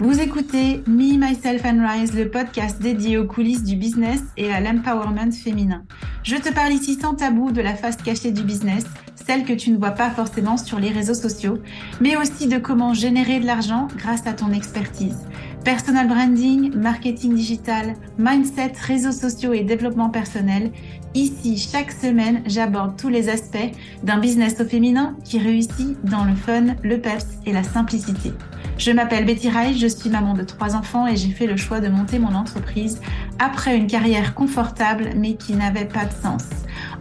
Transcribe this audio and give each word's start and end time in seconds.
Vous 0.00 0.20
écoutez 0.20 0.84
Me, 0.86 1.18
Myself 1.18 1.64
and 1.64 1.84
Rise, 1.84 2.14
le 2.14 2.30
podcast 2.30 2.80
dédié 2.80 3.18
aux 3.18 3.26
coulisses 3.26 3.64
du 3.64 3.74
business 3.74 4.20
et 4.36 4.52
à 4.52 4.60
l'empowerment 4.60 5.32
féminin. 5.32 5.82
Je 6.22 6.36
te 6.36 6.54
parle 6.54 6.72
ici 6.72 6.94
sans 6.94 7.14
tabou 7.14 7.50
de 7.50 7.60
la 7.60 7.74
face 7.74 7.96
cachée 7.96 8.30
du 8.30 8.44
business, 8.44 8.84
celle 9.16 9.44
que 9.44 9.52
tu 9.52 9.72
ne 9.72 9.76
vois 9.76 9.90
pas 9.90 10.10
forcément 10.10 10.56
sur 10.56 10.78
les 10.78 10.90
réseaux 10.90 11.14
sociaux, 11.14 11.58
mais 12.00 12.16
aussi 12.16 12.46
de 12.46 12.58
comment 12.58 12.94
générer 12.94 13.40
de 13.40 13.46
l'argent 13.46 13.88
grâce 13.96 14.24
à 14.28 14.34
ton 14.34 14.52
expertise. 14.52 15.26
Personal 15.64 16.06
branding, 16.06 16.76
marketing 16.76 17.34
digital, 17.34 17.94
mindset, 18.18 18.74
réseaux 18.80 19.10
sociaux 19.10 19.52
et 19.52 19.64
développement 19.64 20.10
personnel. 20.10 20.70
Ici, 21.14 21.56
chaque 21.56 21.90
semaine, 21.90 22.42
j'aborde 22.46 22.96
tous 22.98 23.08
les 23.08 23.28
aspects 23.28 23.56
d'un 24.02 24.18
business 24.18 24.60
au 24.60 24.64
féminin 24.64 25.16
qui 25.24 25.38
réussit 25.38 25.96
dans 26.04 26.24
le 26.24 26.34
fun, 26.34 26.76
le 26.82 27.00
peps 27.00 27.26
et 27.46 27.52
la 27.52 27.62
simplicité. 27.62 28.32
Je 28.76 28.92
m'appelle 28.92 29.24
Betty 29.24 29.48
Reich, 29.48 29.78
je 29.78 29.86
suis 29.86 30.10
maman 30.10 30.34
de 30.34 30.42
trois 30.42 30.76
enfants 30.76 31.06
et 31.06 31.16
j'ai 31.16 31.30
fait 31.30 31.46
le 31.46 31.56
choix 31.56 31.80
de 31.80 31.88
monter 31.88 32.18
mon 32.18 32.34
entreprise 32.34 33.00
après 33.38 33.76
une 33.76 33.86
carrière 33.86 34.34
confortable 34.34 35.10
mais 35.16 35.34
qui 35.34 35.54
n'avait 35.54 35.86
pas 35.86 36.04
de 36.04 36.12
sens. 36.12 36.44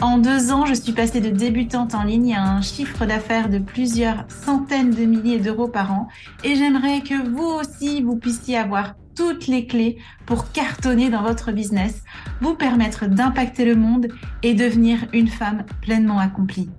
En 0.01 0.17
deux 0.17 0.51
ans, 0.51 0.65
je 0.65 0.73
suis 0.73 0.93
passée 0.93 1.19
de 1.19 1.29
débutante 1.29 1.93
en 1.93 2.03
ligne 2.03 2.33
à 2.33 2.43
un 2.43 2.61
chiffre 2.61 3.05
d'affaires 3.05 3.49
de 3.49 3.59
plusieurs 3.59 4.25
centaines 4.29 4.91
de 4.91 5.03
milliers 5.03 5.39
d'euros 5.39 5.67
par 5.67 5.91
an 5.91 6.07
et 6.43 6.55
j'aimerais 6.55 7.01
que 7.01 7.29
vous 7.29 7.43
aussi, 7.43 8.01
vous 8.01 8.15
puissiez 8.15 8.57
avoir 8.57 8.95
toutes 9.17 9.47
les 9.47 9.65
clés 9.65 9.97
pour 10.27 10.51
cartonner 10.51 11.09
dans 11.09 11.23
votre 11.23 11.51
business, 11.51 12.03
vous 12.39 12.53
permettre 12.53 13.07
d'impacter 13.07 13.65
le 13.65 13.75
monde 13.75 14.09
et 14.43 14.53
devenir 14.53 15.07
une 15.11 15.27
femme 15.27 15.65
pleinement 15.81 16.19
accomplie. 16.19 16.69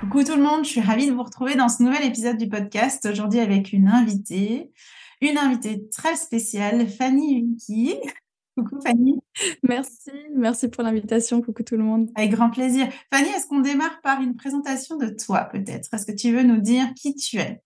Coucou 0.00 0.24
tout 0.24 0.36
le 0.36 0.42
monde, 0.42 0.64
je 0.64 0.70
suis 0.70 0.80
ravie 0.80 1.06
de 1.06 1.12
vous 1.12 1.22
retrouver 1.22 1.54
dans 1.54 1.68
ce 1.68 1.82
nouvel 1.82 2.02
épisode 2.04 2.38
du 2.38 2.48
podcast. 2.48 3.06
Aujourd'hui 3.12 3.40
avec 3.40 3.74
une 3.74 3.88
invitée, 3.88 4.72
une 5.20 5.36
invitée 5.36 5.86
très 5.90 6.16
spéciale, 6.16 6.88
Fanny 6.88 7.42
Vicky. 7.42 7.94
Coucou 8.56 8.80
Fanny. 8.80 9.20
Merci, 9.62 10.10
merci 10.34 10.68
pour 10.68 10.82
l'invitation. 10.82 11.42
Coucou 11.42 11.62
tout 11.62 11.76
le 11.76 11.84
monde. 11.84 12.10
Avec 12.16 12.30
grand 12.30 12.48
plaisir. 12.48 12.88
Fanny, 13.12 13.28
est-ce 13.28 13.46
qu'on 13.46 13.60
démarre 13.60 14.00
par 14.00 14.22
une 14.22 14.34
présentation 14.34 14.96
de 14.96 15.08
toi 15.08 15.44
peut-être? 15.44 15.92
Est-ce 15.92 16.06
que 16.06 16.16
tu 16.16 16.32
veux 16.32 16.42
nous 16.42 16.60
dire 16.60 16.86
qui 16.94 17.14
tu 17.14 17.36
es? 17.36 17.60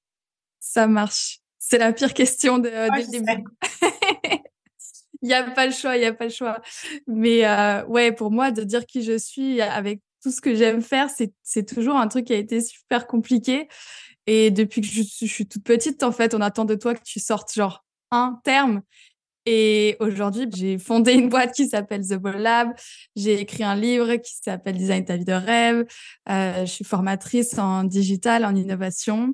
Ça 0.58 0.86
marche. 0.86 1.41
C'est 1.72 1.78
la 1.78 1.94
pire 1.94 2.12
question 2.12 2.58
de, 2.58 2.68
dès 2.68 3.02
le 3.02 3.10
début. 3.10 3.44
il 5.22 5.28
n'y 5.28 5.32
a 5.32 5.42
pas 5.42 5.64
le 5.64 5.72
choix, 5.72 5.96
il 5.96 6.00
n'y 6.00 6.04
a 6.04 6.12
pas 6.12 6.24
le 6.24 6.30
choix. 6.30 6.60
Mais 7.06 7.46
euh, 7.46 7.82
ouais, 7.86 8.12
pour 8.12 8.30
moi, 8.30 8.50
de 8.50 8.62
dire 8.62 8.84
qui 8.84 9.02
je 9.02 9.16
suis 9.16 9.62
avec 9.62 10.02
tout 10.22 10.30
ce 10.30 10.42
que 10.42 10.54
j'aime 10.54 10.82
faire, 10.82 11.08
c'est 11.42 11.64
toujours 11.64 11.96
un 11.96 12.08
truc 12.08 12.26
qui 12.26 12.34
a 12.34 12.36
été 12.36 12.60
super 12.60 13.06
compliqué. 13.06 13.68
Et 14.26 14.50
depuis 14.50 14.82
que 14.82 14.86
je, 14.86 15.02
suis 15.02 15.48
toute 15.48 15.64
petite, 15.64 16.02
en 16.02 16.12
fait, 16.12 16.34
on 16.34 16.42
attend 16.42 16.66
de 16.66 16.74
toi 16.74 16.92
que 16.92 17.02
tu 17.02 17.20
sortes 17.20 17.54
genre 17.54 17.82
un 18.10 18.38
terme. 18.44 18.82
Et 19.46 19.96
aujourd'hui, 19.98 20.50
j'ai 20.54 20.76
fondé 20.76 21.14
une 21.14 21.30
boîte 21.30 21.54
qui 21.54 21.68
s'appelle 21.68 22.06
The 22.06 22.16
Ball 22.16 22.36
Lab. 22.36 22.74
J'ai 23.16 23.40
écrit 23.40 23.64
un 23.64 23.76
livre 23.76 24.16
qui 24.16 24.34
s'appelle 24.44 24.76
Design 24.76 25.06
ta 25.06 25.16
vie 25.16 25.24
de 25.24 25.32
rêve. 25.32 25.86
Euh, 26.28 26.66
je 26.66 26.70
suis 26.70 26.84
formatrice 26.84 27.58
en 27.58 27.84
digital, 27.84 28.44
en 28.44 28.54
innovation. 28.54 29.32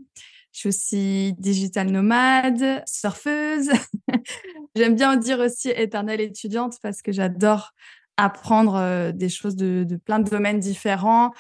Je 0.58 0.62
suis 0.62 0.68
aussi 0.70 1.34
digital 1.38 1.88
nomade, 1.88 2.82
surfeuse. 2.84 3.70
J'aime 4.74 4.96
bien 4.96 5.14
dire 5.14 5.38
aussi 5.38 5.68
éternelle 5.68 6.20
étudiante 6.20 6.78
parce 6.82 7.00
que 7.00 7.12
j'adore 7.12 7.74
apprendre 8.16 8.74
euh, 8.74 9.12
des 9.12 9.28
choses 9.28 9.54
de, 9.54 9.86
plein 10.04 10.18
de 10.18 10.28
domaines 10.28 10.58
différents. 10.58 11.30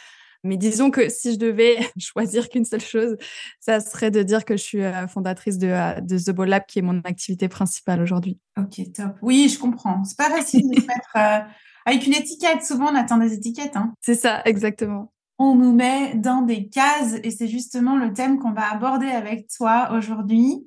Mais 0.44 0.56
disons 0.56 0.92
que 0.92 1.08
si 1.08 1.32
je 1.32 1.38
devais 1.40 1.78
choisir 1.98 2.48
qu'une 2.48 2.64
seule 2.64 2.80
chose, 2.80 3.16
ça 3.58 3.80
serait 3.80 4.12
de 4.12 4.22
dire 4.22 4.44
que 4.44 4.56
je 4.56 4.62
suis 4.62 4.84
euh, 4.84 5.08
fondatrice 5.08 5.58
de, 5.58 5.66
euh, 5.66 6.00
de 6.00 6.16
The 6.16 6.30
Ball 6.30 6.50
Lab, 6.50 6.66
qui 6.68 6.78
est 6.78 6.82
mon 6.82 7.00
activité 7.00 7.48
principale 7.48 8.00
aujourd'hui. 8.00 8.38
Ok, 8.56 8.80
top. 8.94 9.16
Oui, 9.20 9.50
je 9.52 9.58
comprends. 9.58 10.04
C'est 10.04 10.16
pas 10.16 10.30
facile 10.30 10.70
de 10.70 10.80
se 10.80 10.86
mettre 10.86 11.48
avec 11.86 12.06
une 12.06 12.14
étiquette. 12.14 12.62
Souvent, 12.62 12.92
on 12.92 12.94
attend 12.94 13.16
des 13.16 13.32
étiquettes. 13.32 13.74
Hein. 13.74 13.94
C'est 14.00 14.14
ça, 14.14 14.42
exactement. 14.44 15.12
On 15.38 15.54
nous 15.54 15.72
met 15.72 16.14
dans 16.16 16.42
des 16.42 16.68
cases 16.68 17.14
et 17.22 17.30
c'est 17.30 17.48
justement 17.48 17.96
le 17.96 18.12
thème 18.12 18.38
qu'on 18.38 18.52
va 18.52 18.72
aborder 18.72 19.06
avec 19.06 19.48
toi 19.48 19.90
aujourd'hui. 19.92 20.66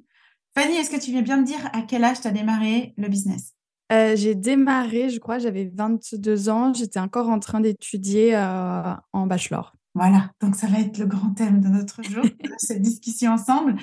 Fanny, 0.56 0.76
est-ce 0.76 0.90
que 0.90 1.00
tu 1.00 1.12
viens 1.12 1.22
bien 1.22 1.38
me 1.38 1.46
dire 1.46 1.70
à 1.74 1.82
quel 1.82 2.04
âge 2.04 2.22
tu 2.22 2.28
as 2.28 2.32
démarré 2.32 2.94
le 2.98 3.08
business? 3.08 3.54
Euh, 3.92 4.16
j'ai 4.16 4.36
démarré, 4.36 5.10
je 5.10 5.20
crois, 5.20 5.38
j'avais 5.38 5.70
22 5.74 6.50
ans. 6.50 6.74
J'étais 6.74 7.00
encore 7.00 7.30
en 7.30 7.40
train 7.40 7.60
d'étudier 7.60 8.36
euh, 8.36 8.94
en 9.12 9.28
bachelor. 9.28 9.74
Voilà, 9.94 10.31
donc 10.42 10.56
ça 10.56 10.68
va 10.68 10.80
être 10.80 10.98
le 10.98 11.06
grand 11.06 11.34
thème 11.34 11.60
de 11.60 11.68
notre 11.68 12.02
jour, 12.04 12.24
de 12.44 12.54
cette 12.58 12.81
discussion 12.81 13.34
ensemble. 13.34 13.76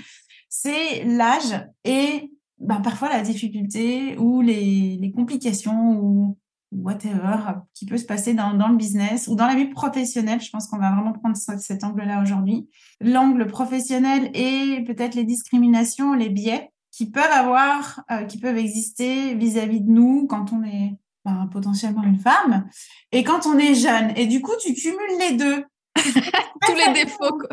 C'est 0.48 1.04
l'âge 1.04 1.66
et 1.84 2.32
ben, 2.58 2.80
parfois 2.80 3.10
la 3.10 3.20
difficulté 3.20 4.16
ou 4.16 4.40
les, 4.40 4.96
les, 4.98 5.12
complications 5.12 6.00
ou 6.02 6.38
whatever 6.72 7.36
qui 7.74 7.86
peut 7.86 7.96
se 7.96 8.04
passer 8.04 8.34
dans, 8.34 8.54
dans, 8.54 8.68
le 8.68 8.76
business 8.76 9.28
ou 9.28 9.34
dans 9.34 9.46
la 9.46 9.54
vie 9.54 9.66
professionnelle. 9.66 10.40
Je 10.40 10.50
pense 10.50 10.66
qu'on 10.66 10.78
va 10.78 10.90
vraiment 10.92 11.12
prendre 11.12 11.36
cet 11.36 11.84
angle-là 11.84 12.22
aujourd'hui. 12.22 12.68
L'angle 13.00 13.46
professionnel 13.46 14.30
et 14.34 14.84
peut-être 14.86 15.14
les 15.14 15.24
discriminations, 15.24 16.12
les 16.14 16.28
biais 16.28 16.70
qui 16.90 17.10
peuvent 17.10 17.30
avoir, 17.30 18.02
euh, 18.10 18.24
qui 18.24 18.38
peuvent 18.38 18.58
exister 18.58 19.34
vis-à-vis 19.34 19.80
de 19.80 19.90
nous 19.90 20.26
quand 20.26 20.52
on 20.52 20.64
est 20.64 20.94
ben, 21.24 21.48
potentiellement 21.52 22.02
une 22.02 22.18
femme 22.18 22.68
et 23.12 23.22
quand 23.22 23.46
on 23.46 23.58
est 23.58 23.74
jeune. 23.74 24.12
Et 24.16 24.26
du 24.26 24.40
coup, 24.40 24.52
tu 24.60 24.74
cumules 24.74 25.18
les 25.20 25.36
deux. 25.36 25.64
tous 25.96 26.74
les 26.74 26.92
défauts, 26.92 27.38
quoi. 27.38 27.48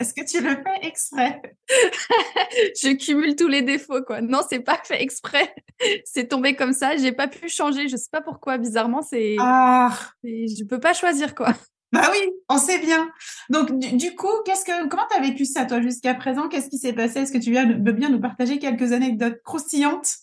Est-ce 0.00 0.12
que 0.12 0.24
tu 0.28 0.42
le 0.42 0.50
fais 0.50 0.86
exprès? 0.86 1.40
Je 1.68 2.96
cumule 2.96 3.36
tous 3.36 3.48
les 3.48 3.62
défauts, 3.62 4.02
quoi. 4.02 4.20
Non, 4.20 4.40
c'est 4.48 4.60
pas 4.60 4.80
fait 4.82 5.00
exprès. 5.02 5.54
c'est 6.04 6.28
tombé 6.28 6.56
comme 6.56 6.72
ça. 6.72 6.96
J'ai 6.96 7.12
pas 7.12 7.28
pu 7.28 7.48
changer. 7.48 7.88
Je 7.88 7.96
sais 7.96 8.10
pas 8.10 8.20
pourquoi. 8.20 8.58
Bizarrement, 8.58 9.02
c'est. 9.02 9.36
Ah. 9.38 9.96
Je 10.24 10.64
peux 10.64 10.80
pas 10.80 10.94
choisir, 10.94 11.34
quoi. 11.34 11.52
Bah 11.92 12.10
oui, 12.10 12.28
on 12.48 12.58
sait 12.58 12.80
bien. 12.80 13.08
Donc, 13.50 13.78
du, 13.78 14.16
coup, 14.16 14.42
qu'est-ce 14.44 14.64
que, 14.64 14.88
comment 14.88 15.04
tu 15.08 15.16
as 15.16 15.20
vécu 15.20 15.44
ça, 15.44 15.64
toi, 15.64 15.80
jusqu'à 15.80 16.12
présent? 16.14 16.48
Qu'est-ce 16.48 16.68
qui 16.68 16.78
s'est 16.78 16.92
passé? 16.92 17.20
Est-ce 17.20 17.30
que 17.30 17.38
tu 17.38 17.52
veux 17.52 17.92
bien 17.92 18.08
nous 18.08 18.20
partager 18.20 18.58
quelques 18.58 18.90
anecdotes 18.90 19.40
croustillantes 19.44 20.16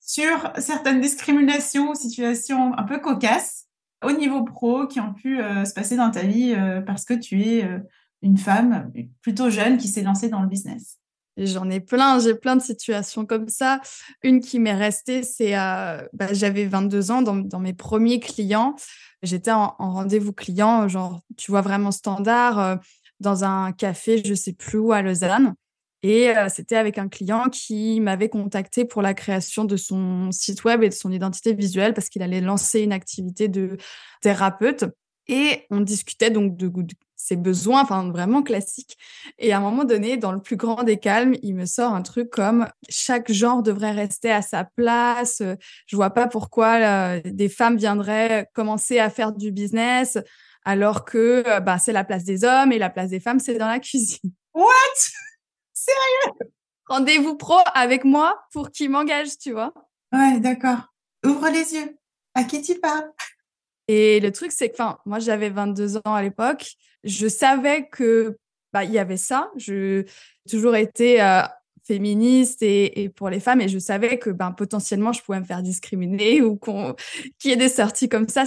sur 0.00 0.50
certaines 0.56 1.02
discriminations 1.02 1.90
ou 1.90 1.94
situations 1.94 2.72
un 2.78 2.82
peu 2.84 2.98
cocasses 2.98 3.66
au 4.02 4.12
niveau 4.12 4.42
pro 4.44 4.86
qui 4.86 5.00
ont 5.00 5.12
pu 5.12 5.40
euh, 5.40 5.66
se 5.66 5.74
passer 5.74 5.96
dans 5.96 6.10
ta 6.10 6.22
vie 6.22 6.54
euh, 6.56 6.80
parce 6.80 7.04
que 7.04 7.14
tu 7.14 7.42
es 7.42 7.64
euh, 7.64 7.78
une 8.22 8.38
femme 8.38 8.92
plutôt 9.22 9.50
jeune 9.50 9.78
qui 9.78 9.88
s'est 9.88 10.02
lancée 10.02 10.28
dans 10.28 10.42
le 10.42 10.48
business 10.48 10.98
J'en 11.38 11.70
ai 11.70 11.78
plein, 11.78 12.18
j'ai 12.18 12.34
plein 12.34 12.56
de 12.56 12.62
situations 12.62 13.24
comme 13.24 13.48
ça. 13.48 13.80
Une 14.22 14.40
qui 14.40 14.58
m'est 14.58 14.74
restée, 14.74 15.22
c'est 15.22 15.52
bah, 15.52 16.32
j'avais 16.32 16.66
22 16.66 17.10
ans 17.12 17.22
dans, 17.22 17.60
mes 17.60 17.74
premiers 17.74 18.18
clients. 18.18 18.74
J'étais 19.22 19.52
en, 19.52 19.74
rendez-vous 19.78 20.32
client, 20.32 20.88
genre, 20.88 21.20
tu 21.36 21.52
vois, 21.52 21.60
vraiment 21.60 21.92
standard, 21.92 22.58
euh, 22.58 22.76
dans 23.20 23.44
un 23.44 23.72
café, 23.72 24.22
je 24.24 24.34
sais 24.34 24.52
plus 24.52 24.78
où, 24.78 24.92
à 24.92 25.02
Lausanne. 25.02 25.54
Et 26.02 26.30
euh, 26.30 26.48
c'était 26.48 26.76
avec 26.76 26.98
un 26.98 27.08
client 27.08 27.48
qui 27.50 28.00
m'avait 28.00 28.28
contacté 28.28 28.84
pour 28.84 29.02
la 29.02 29.14
création 29.14 29.64
de 29.64 29.76
son 29.76 30.30
site 30.30 30.62
web 30.64 30.84
et 30.84 30.88
de 30.88 30.94
son 30.94 31.10
identité 31.10 31.52
visuelle 31.52 31.94
parce 31.94 32.08
qu'il 32.08 32.22
allait 32.22 32.40
lancer 32.40 32.80
une 32.80 32.92
activité 32.92 33.48
de 33.48 33.76
thérapeute. 34.22 34.84
Et 35.26 35.66
on 35.70 35.80
discutait 35.80 36.30
donc 36.30 36.56
de, 36.56 36.70
ses 37.18 37.36
besoins, 37.36 37.82
enfin 37.82 38.10
vraiment 38.10 38.42
classiques. 38.42 38.96
Et 39.38 39.52
à 39.52 39.58
un 39.58 39.60
moment 39.60 39.84
donné, 39.84 40.16
dans 40.16 40.32
le 40.32 40.40
plus 40.40 40.56
grand 40.56 40.84
des 40.84 40.98
calmes, 40.98 41.34
il 41.42 41.54
me 41.54 41.66
sort 41.66 41.92
un 41.92 42.00
truc 42.00 42.30
comme 42.30 42.66
chaque 42.88 43.30
genre 43.30 43.62
devrait 43.62 43.92
rester 43.92 44.30
à 44.30 44.40
sa 44.40 44.64
place. 44.64 45.42
Je 45.86 45.96
vois 45.96 46.10
pas 46.10 46.28
pourquoi 46.28 46.76
euh, 46.76 47.20
des 47.24 47.50
femmes 47.50 47.76
viendraient 47.76 48.48
commencer 48.54 48.98
à 48.98 49.10
faire 49.10 49.32
du 49.32 49.52
business 49.52 50.16
alors 50.64 51.04
que 51.04 51.42
euh, 51.46 51.60
bah, 51.60 51.78
c'est 51.78 51.92
la 51.92 52.04
place 52.04 52.24
des 52.24 52.44
hommes 52.44 52.72
et 52.72 52.78
la 52.78 52.90
place 52.90 53.10
des 53.10 53.20
femmes, 53.20 53.40
c'est 53.40 53.56
dans 53.58 53.68
la 53.68 53.80
cuisine. 53.80 54.32
What? 54.54 54.68
Sérieux? 55.72 56.50
Rendez-vous 56.86 57.36
pro 57.36 57.58
avec 57.74 58.04
moi 58.04 58.38
pour 58.52 58.70
qu'il 58.70 58.90
m'engage, 58.90 59.38
tu 59.38 59.52
vois. 59.52 59.72
Ouais, 60.12 60.40
d'accord. 60.40 60.92
Ouvre 61.24 61.48
les 61.48 61.74
yeux. 61.74 61.98
À 62.34 62.44
qui 62.44 62.62
tu 62.62 62.74
parles? 62.78 63.10
Et 63.88 64.20
le 64.20 64.30
truc, 64.30 64.52
c'est 64.52 64.68
que, 64.68 64.74
enfin, 64.74 64.98
moi, 65.06 65.18
j'avais 65.18 65.48
22 65.48 65.96
ans 65.98 66.14
à 66.14 66.22
l'époque. 66.22 66.74
Je 67.04 67.28
savais 67.28 67.88
que, 67.88 68.36
bah, 68.72 68.84
il 68.84 68.92
y 68.92 68.98
avait 68.98 69.16
ça. 69.16 69.50
Je 69.56 70.04
toujours 70.48 70.76
été 70.76 71.22
euh, 71.22 71.42
féministe 71.88 72.62
et, 72.62 73.10
pour 73.16 73.30
les 73.30 73.40
femmes, 73.40 73.60
et 73.60 73.68
je 73.68 73.78
savais 73.78 74.18
que, 74.18 74.30
ben, 74.30 74.52
potentiellement, 74.52 75.12
je 75.12 75.22
pouvais 75.22 75.40
me 75.40 75.44
faire 75.44 75.62
discriminer 75.62 76.42
ou 76.42 76.56
qu'on, 76.56 76.94
qu'il 77.38 77.50
y 77.50 77.54
ait 77.54 77.56
des 77.56 77.68
sorties 77.68 78.08
comme 78.08 78.28
ça. 78.28 78.44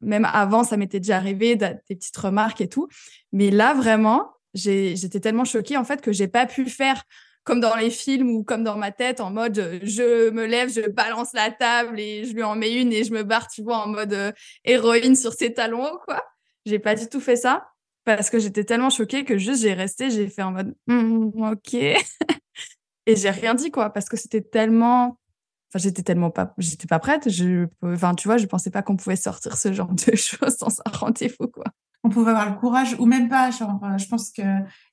Même 0.00 0.24
avant, 0.24 0.64
ça 0.64 0.76
m'était 0.76 1.00
déjà 1.00 1.16
arrivé, 1.16 1.56
des 1.56 1.76
petites 1.88 2.16
remarques 2.16 2.60
et 2.60 2.68
tout. 2.68 2.88
Mais 3.32 3.50
là, 3.50 3.74
vraiment, 3.74 4.32
j'étais 4.54 5.20
tellement 5.20 5.44
choquée, 5.44 5.76
en 5.76 5.84
fait, 5.84 6.00
que 6.00 6.12
j'ai 6.12 6.28
pas 6.28 6.46
pu 6.46 6.68
faire 6.68 7.04
comme 7.44 7.60
dans 7.60 7.74
les 7.76 7.90
films 7.90 8.30
ou 8.30 8.44
comme 8.44 8.64
dans 8.64 8.76
ma 8.76 8.92
tête, 8.92 9.20
en 9.20 9.30
mode 9.30 9.58
euh, 9.58 9.78
je 9.82 10.30
me 10.30 10.44
lève, 10.44 10.70
je 10.70 10.88
balance 10.88 11.32
la 11.32 11.50
table 11.50 11.98
et 11.98 12.24
je 12.24 12.34
lui 12.34 12.42
en 12.42 12.54
mets 12.54 12.72
une 12.74 12.92
et 12.92 13.02
je 13.02 13.12
me 13.12 13.22
barre, 13.22 13.48
tu 13.48 13.62
vois, 13.62 13.78
en 13.78 13.88
mode 13.88 14.12
euh, 14.12 14.32
héroïne 14.64 15.16
sur 15.16 15.32
ses 15.32 15.54
talons, 15.54 15.98
quoi. 16.04 16.22
J'ai 16.66 16.78
pas 16.78 16.94
du 16.94 17.08
tout 17.08 17.20
fait 17.20 17.36
ça 17.36 17.69
parce 18.04 18.30
que 18.30 18.38
j'étais 18.38 18.64
tellement 18.64 18.90
choquée 18.90 19.24
que 19.24 19.38
juste 19.38 19.62
j'ai 19.62 19.74
resté, 19.74 20.10
j'ai 20.10 20.28
fait 20.28 20.42
en 20.42 20.52
mode 20.52 20.74
«Mmh, 20.86 21.30
ok. 21.52 21.74
Et 23.06 23.16
j'ai 23.16 23.30
rien 23.30 23.54
dit, 23.54 23.70
quoi, 23.70 23.90
parce 23.90 24.08
que 24.08 24.16
c'était 24.16 24.42
tellement. 24.42 25.18
Enfin, 25.68 25.82
j'étais 25.82 26.02
tellement 26.02 26.30
pas, 26.30 26.54
j'étais 26.58 26.86
pas 26.86 26.98
prête. 26.98 27.28
Je, 27.28 27.66
enfin, 27.82 28.14
tu 28.14 28.28
vois, 28.28 28.36
je 28.36 28.46
pensais 28.46 28.70
pas 28.70 28.82
qu'on 28.82 28.96
pouvait 28.96 29.16
sortir 29.16 29.56
ce 29.56 29.72
genre 29.72 29.92
de 29.92 30.14
choses 30.16 30.56
dans 30.58 30.80
un 30.84 30.90
rendez-vous, 30.90 31.48
quoi. 31.48 31.64
On 32.02 32.08
pouvait 32.08 32.30
avoir 32.30 32.50
le 32.50 32.56
courage, 32.56 32.96
ou 32.98 33.06
même 33.06 33.28
pas. 33.28 33.50
Genre, 33.50 33.80
euh, 33.84 33.98
je 33.98 34.06
pense 34.06 34.30
que 34.30 34.42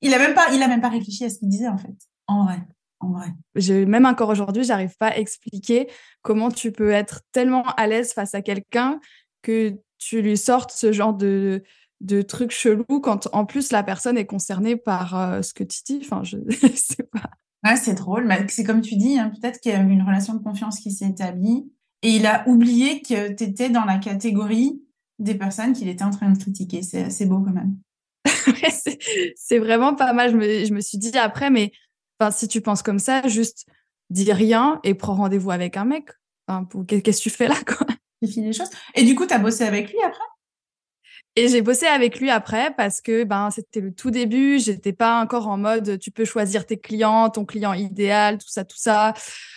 il 0.01 0.13
a 0.13 0.19
même 0.19 0.33
pas, 0.33 0.47
il 0.53 0.61
a 0.61 0.67
même 0.67 0.81
pas 0.81 0.89
réfléchi 0.89 1.25
à 1.25 1.29
ce 1.29 1.39
qu'il 1.39 1.49
disait 1.49 1.67
en 1.67 1.77
fait. 1.77 1.95
En 2.27 2.45
vrai, 2.45 2.59
en 2.99 3.11
vrai. 3.11 3.27
J'ai 3.55 3.85
même 3.85 4.05
encore 4.05 4.29
aujourd'hui, 4.29 4.63
j'arrive 4.63 4.95
pas 4.97 5.07
à 5.07 5.17
expliquer 5.17 5.89
comment 6.21 6.51
tu 6.51 6.71
peux 6.71 6.91
être 6.91 7.21
tellement 7.31 7.63
à 7.77 7.87
l'aise 7.87 8.13
face 8.13 8.35
à 8.35 8.41
quelqu'un 8.41 8.99
que 9.41 9.75
tu 9.97 10.21
lui 10.21 10.37
sortes 10.37 10.71
ce 10.71 10.91
genre 10.91 11.13
de 11.13 11.63
de 12.01 12.21
trucs 12.21 12.51
chelous 12.51 13.01
quand 13.01 13.27
en 13.33 13.45
plus 13.45 13.71
la 13.71 13.83
personne 13.83 14.17
est 14.17 14.25
concernée 14.25 14.75
par 14.75 15.17
euh, 15.19 15.41
ce 15.41 15.53
que 15.53 15.63
tu 15.63 15.81
dis. 15.85 15.99
Enfin, 16.03 16.21
je 16.23 16.37
sais 16.75 17.03
pas. 17.03 17.29
Ouais, 17.63 17.75
c'est 17.75 17.95
drôle. 17.95 18.31
C'est 18.49 18.63
comme 18.63 18.81
tu 18.81 18.95
dis, 18.95 19.17
hein, 19.17 19.31
peut-être 19.41 19.59
qu'il 19.59 19.71
y 19.71 19.75
a 19.75 19.79
une 19.79 20.03
relation 20.03 20.33
de 20.33 20.43
confiance 20.43 20.79
qui 20.79 20.91
s'est 20.91 21.07
établie 21.07 21.71
et 22.03 22.11
il 22.11 22.25
a 22.25 22.47
oublié 22.47 23.01
que 23.01 23.33
tu 23.33 23.43
étais 23.43 23.69
dans 23.69 23.85
la 23.85 23.97
catégorie 23.97 24.81
des 25.19 25.35
personnes 25.35 25.73
qu'il 25.73 25.87
était 25.87 26.03
en 26.03 26.11
train 26.11 26.29
de 26.29 26.37
critiquer. 26.37 26.81
C'est 26.83 27.25
beau 27.25 27.39
quand 27.39 27.53
même. 27.53 27.75
c'est 29.35 29.57
vraiment 29.57 29.95
pas 29.95 30.13
mal. 30.13 30.31
Je 30.31 30.37
me, 30.37 30.65
je 30.65 30.73
me, 30.73 30.81
suis 30.81 30.99
dit 30.99 31.17
après, 31.17 31.49
mais 31.49 31.71
si 32.31 32.47
tu 32.47 32.61
penses 32.61 32.83
comme 32.83 32.99
ça, 32.99 33.27
juste 33.27 33.65
dis 34.09 34.31
rien 34.31 34.79
et 34.83 34.93
prends 34.93 35.15
rendez-vous 35.15 35.51
avec 35.51 35.77
un 35.77 35.85
mec. 35.85 36.09
Qu'est-ce 36.87 37.17
que 37.17 37.23
tu 37.23 37.29
fais 37.29 37.47
là 37.47 37.57
quoi? 37.65 37.87
Les 38.21 38.53
choses. 38.53 38.69
Et 38.95 39.03
du 39.03 39.15
coup, 39.15 39.25
tu 39.25 39.33
as 39.33 39.39
bossé 39.39 39.63
avec 39.63 39.89
lui 39.91 39.99
après? 40.03 40.23
Et 41.37 41.49
j'ai 41.49 41.61
bossé 41.61 41.85
avec 41.85 42.19
lui 42.19 42.31
après 42.31 42.73
parce 42.75 42.99
que 42.99 43.23
ben 43.23 43.51
c'était 43.51 43.79
le 43.79 43.93
tout 43.93 44.09
début, 44.09 44.57
j'étais 44.59 44.91
pas 44.91 45.21
encore 45.21 45.47
en 45.47 45.57
mode 45.57 45.99
tu 45.99 46.09
peux 46.09 46.25
choisir 46.25 46.65
tes 46.65 46.79
clients, 46.79 47.29
ton 47.29 47.45
client 47.45 47.73
idéal, 47.73 48.39
tout 48.39 48.49
ça 48.49 48.65
tout 48.65 48.77
ça. 48.77 49.13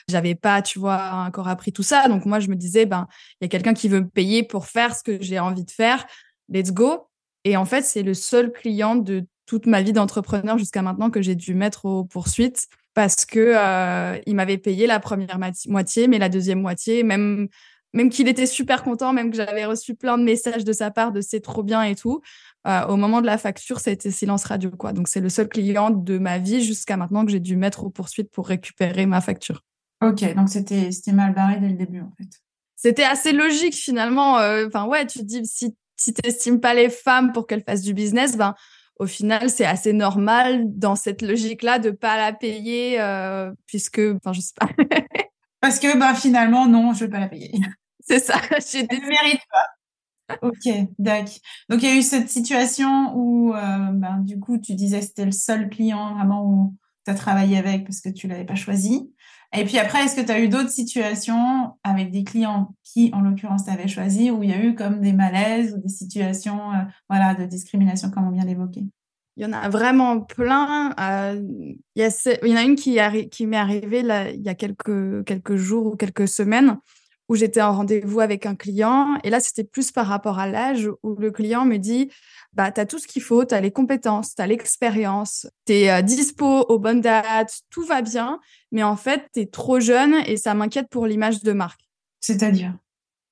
J'avais 0.06 0.34
pas, 0.34 0.60
tu 0.60 0.78
vois, 0.78 1.24
encore 1.26 1.48
appris 1.48 1.72
tout 1.72 1.82
ça. 1.82 2.06
Donc 2.08 2.26
moi 2.26 2.38
je 2.38 2.48
me 2.48 2.54
disais 2.54 2.84
ben 2.84 3.08
il 3.40 3.44
y 3.44 3.46
a 3.46 3.48
quelqu'un 3.48 3.72
qui 3.72 3.88
veut 3.88 4.00
me 4.00 4.08
payer 4.08 4.42
pour 4.42 4.66
faire 4.66 4.94
ce 4.94 5.02
que 5.02 5.22
j'ai 5.22 5.38
envie 5.38 5.64
de 5.64 5.70
faire. 5.70 6.06
Let's 6.50 6.70
go. 6.70 7.08
Et 7.44 7.56
en 7.56 7.64
fait, 7.64 7.82
c'est 7.82 8.02
le 8.02 8.12
seul 8.12 8.52
client 8.52 8.96
de 8.96 9.24
toute 9.46 9.64
ma 9.64 9.80
vie 9.80 9.94
d'entrepreneur 9.94 10.58
jusqu'à 10.58 10.82
maintenant 10.82 11.08
que 11.08 11.22
j'ai 11.22 11.34
dû 11.34 11.54
mettre 11.54 11.86
aux 11.86 12.04
poursuites 12.04 12.68
parce 12.92 13.24
que 13.24 13.54
euh, 13.56 14.34
m'avait 14.34 14.58
payé 14.58 14.86
la 14.86 15.00
première 15.00 15.38
moitié, 15.66 16.08
mais 16.08 16.18
la 16.18 16.28
deuxième 16.28 16.60
moitié, 16.60 17.02
même 17.04 17.48
même 17.92 18.10
qu'il 18.10 18.28
était 18.28 18.46
super 18.46 18.82
content, 18.82 19.12
même 19.12 19.30
que 19.30 19.36
j'avais 19.36 19.64
reçu 19.64 19.94
plein 19.94 20.18
de 20.18 20.22
messages 20.22 20.64
de 20.64 20.72
sa 20.72 20.90
part 20.90 21.12
de 21.12 21.20
c'est 21.20 21.40
trop 21.40 21.62
bien 21.62 21.82
et 21.82 21.94
tout. 21.94 22.20
Euh, 22.66 22.86
au 22.86 22.96
moment 22.96 23.20
de 23.20 23.26
la 23.26 23.38
facture, 23.38 23.80
ça 23.80 23.90
a 23.90 23.92
été 23.92 24.10
silence 24.10 24.44
radio, 24.44 24.70
quoi. 24.70 24.92
Donc, 24.92 25.08
c'est 25.08 25.20
le 25.20 25.28
seul 25.28 25.48
client 25.48 25.90
de 25.90 26.18
ma 26.18 26.38
vie 26.38 26.62
jusqu'à 26.62 26.96
maintenant 26.96 27.24
que 27.24 27.32
j'ai 27.32 27.40
dû 27.40 27.56
mettre 27.56 27.84
aux 27.84 27.90
poursuites 27.90 28.30
pour 28.30 28.46
récupérer 28.46 29.06
ma 29.06 29.20
facture. 29.20 29.64
Ok, 30.02 30.34
donc 30.34 30.48
c'était 30.48 30.90
mal 31.12 31.34
barré 31.34 31.58
dès 31.58 31.68
le 31.68 31.74
début, 31.74 32.00
en 32.00 32.12
fait. 32.16 32.28
C'était 32.76 33.04
assez 33.04 33.32
logique, 33.32 33.74
finalement. 33.74 34.38
Euh, 34.38 34.66
enfin, 34.66 34.86
ouais, 34.86 35.06
tu 35.06 35.18
te 35.20 35.24
dis, 35.24 35.42
si, 35.44 35.76
si 35.96 36.14
tu 36.14 36.20
n'estimes 36.24 36.60
pas 36.60 36.74
les 36.74 36.88
femmes 36.88 37.32
pour 37.32 37.46
qu'elles 37.46 37.62
fassent 37.62 37.82
du 37.82 37.92
business, 37.92 38.36
ben, 38.36 38.54
au 38.98 39.06
final, 39.06 39.48
c'est 39.50 39.64
assez 39.64 39.92
normal 39.92 40.64
dans 40.66 40.94
cette 40.94 41.22
logique-là 41.22 41.78
de 41.78 41.90
pas 41.90 42.18
la 42.18 42.32
payer, 42.32 43.00
euh, 43.00 43.50
puisque, 43.66 44.00
enfin, 44.16 44.32
je 44.32 44.40
sais 44.40 44.54
pas. 44.58 44.68
Parce 45.60 45.78
que, 45.78 45.98
ben, 45.98 46.14
finalement, 46.14 46.66
non, 46.66 46.94
je 46.94 47.04
vais 47.04 47.10
pas 47.10 47.20
la 47.20 47.28
payer. 47.28 47.52
C'est 48.10 48.18
ça. 48.18 48.40
J'ai 48.72 48.82
des 48.82 48.98
mérites 48.98 49.42
pas. 49.52 50.38
Ok, 50.42 50.68
d'accord. 50.98 51.32
Donc 51.68 51.82
il 51.82 51.88
y 51.88 51.92
a 51.92 51.96
eu 51.96 52.02
cette 52.02 52.28
situation 52.28 53.14
où, 53.14 53.54
euh, 53.54 53.58
ben, 53.92 54.18
du 54.18 54.40
coup, 54.40 54.58
tu 54.58 54.74
disais 54.74 54.98
que 54.98 55.06
c'était 55.06 55.24
le 55.24 55.32
seul 55.32 55.68
client 55.68 56.14
vraiment 56.14 56.44
où 56.44 56.74
tu 57.04 57.12
as 57.12 57.14
travaillé 57.14 57.56
avec 57.56 57.84
parce 57.84 58.00
que 58.00 58.08
tu 58.08 58.26
l'avais 58.26 58.44
pas 58.44 58.56
choisi. 58.56 59.12
Et 59.56 59.64
puis 59.64 59.78
après, 59.78 60.04
est-ce 60.04 60.16
que 60.16 60.26
tu 60.26 60.32
as 60.32 60.40
eu 60.40 60.48
d'autres 60.48 60.70
situations 60.70 61.76
avec 61.84 62.10
des 62.10 62.24
clients 62.24 62.74
qui, 62.82 63.12
en 63.14 63.20
l'occurrence, 63.20 63.64
tu 63.64 63.70
avais 63.70 63.88
choisi, 63.88 64.32
où 64.32 64.42
il 64.42 64.50
y 64.50 64.52
a 64.52 64.60
eu 64.60 64.74
comme 64.74 65.00
des 65.00 65.12
malaises 65.12 65.74
ou 65.74 65.80
des 65.80 65.88
situations 65.88 66.72
euh, 66.72 66.82
voilà, 67.08 67.34
de 67.34 67.44
discrimination, 67.44 68.10
comme 68.10 68.26
on 68.26 68.32
vient 68.32 68.44
d'évoquer 68.44 68.84
il 69.36 69.44
y 69.44 69.46
en 69.46 69.52
a 69.54 69.70
vraiment 69.70 70.20
plein. 70.20 70.94
Euh, 71.00 71.40
il, 71.94 72.02
y 72.02 72.02
a 72.02 72.38
il, 72.42 72.48
y 72.48 72.52
en 72.52 72.56
a 72.56 72.62
une 72.62 72.76
qui, 72.76 72.98
qui 73.30 73.46
m'est 73.46 73.56
arrivée 73.56 74.02
là, 74.02 74.28
il 74.30 74.42
y 74.42 74.50
a 74.50 74.54
quelques, 74.54 75.24
quelques 75.24 75.56
jours 75.56 75.86
ou 75.86 75.96
quelques 75.96 76.28
semaines 76.28 76.76
où 77.30 77.36
j'étais 77.36 77.62
en 77.62 77.72
rendez-vous 77.72 78.18
avec 78.18 78.44
un 78.44 78.56
client. 78.56 79.16
Et 79.22 79.30
là, 79.30 79.38
c'était 79.38 79.62
plus 79.62 79.92
par 79.92 80.08
rapport 80.08 80.40
à 80.40 80.48
l'âge 80.48 80.90
où 81.04 81.14
le 81.14 81.30
client 81.30 81.64
me 81.64 81.76
dit 81.76 82.10
bah, 82.54 82.72
Tu 82.72 82.80
as 82.80 82.86
tout 82.86 82.98
ce 82.98 83.06
qu'il 83.06 83.22
faut, 83.22 83.44
tu 83.44 83.54
as 83.54 83.60
les 83.60 83.70
compétences, 83.70 84.34
tu 84.34 84.42
as 84.42 84.48
l'expérience, 84.48 85.46
tu 85.64 85.74
es 85.74 85.92
euh, 85.92 86.02
dispo 86.02 86.62
aux 86.62 86.80
bonnes 86.80 87.00
dates, 87.00 87.60
tout 87.70 87.84
va 87.84 88.02
bien. 88.02 88.40
Mais 88.72 88.82
en 88.82 88.96
fait, 88.96 89.28
tu 89.32 89.42
es 89.42 89.46
trop 89.46 89.78
jeune 89.78 90.16
et 90.26 90.36
ça 90.36 90.54
m'inquiète 90.54 90.88
pour 90.90 91.06
l'image 91.06 91.44
de 91.44 91.52
marque. 91.52 91.80
C'est-à-dire? 92.18 92.74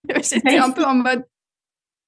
J'étais 0.23 0.59
un 0.59 0.71
peu 0.71 0.85
en 0.85 0.95
mode 0.95 1.27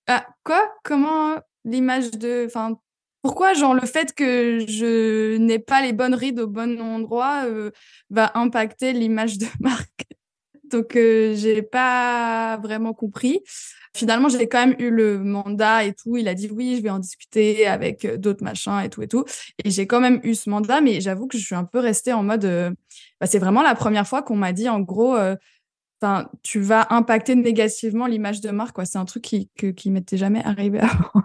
ah, 0.07 0.25
Quoi? 0.45 0.73
Comment 0.85 1.39
l'image 1.65 2.13
de. 2.13 2.45
Enfin, 2.47 2.79
pourquoi, 3.21 3.53
genre, 3.53 3.75
le 3.75 3.85
fait 3.85 4.15
que 4.15 4.65
je 4.69 5.39
n'ai 5.39 5.59
pas 5.59 5.83
les 5.83 5.93
bonnes 5.93 6.15
rides 6.15 6.39
au 6.39 6.47
bon 6.47 6.81
endroit 6.81 7.47
euh, 7.47 7.73
va 8.11 8.31
impacter 8.35 8.93
l'image 8.93 9.39
de 9.39 9.47
marque? 9.59 10.07
Donc 10.71 10.97
euh, 10.97 11.35
j'ai 11.35 11.63
pas 11.63 12.59
vraiment 12.63 12.93
compris. 12.93 13.41
Finalement, 13.95 14.29
j'ai 14.29 14.49
quand 14.49 14.67
même 14.67 14.77
eu 14.79 14.91
le 14.91 15.19
mandat 15.19 15.85
et 15.85 15.95
tout. 15.95 16.17
Il 16.17 16.29
a 16.29 16.35
dit 16.35 16.49
oui, 16.53 16.77
je 16.77 16.83
vais 16.83 16.91
en 16.91 16.99
discuter 16.99 17.67
avec 17.67 18.05
euh, 18.05 18.17
d'autres 18.17 18.45
machins 18.45 18.81
et 18.85 18.89
tout 18.89 19.03
et 19.03 19.09
tout. 19.09 19.25
Et 19.65 19.71
j'ai 19.71 19.87
quand 19.87 20.01
même 20.01 20.21
eu 20.23 20.35
ce 20.35 20.49
mandat, 20.49 20.81
mais 20.81 21.01
j'avoue 21.01 21.27
que 21.27 21.37
je 21.37 21.45
suis 21.45 21.55
un 21.55 21.65
peu 21.65 21.79
restée 21.79 22.13
en 22.13 22.23
mode. 22.23 22.45
Euh, 22.45 22.71
bah, 23.21 23.27
c'est 23.27 23.39
vraiment 23.39 23.63
la 23.63 23.75
première 23.75 24.07
fois 24.07 24.23
qu'on 24.23 24.37
m'a 24.37 24.53
dit 24.53 24.69
en 24.69 24.81
gros, 24.81 25.17
enfin, 26.01 26.29
tu 26.43 26.61
vas 26.61 26.87
impacter 26.91 27.35
négativement 27.35 28.07
l'image 28.07 28.41
de 28.41 28.51
marque. 28.51 28.75
Quoi. 28.75 28.85
C'est 28.85 28.99
un 28.99 29.05
truc 29.05 29.23
qui 29.23 29.51
qui 29.57 29.91
m'était 29.91 30.17
jamais 30.17 30.43
arrivé 30.45 30.79
avant. 30.81 31.25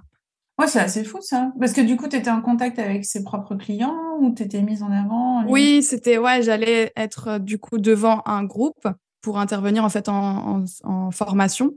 Ouais, 0.58 0.68
c'est 0.68 0.80
assez 0.80 1.04
fou 1.04 1.20
ça. 1.22 1.52
Parce 1.60 1.74
que 1.74 1.82
du 1.82 1.98
coup, 1.98 2.08
tu 2.08 2.16
étais 2.16 2.30
en 2.30 2.42
contact 2.42 2.80
avec 2.80 3.04
ses 3.04 3.24
propres 3.24 3.56
clients 3.56 4.18
ou 4.20 4.34
tu 4.34 4.44
étais 4.44 4.62
mise 4.62 4.84
en 4.84 4.92
avant 4.92 5.46
Oui, 5.48 5.84
c'était, 5.84 6.18
ouais, 6.18 6.44
j'allais 6.44 6.94
être 6.96 7.40
du 7.40 7.60
coup 7.60 7.78
devant 7.78 8.22
un 8.26 8.44
groupe 8.46 8.88
pour 9.26 9.40
intervenir 9.40 9.84
en 9.84 9.90
fait 9.90 10.08
en, 10.08 10.64
formation. 11.12 11.74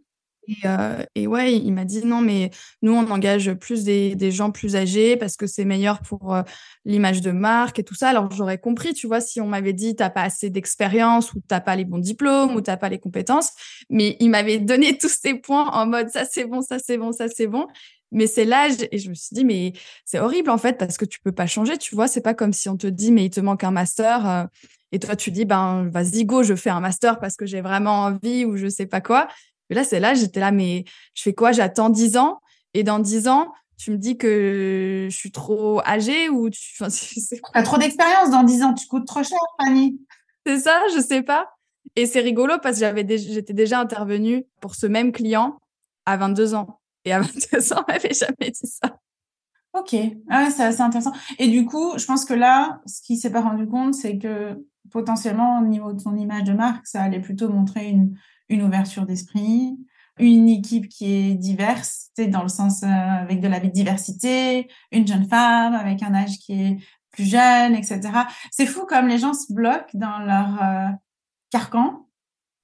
Euh, 0.67 1.03
et, 1.15 1.27
ouais, 1.27 1.55
il 1.55 1.73
m'a 1.73 1.87
dit 1.87 2.05
non, 2.05 2.21
mais 2.21 2.51
nous, 2.83 2.93
on 2.93 3.11
engage 3.11 3.55
plus 3.55 3.85
des, 3.85 4.31
gens 4.31 4.51
plus 4.51 4.77
âgés 4.77 5.17
parce 5.17 5.39
que 5.39 5.47
c'est 5.47 5.65
meilleur 5.65 6.01
pour 6.03 6.35
euh, 6.35 6.43
l'image 6.85 7.23
de 7.23 7.31
marque 7.31 7.79
et 7.79 7.85
tout 7.85 7.95
ça. 7.95 8.11
Alors, 8.11 8.31
j'aurais 8.33 8.59
compris, 8.59 8.93
tu 8.93 9.07
vois, 9.07 9.23
si 9.23 9.41
on 9.41 9.47
m'avait 9.47 9.73
dit 9.73 9.97
t'as 9.97 10.11
pas 10.11 10.25
assez 10.25 10.51
d'expérience 10.51 11.33
ou 11.33 11.41
t'as 11.49 11.61
pas 11.61 11.75
les 11.75 11.87
bons 11.87 11.99
diplômes 11.99 12.55
ou 12.55 12.61
t'as 12.61 12.77
pas 12.77 12.91
les 12.91 12.99
compétences. 12.99 13.53
Mais 13.89 14.19
il 14.21 14.29
m'avait 14.29 14.59
donné 14.59 14.99
tous 15.01 15.09
ces 15.23 15.33
points 15.33 15.71
en 15.71 15.87
mode 15.87 16.11
ça 16.11 16.27
c'est 16.31 16.45
bon, 16.45 16.61
ça 16.61 16.79
c'est 16.79 16.99
bon, 16.99 17.13
ça 17.13 17.29
c'est 17.29 17.47
bon. 17.47 17.67
Mais 18.13 18.27
c'est 18.27 18.45
l'âge 18.45 18.75
et 18.93 18.99
je 18.99 19.09
me 19.09 19.15
suis 19.15 19.35
dit 19.35 19.45
mais 19.47 19.73
c'est 20.05 20.19
horrible 20.19 20.51
en 20.51 20.59
fait 20.59 20.77
parce 20.79 20.99
que 20.99 21.07
tu 21.07 21.19
peux 21.21 21.33
pas 21.33 21.47
changer, 21.47 21.79
tu 21.79 21.95
vois. 21.95 22.09
C'est 22.09 22.23
pas 22.23 22.35
comme 22.35 22.53
si 22.53 22.69
on 22.69 22.77
te 22.77 22.87
dit 22.87 23.11
mais 23.11 23.25
il 23.25 23.31
te 23.31 23.41
manque 23.41 23.65
un 23.65 23.71
master. 23.71 24.29
Euh, 24.29 24.45
et 24.93 24.99
toi, 24.99 25.17
tu 25.17 25.31
dis, 25.31 25.45
ben, 25.45 25.89
vas-y, 25.89 26.25
go, 26.25 26.43
je 26.43 26.55
fais 26.55 26.71
un 26.71 26.81
master 26.81 27.19
parce 27.19 27.37
que 27.37 27.47
j'ai 27.47 27.61
vraiment 27.61 28.05
envie 28.05 28.45
ou 28.45 28.57
je 28.57 28.69
sais 28.69 28.87
pas 28.87 29.01
quoi. 29.01 29.29
Mais 29.69 29.77
là, 29.77 29.85
c'est 29.85 30.01
là, 30.01 30.15
j'étais 30.15 30.41
là, 30.41 30.51
mais 30.51 30.85
je 31.15 31.23
fais 31.23 31.35
quoi? 31.35 31.53
J'attends 31.53 31.91
10 31.91 32.17
ans 32.17 32.41
et 32.75 32.83
dans 32.83 32.99
10 32.99 33.29
ans, 33.29 33.53
tu 33.77 33.91
me 33.93 33.97
dis 33.97 34.17
que 34.17 35.09
je 35.11 35.17
suis 35.17 35.31
trop 35.31 35.81
âgée 35.87 36.29
ou 36.29 36.51
tu 36.51 36.61
enfin, 36.81 36.93
as 37.55 37.63
trop 37.63 37.79
d'expérience 37.79 38.31
dans 38.31 38.43
10 38.43 38.63
ans, 38.63 38.75
tu 38.75 38.87
coûtes 38.87 39.07
trop 39.07 39.23
cher, 39.23 39.39
Fanny. 39.61 40.01
C'est 40.47 40.59
ça, 40.59 40.83
je 40.95 41.01
sais 41.01 41.23
pas. 41.23 41.51
Et 41.97 42.07
c'est 42.07 42.21
rigolo 42.21 42.55
parce 42.63 42.77
que 42.77 42.81
j'avais 42.81 43.07
j'étais 43.19 43.53
déjà 43.53 43.81
intervenue 43.81 44.45
pour 44.61 44.75
ce 44.75 44.87
même 44.87 45.13
client 45.13 45.59
à 46.07 46.17
22 46.17 46.55
ans. 46.55 46.81
Et 47.05 47.13
à 47.13 47.21
22 47.53 47.73
ans, 47.73 47.85
on 47.87 47.93
m'avait 47.93 48.15
jamais 48.15 48.51
dit 48.51 48.71
ça. 48.71 48.99
Ok, 49.75 49.95
ah, 50.31 50.51
c'est 50.51 50.65
assez 50.65 50.81
intéressant. 50.81 51.13
Et 51.39 51.49
du 51.49 51.67
coup, 51.67 51.99
je 51.99 52.07
pense 52.07 52.25
que 52.25 52.35
là, 52.35 52.81
ce 52.87 53.03
qui 53.03 53.17
s'est 53.17 53.31
pas 53.31 53.43
rendu 53.43 53.67
compte, 53.67 53.95
c'est 53.95 54.19
que 54.19 54.59
potentiellement, 54.91 55.61
au 55.61 55.67
niveau 55.67 55.93
de 55.93 56.01
son 56.01 56.17
image 56.17 56.45
de 56.45 56.53
marque, 56.53 56.87
ça 56.87 57.03
allait 57.03 57.21
plutôt 57.21 57.49
montrer 57.49 57.89
une, 57.89 58.17
une 58.49 58.63
ouverture 58.63 59.07
d'esprit, 59.07 59.79
une 60.19 60.49
équipe 60.49 60.89
qui 60.89 61.13
est 61.13 61.35
diverse, 61.35 62.11
dans 62.19 62.43
le 62.43 62.49
sens 62.49 62.83
euh, 62.83 62.87
avec 62.87 63.41
de 63.41 63.49
la 63.49 63.61
diversité, 63.61 64.69
une 64.91 65.07
jeune 65.07 65.29
femme 65.29 65.75
avec 65.75 66.03
un 66.03 66.15
âge 66.15 66.39
qui 66.39 66.53
est 66.53 66.77
plus 67.11 67.25
jeune, 67.25 67.75
etc. 67.75 68.01
C'est 68.51 68.67
fou 68.67 68.85
comme 68.87 69.09
les 69.09 69.19
gens 69.19 69.35
se 69.35 69.53
bloquent 69.53 69.91
dans 69.95 70.19
leur 70.19 70.63
euh, 70.63 70.89
carcan, 71.51 72.05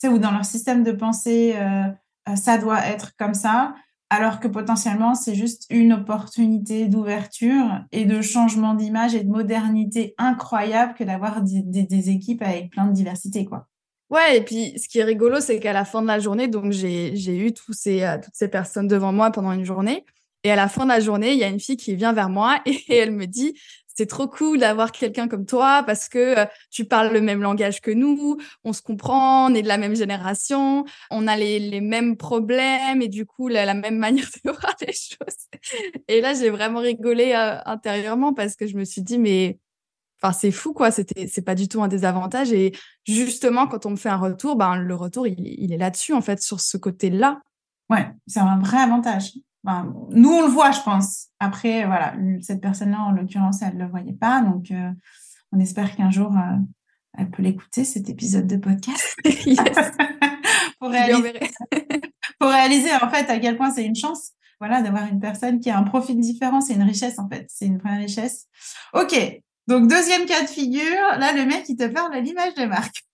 ou 0.04 0.19
dans 0.19 0.33
leur 0.33 0.45
système 0.45 0.83
de 0.83 0.93
pensée, 0.93 1.54
euh, 1.57 1.88
ça 2.37 2.59
doit 2.59 2.87
être 2.87 3.16
comme 3.16 3.33
ça, 3.33 3.75
alors 4.14 4.40
que 4.40 4.49
potentiellement, 4.49 5.14
c'est 5.14 5.35
juste 5.35 5.66
une 5.71 5.92
opportunité 5.92 6.87
d'ouverture 6.87 7.80
et 7.92 8.04
de 8.04 8.23
changement 8.23 8.75
d'image 8.75 9.14
et 9.14 9.25
de 9.25 9.30
modernité 9.30 10.14
incroyable 10.18 10.94
que 10.94 11.04
d'avoir 11.04 11.42
des, 11.42 12.11
équipes 12.11 12.42
avec 12.42 12.71
plein 12.71 12.87
de 12.87 12.92
diversité, 12.92 13.44
quoi. 13.44 13.66
Ouais, 14.11 14.37
et 14.37 14.40
puis 14.42 14.78
ce 14.78 14.88
qui 14.88 14.99
est 14.99 15.04
rigolo, 15.04 15.40
c'est 15.40 15.59
qu'à 15.59 15.73
la 15.73 15.85
fin 15.85 16.02
de 16.02 16.06
la 16.06 16.21
journée, 16.21 16.47
donc 16.47 16.71
j'ai 16.71 17.14
eu 17.14 17.52
ces, 17.73 18.02
euh, 18.02 18.18
toutes 18.23 18.35
ces 18.35 18.49
personnes 18.49 18.87
devant 18.87 19.12
moi 19.12 19.30
pendant 19.30 19.52
une 19.52 19.64
journée. 19.64 20.04
Et 20.44 20.50
à 20.50 20.56
la 20.56 20.68
fin 20.68 20.85
de 20.85 20.90
la 20.90 21.00
journée, 21.00 21.33
il 21.33 21.38
y 21.38 21.44
a 21.44 21.49
une 21.49 21.59
fille 21.59 21.78
qui 21.78 21.97
vient 21.97 22.12
vers 22.12 22.28
moi 22.28 22.61
et 22.66 22.97
elle 22.97 23.12
me 23.12 23.26
dit 23.26 23.59
c'est 23.95 24.07
trop 24.07 24.29
cool 24.29 24.59
d'avoir 24.59 24.93
quelqu'un 24.93 25.29
comme 25.29 25.47
toi 25.47 25.83
parce 25.85 26.09
que 26.09 26.39
euh, 26.41 26.47
tu 26.71 26.85
parles 26.85 27.13
le 27.13 27.21
même 27.21 27.41
langage 27.41 27.81
que 27.81 27.91
nous, 27.91 28.39
on 28.65 28.73
se 28.73 28.83
comprend, 28.83 29.51
on 29.51 29.55
est 29.55 29.63
de 29.63 29.69
la 29.69 29.79
même 29.79 29.95
génération, 29.95 30.85
on 31.11 31.27
a 31.27 31.37
les, 31.37 31.59
les 31.59 31.81
mêmes 31.81 32.17
problèmes 32.17 33.03
et 33.03 33.09
du 33.09 33.25
coup 33.25 33.49
la, 33.49 33.73
même 33.75 33.99
manière 33.99 34.29
de 34.45 34.51
voir 34.51 34.75
les 34.81 34.93
choses. 34.93 36.03
Et 36.09 36.21
là, 36.21 36.35
j'ai 36.35 36.51
vraiment 36.51 36.81
rigolé 36.81 37.33
euh, 37.33 37.59
intérieurement 37.65 38.35
parce 38.35 38.57
que 38.57 38.67
je 38.67 38.77
me 38.77 38.85
suis 38.85 39.03
dit 39.03 39.19
mais 39.19 39.59
enfin 40.23 40.33
c'est 40.33 40.51
fou 40.51 40.73
quoi, 40.73 40.91
c'est 40.91 41.45
pas 41.45 41.55
du 41.55 41.69
tout 41.69 41.83
un 41.83 41.89
désavantage 41.89 42.53
et 42.53 42.73
justement 43.07 43.67
quand 43.67 43.85
on 43.87 43.91
me 43.91 43.97
fait 43.97 44.09
un 44.09 44.17
retour, 44.17 44.57
ben 44.57 44.77
le 44.77 44.95
retour 44.95 45.27
il, 45.27 45.37
il 45.39 45.73
est 45.73 45.77
là-dessus 45.77 46.15
en 46.15 46.23
fait 46.23 46.41
sur 46.43 46.61
ce 46.61 46.77
côté-là. 46.77 47.41
Ouais, 47.91 48.11
c'est 48.27 48.41
un 48.41 48.59
vrai 48.59 48.79
avantage 48.79 49.33
nous, 50.11 50.30
on 50.30 50.42
le 50.42 50.49
voit, 50.49 50.71
je 50.73 50.80
pense. 50.80 51.28
Après, 51.40 51.87
voilà, 51.87 52.14
cette 52.42 52.61
personne-là, 52.61 53.00
en 53.00 53.12
l'occurrence, 53.12 53.62
elle 53.62 53.76
ne 53.76 53.85
le 53.85 53.90
voyait 53.90 54.12
pas. 54.12 54.42
Donc, 54.42 54.71
euh, 54.71 54.90
on 55.52 55.59
espère 55.59 55.97
qu'un 55.97 56.11
jour, 56.11 56.33
euh, 56.37 56.56
elle 57.16 57.30
peut 57.30 57.42
l'écouter, 57.42 57.85
cet 57.85 58.09
épisode 58.09 58.47
de 58.47 58.56
podcast. 58.56 59.16
pour, 60.80 60.90
réaliser, 60.90 61.40
pour 62.38 62.50
réaliser, 62.50 62.90
en 63.00 63.09
fait, 63.09 63.30
à 63.30 63.38
quel 63.38 63.56
point 63.56 63.71
c'est 63.71 63.85
une 63.85 63.97
chance 63.97 64.33
voilà, 64.61 64.83
d'avoir 64.83 65.06
une 65.06 65.21
personne 65.21 65.61
qui 65.61 65.68
a 65.68 65.78
un 65.78 65.83
profil 65.83 66.18
différent. 66.21 66.61
C'est 66.61 66.75
une 66.75 66.83
richesse, 66.83 67.18
en 67.18 67.28
fait. 67.28 67.47
C'est 67.49 67.66
une 67.66 67.78
vraie 67.78 67.97
richesse. 67.97 68.47
OK. 68.94 69.14
Donc, 69.66 69.88
deuxième 69.88 70.26
cas 70.26 70.42
de 70.42 70.49
figure. 70.49 71.18
Là, 71.18 71.33
le 71.33 71.44
mec, 71.44 71.64
il 71.68 71.76
te 71.76 71.87
parle 71.87 72.14
à 72.14 72.21
l'image 72.21 72.54
de 72.54 72.64
marque. 72.64 73.04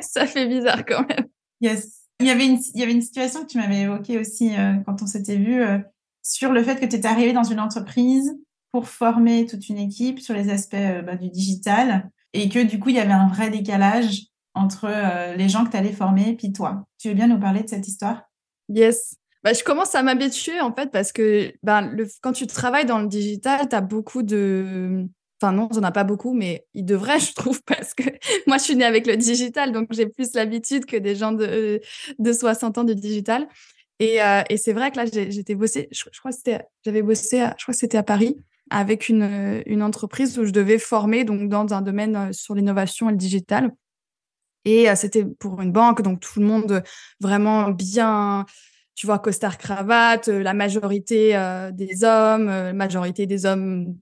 Ça 0.00 0.26
fait 0.26 0.46
bizarre 0.46 0.84
quand 0.84 1.06
même. 1.08 1.26
Yes. 1.60 2.01
Il 2.22 2.28
y 2.28 2.30
avait 2.30 2.46
une, 2.46 2.58
il 2.74 2.80
y 2.80 2.82
avait 2.84 2.92
une 2.92 3.02
situation 3.02 3.42
que 3.42 3.48
tu 3.48 3.58
m'avais 3.58 3.80
évoquée 3.80 4.16
aussi 4.16 4.56
euh, 4.56 4.74
quand 4.86 5.02
on 5.02 5.06
s'était 5.06 5.36
vu 5.36 5.60
euh, 5.60 5.78
sur 6.22 6.52
le 6.52 6.62
fait 6.62 6.76
que 6.76 6.86
tu 6.86 6.94
étais 6.94 7.08
arrivé 7.08 7.32
dans 7.32 7.42
une 7.42 7.58
entreprise 7.58 8.38
pour 8.70 8.88
former 8.88 9.44
toute 9.46 9.68
une 9.68 9.78
équipe 9.78 10.20
sur 10.20 10.34
les 10.34 10.48
aspects 10.48 10.74
euh, 10.74 11.02
bah, 11.02 11.16
du 11.16 11.28
digital 11.28 12.08
et 12.32 12.48
que 12.48 12.60
du 12.60 12.78
coup, 12.78 12.90
il 12.90 12.94
y 12.94 13.00
avait 13.00 13.12
un 13.12 13.26
vrai 13.26 13.50
décalage 13.50 14.26
entre 14.54 14.88
les 15.36 15.48
gens 15.48 15.64
que 15.64 15.70
tu 15.70 15.76
allais 15.78 15.92
former 15.92 16.34
puis 16.36 16.52
toi. 16.52 16.86
Tu 16.98 17.08
veux 17.08 17.14
bien 17.14 17.26
nous 17.26 17.40
parler 17.40 17.62
de 17.62 17.68
cette 17.68 17.88
histoire? 17.88 18.22
Yes. 18.68 19.16
Bah, 19.42 19.52
je 19.54 19.64
commence 19.64 19.94
à 19.94 20.02
m'habituer 20.02 20.60
en 20.60 20.72
fait 20.72 20.90
parce 20.90 21.10
que 21.10 21.52
ben, 21.62 21.90
le, 21.90 22.06
quand 22.20 22.32
tu 22.32 22.46
travailles 22.46 22.86
dans 22.86 23.00
le 23.00 23.08
digital, 23.08 23.68
tu 23.68 23.74
as 23.74 23.80
beaucoup 23.80 24.22
de 24.22 25.06
Enfin, 25.42 25.52
non, 25.52 25.68
j'en 25.72 25.82
ai 25.82 25.90
pas 25.90 26.04
beaucoup, 26.04 26.34
mais 26.34 26.66
il 26.72 26.84
devrait, 26.84 27.18
je 27.18 27.34
trouve, 27.34 27.60
parce 27.66 27.94
que 27.94 28.04
moi, 28.46 28.58
je 28.58 28.62
suis 28.62 28.76
née 28.76 28.84
avec 28.84 29.08
le 29.08 29.16
digital, 29.16 29.72
donc 29.72 29.88
j'ai 29.90 30.06
plus 30.06 30.34
l'habitude 30.34 30.86
que 30.86 30.96
des 30.96 31.16
gens 31.16 31.32
de, 31.32 31.80
de 32.18 32.32
60 32.32 32.78
ans 32.78 32.84
du 32.84 32.94
digital. 32.94 33.48
Et, 33.98 34.22
euh, 34.22 34.42
et 34.48 34.56
c'est 34.56 34.72
vrai 34.72 34.92
que 34.92 34.98
là, 34.98 35.04
j'étais 35.06 35.56
bossé, 35.56 35.88
je, 35.90 36.04
crois 36.20 36.30
que 36.30 36.36
c'était, 36.36 36.60
j'avais 36.84 37.02
bossé, 37.02 37.38
je 37.58 37.64
crois 37.64 37.74
que 37.74 37.78
c'était 37.78 37.98
à 37.98 38.04
Paris, 38.04 38.36
avec 38.70 39.08
une, 39.08 39.62
une 39.66 39.82
entreprise 39.82 40.38
où 40.38 40.44
je 40.44 40.52
devais 40.52 40.78
former 40.78 41.24
donc 41.24 41.48
dans 41.48 41.74
un 41.74 41.82
domaine 41.82 42.16
euh, 42.16 42.32
sur 42.32 42.54
l'innovation 42.54 43.08
et 43.08 43.12
le 43.12 43.18
digital. 43.18 43.72
Et 44.64 44.88
euh, 44.88 44.94
c'était 44.94 45.24
pour 45.24 45.60
une 45.60 45.72
banque, 45.72 46.02
donc 46.02 46.20
tout 46.20 46.38
le 46.38 46.46
monde 46.46 46.84
vraiment 47.18 47.70
bien, 47.70 48.46
tu 48.94 49.06
vois, 49.06 49.18
costard 49.18 49.58
cravate, 49.58 50.28
la 50.28 50.54
majorité 50.54 51.32
des 51.72 52.04
hommes, 52.04 52.46
la 52.46 52.72
majorité 52.72 53.26
des 53.26 53.44
hommes 53.44 53.96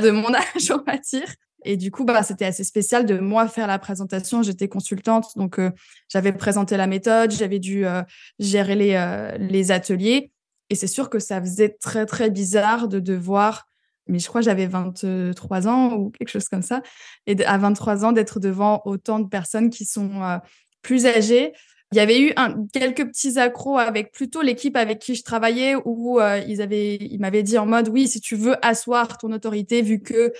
de 0.00 0.10
mon 0.10 0.34
âge, 0.34 0.70
on 0.70 0.82
va 0.84 0.98
dire. 0.98 1.28
Et 1.64 1.76
du 1.76 1.90
coup, 1.90 2.04
bah, 2.04 2.22
c'était 2.22 2.44
assez 2.44 2.64
spécial 2.64 3.06
de 3.06 3.18
moi 3.18 3.46
faire 3.48 3.66
la 3.66 3.78
présentation. 3.78 4.42
J'étais 4.42 4.68
consultante, 4.68 5.36
donc 5.36 5.58
euh, 5.58 5.70
j'avais 6.08 6.32
présenté 6.32 6.76
la 6.76 6.86
méthode, 6.86 7.30
j'avais 7.30 7.58
dû 7.58 7.86
euh, 7.86 8.02
gérer 8.38 8.74
les, 8.74 8.94
euh, 8.94 9.36
les 9.38 9.70
ateliers. 9.70 10.32
Et 10.70 10.74
c'est 10.74 10.86
sûr 10.86 11.10
que 11.10 11.18
ça 11.18 11.40
faisait 11.40 11.76
très, 11.80 12.06
très 12.06 12.30
bizarre 12.30 12.88
de 12.88 12.98
devoir, 12.98 13.68
mais 14.08 14.18
je 14.18 14.26
crois 14.26 14.40
que 14.40 14.46
j'avais 14.46 14.66
23 14.66 15.68
ans 15.68 15.92
ou 15.94 16.10
quelque 16.10 16.30
chose 16.30 16.48
comme 16.48 16.62
ça, 16.62 16.82
et 17.26 17.44
à 17.44 17.58
23 17.58 18.04
ans 18.04 18.12
d'être 18.12 18.40
devant 18.40 18.80
autant 18.84 19.20
de 19.20 19.28
personnes 19.28 19.68
qui 19.68 19.84
sont 19.84 20.40
plus 20.80 21.06
âgées, 21.06 21.52
il 21.92 21.96
y 21.96 22.00
avait 22.00 22.20
eu 22.20 22.32
un, 22.36 22.66
quelques 22.72 23.06
petits 23.06 23.38
accros 23.38 23.78
avec 23.78 24.12
plutôt 24.12 24.40
l'équipe 24.40 24.76
avec 24.76 24.98
qui 24.98 25.14
je 25.14 25.22
travaillais 25.22 25.74
où 25.84 26.20
euh, 26.20 26.40
ils 26.48 26.62
avaient, 26.62 26.96
ils 26.96 27.20
m'avaient 27.20 27.42
dit 27.42 27.58
en 27.58 27.66
mode 27.66 27.88
oui, 27.88 28.08
si 28.08 28.20
tu 28.20 28.34
veux 28.34 28.56
asseoir 28.64 29.18
ton 29.18 29.30
autorité, 29.32 29.82
vu 29.82 30.00
que, 30.00 30.32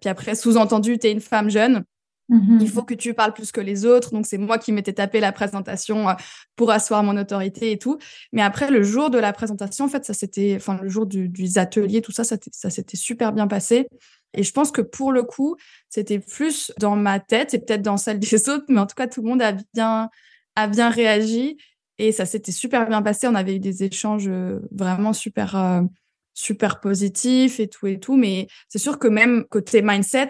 puis 0.00 0.10
après 0.10 0.34
sous-entendu, 0.34 0.98
tu 0.98 1.06
es 1.06 1.12
une 1.12 1.20
femme 1.20 1.48
jeune, 1.48 1.84
mm-hmm. 2.28 2.58
il 2.60 2.68
faut 2.68 2.82
que 2.82 2.92
tu 2.92 3.14
parles 3.14 3.32
plus 3.32 3.50
que 3.50 3.62
les 3.62 3.86
autres. 3.86 4.12
Donc 4.12 4.26
c'est 4.26 4.36
moi 4.36 4.58
qui 4.58 4.72
m'étais 4.72 4.92
tapé 4.92 5.20
la 5.20 5.32
présentation 5.32 6.08
euh, 6.08 6.12
pour 6.54 6.70
asseoir 6.70 7.02
mon 7.02 7.16
autorité 7.16 7.72
et 7.72 7.78
tout. 7.78 7.98
Mais 8.32 8.42
après 8.42 8.70
le 8.70 8.82
jour 8.82 9.08
de 9.08 9.18
la 9.18 9.32
présentation, 9.32 9.86
en 9.86 9.88
fait, 9.88 10.04
ça 10.04 10.12
c'était, 10.12 10.54
enfin 10.56 10.78
le 10.82 10.88
jour 10.90 11.06
du, 11.06 11.30
du 11.30 11.48
atelier, 11.56 12.02
tout 12.02 12.12
ça, 12.12 12.24
ça, 12.24 12.36
ça 12.52 12.68
s'était 12.68 12.98
super 12.98 13.32
bien 13.32 13.46
passé. 13.46 13.88
Et 14.34 14.42
je 14.42 14.52
pense 14.52 14.70
que 14.70 14.82
pour 14.82 15.12
le 15.12 15.22
coup, 15.22 15.56
c'était 15.88 16.18
plus 16.18 16.72
dans 16.78 16.94
ma 16.94 17.20
tête 17.20 17.54
et 17.54 17.58
peut-être 17.58 17.82
dans 17.82 17.96
celle 17.96 18.18
des 18.20 18.48
autres, 18.50 18.66
mais 18.68 18.80
en 18.80 18.86
tout 18.86 18.94
cas, 18.94 19.06
tout 19.06 19.22
le 19.22 19.28
monde 19.28 19.40
a 19.40 19.54
bien 19.74 20.10
a 20.56 20.66
bien 20.66 20.90
réagi 20.90 21.56
et 22.00 22.12
ça 22.12 22.24
s'était 22.24 22.50
super 22.50 22.88
bien 22.88 23.02
passé. 23.02 23.28
On 23.28 23.34
avait 23.34 23.56
eu 23.56 23.60
des 23.60 23.84
échanges 23.84 24.26
euh, 24.26 24.60
vraiment 24.72 25.12
super, 25.12 25.54
euh, 25.54 25.82
super 26.32 26.80
positifs 26.80 27.60
et 27.60 27.68
tout 27.68 27.86
et 27.86 28.00
tout. 28.00 28.16
Mais 28.16 28.48
c'est 28.70 28.78
sûr 28.78 28.98
que 28.98 29.06
même 29.06 29.44
côté 29.50 29.82
mindset, 29.82 30.28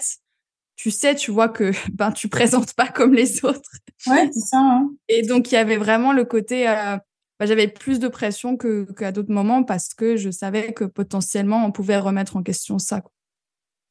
tu 0.75 0.91
sais, 0.91 1.15
tu 1.15 1.31
vois 1.31 1.49
que 1.49 1.71
ben 1.93 2.11
tu 2.11 2.29
présentes 2.29 2.75
pas 2.75 2.89
comme 2.89 3.15
les 3.15 3.45
autres. 3.45 3.71
Ouais, 4.09 4.29
c'est 4.33 4.41
ça. 4.41 4.59
Hein. 4.59 4.91
Et 5.09 5.23
donc 5.23 5.53
il 5.53 5.55
y 5.55 5.59
avait 5.59 5.77
vraiment 5.77 6.13
le 6.13 6.25
côté, 6.25 6.69
euh, 6.69 6.97
ben, 7.39 7.47
j'avais 7.47 7.69
plus 7.69 8.01
de 8.01 8.09
pression 8.09 8.57
que 8.57 8.91
qu'à 8.93 9.13
d'autres 9.13 9.33
moments 9.33 9.63
parce 9.63 9.95
que 9.95 10.17
je 10.17 10.31
savais 10.31 10.73
que 10.73 10.85
potentiellement 10.85 11.65
on 11.65 11.71
pouvait 11.71 11.99
remettre 11.99 12.37
en 12.37 12.43
question 12.43 12.81
ça. 12.81 13.01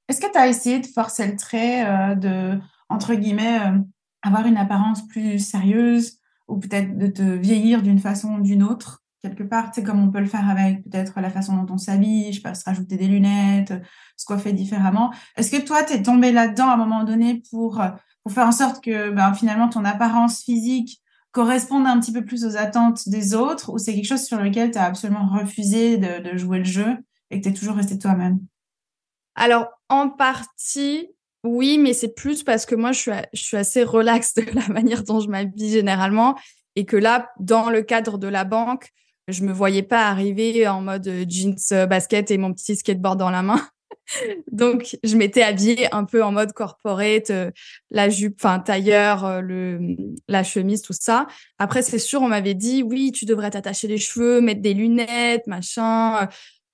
Est-ce 0.10 0.20
que 0.20 0.30
tu 0.30 0.38
as 0.38 0.50
essayé 0.50 0.80
de 0.80 0.88
forcer 0.88 1.28
le 1.28 1.38
trait 1.38 2.16
de 2.16 2.60
entre 2.90 3.14
guillemets 3.14 3.60
avoir 4.24 4.48
une 4.48 4.58
apparence 4.58 5.08
plus 5.08 5.40
sérieuse? 5.40 6.19
Ou 6.50 6.58
peut-être 6.58 6.98
de 6.98 7.08
te 7.08 7.22
vieillir 7.22 7.82
d'une 7.82 8.00
façon 8.00 8.36
ou 8.36 8.42
d'une 8.42 8.64
autre, 8.64 9.04
quelque 9.22 9.44
part, 9.44 9.72
c'est 9.74 9.84
comme 9.84 10.02
on 10.02 10.12
peut 10.12 10.20
le 10.20 10.26
faire 10.26 10.50
avec 10.50 10.84
peut-être 10.84 11.20
la 11.20 11.30
façon 11.30 11.56
dont 11.56 11.74
on 11.74 11.78
s'habille, 11.78 12.32
je 12.32 12.38
sais 12.38 12.42
pas, 12.42 12.54
se 12.54 12.64
rajouter 12.66 12.98
des 12.98 13.08
lunettes, 13.08 13.74
se 14.18 14.26
coiffer 14.26 14.54
différemment. 14.54 15.14
Est-ce 15.36 15.52
que 15.52 15.62
toi, 15.62 15.84
tu 15.84 15.94
es 15.94 16.02
tombé 16.02 16.32
là-dedans 16.32 16.70
à 16.70 16.74
un 16.74 16.78
moment 16.78 17.04
donné 17.04 17.42
pour, 17.52 17.82
pour 18.24 18.32
faire 18.34 18.48
en 18.48 18.52
sorte 18.52 18.84
que 18.84 19.12
ben, 19.12 19.34
finalement 19.34 19.70
ton 19.70 19.86
apparence 19.86 20.44
physique 20.44 21.02
corresponde 21.32 21.86
un 21.86 22.00
petit 22.00 22.12
peu 22.12 22.26
plus 22.26 22.46
aux 22.46 22.58
attentes 22.58 23.08
des 23.08 23.36
autres 23.36 23.72
ou 23.72 23.78
c'est 23.78 23.94
quelque 23.94 24.08
chose 24.08 24.24
sur 24.24 24.40
lequel 24.40 24.72
tu 24.72 24.78
as 24.78 24.86
absolument 24.86 25.28
refusé 25.28 25.98
de, 25.98 26.32
de 26.32 26.38
jouer 26.38 26.60
le 26.60 26.64
jeu 26.64 26.98
et 27.30 27.40
que 27.40 27.44
tu 27.44 27.50
es 27.50 27.54
toujours 27.54 27.76
resté 27.76 28.00
toi-même? 28.00 28.40
Alors, 29.36 29.68
en 29.90 30.10
partie, 30.10 31.08
oui, 31.44 31.78
mais 31.78 31.94
c'est 31.94 32.14
plus 32.14 32.44
parce 32.44 32.66
que 32.66 32.76
moi, 32.76 32.92
je 32.92 33.00
suis, 33.34 33.58
assez 33.58 33.84
relax 33.84 34.34
de 34.34 34.44
la 34.54 34.68
manière 34.68 35.04
dont 35.04 35.20
je 35.20 35.30
m'habille 35.30 35.72
généralement. 35.72 36.38
Et 36.76 36.86
que 36.86 36.98
là, 36.98 37.32
dans 37.40 37.70
le 37.70 37.82
cadre 37.82 38.18
de 38.18 38.28
la 38.28 38.44
banque, 38.44 38.90
je 39.28 39.44
me 39.44 39.54
voyais 39.54 39.84
pas 39.84 40.08
arriver 40.08 40.68
en 40.68 40.82
mode 40.82 41.08
euh, 41.08 41.26
jeans, 41.28 41.56
euh, 41.72 41.86
basket 41.86 42.32
et 42.32 42.38
mon 42.38 42.54
petit 42.54 42.76
skateboard 42.76 43.20
dans 43.20 43.30
la 43.30 43.42
main. 43.42 43.62
Donc, 44.52 44.98
je 45.04 45.16
m'étais 45.16 45.44
habillée 45.44 45.94
un 45.94 46.04
peu 46.04 46.24
en 46.24 46.32
mode 46.32 46.54
corporate, 46.54 47.30
euh, 47.30 47.52
la 47.92 48.10
jupe, 48.10 48.36
enfin 48.40 48.60
tailleur, 48.60 49.42
le, 49.42 49.80
la 50.28 50.44
chemise, 50.44 50.82
tout 50.82 50.96
ça. 51.00 51.28
Après, 51.58 51.84
c'est 51.84 52.00
sûr, 52.00 52.22
on 52.22 52.28
m'avait 52.28 52.56
dit, 52.56 52.84
oui, 52.84 53.12
tu 53.12 53.26
devrais 53.26 53.52
t'attacher 53.52 53.88
les 53.88 53.98
cheveux, 53.98 54.42
mettre 54.42 54.62
des 54.62 54.74
lunettes, 54.74 55.46
machin. 55.48 56.28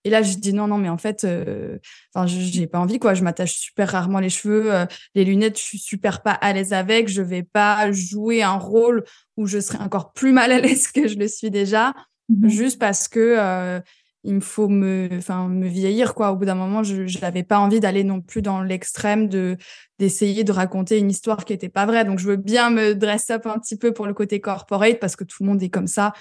Et 0.05 0.11
là, 0.11 0.21
je 0.21 0.37
dis 0.37 0.53
non, 0.53 0.67
non, 0.67 0.77
mais 0.77 0.87
en 0.87 0.99
fait, 0.99 1.23
euh, 1.23 1.79
enfin, 2.13 2.27
j'ai 2.27 2.67
pas 2.67 2.79
envie, 2.79 2.99
quoi. 2.99 3.15
Je 3.15 3.23
m'attache 3.23 3.55
super 3.55 3.89
rarement 3.89 4.19
les 4.19 4.29
cheveux, 4.29 4.71
euh, 4.71 4.85
les 5.15 5.25
lunettes, 5.25 5.57
je 5.57 5.63
suis 5.63 5.79
super 5.79 6.21
pas 6.21 6.31
à 6.31 6.53
l'aise 6.53 6.73
avec. 6.73 7.07
Je 7.07 7.23
vais 7.23 7.41
pas 7.41 7.91
jouer 7.91 8.43
un 8.43 8.57
rôle 8.57 9.03
où 9.35 9.47
je 9.47 9.59
serai 9.59 9.79
encore 9.79 10.13
plus 10.13 10.31
mal 10.31 10.51
à 10.51 10.59
l'aise 10.59 10.87
que 10.93 11.07
je 11.07 11.17
le 11.17 11.27
suis 11.27 11.49
déjà, 11.49 11.93
mmh 12.29 12.47
juste 12.47 12.79
parce 12.79 13.07
que 13.07 13.35
euh, 13.39 13.79
il 14.23 14.35
me 14.35 14.41
faut 14.41 14.67
me, 14.67 15.09
enfin, 15.17 15.47
me 15.47 15.67
vieillir, 15.67 16.13
quoi. 16.13 16.31
Au 16.31 16.35
bout 16.35 16.45
d'un 16.45 16.55
moment, 16.55 16.83
je, 16.83 17.19
n'avais 17.19 17.43
pas 17.43 17.57
envie 17.57 17.79
d'aller 17.79 18.03
non 18.03 18.21
plus 18.21 18.43
dans 18.43 18.61
l'extrême 18.61 19.27
de 19.27 19.57
d'essayer 19.97 20.43
de 20.43 20.51
raconter 20.51 20.99
une 20.99 21.09
histoire 21.09 21.45
qui 21.45 21.53
était 21.53 21.69
pas 21.69 21.87
vraie. 21.87 22.05
Donc, 22.05 22.19
je 22.19 22.27
veux 22.27 22.35
bien 22.35 22.69
me 22.69 22.93
dress 22.93 23.31
up 23.31 23.47
un 23.47 23.57
petit 23.57 23.77
peu 23.77 23.91
pour 23.91 24.05
le 24.05 24.13
côté 24.13 24.39
corporate 24.39 24.99
parce 24.99 25.15
que 25.15 25.23
tout 25.23 25.41
le 25.41 25.49
monde 25.49 25.63
est 25.63 25.69
comme 25.69 25.87
ça 25.87 26.13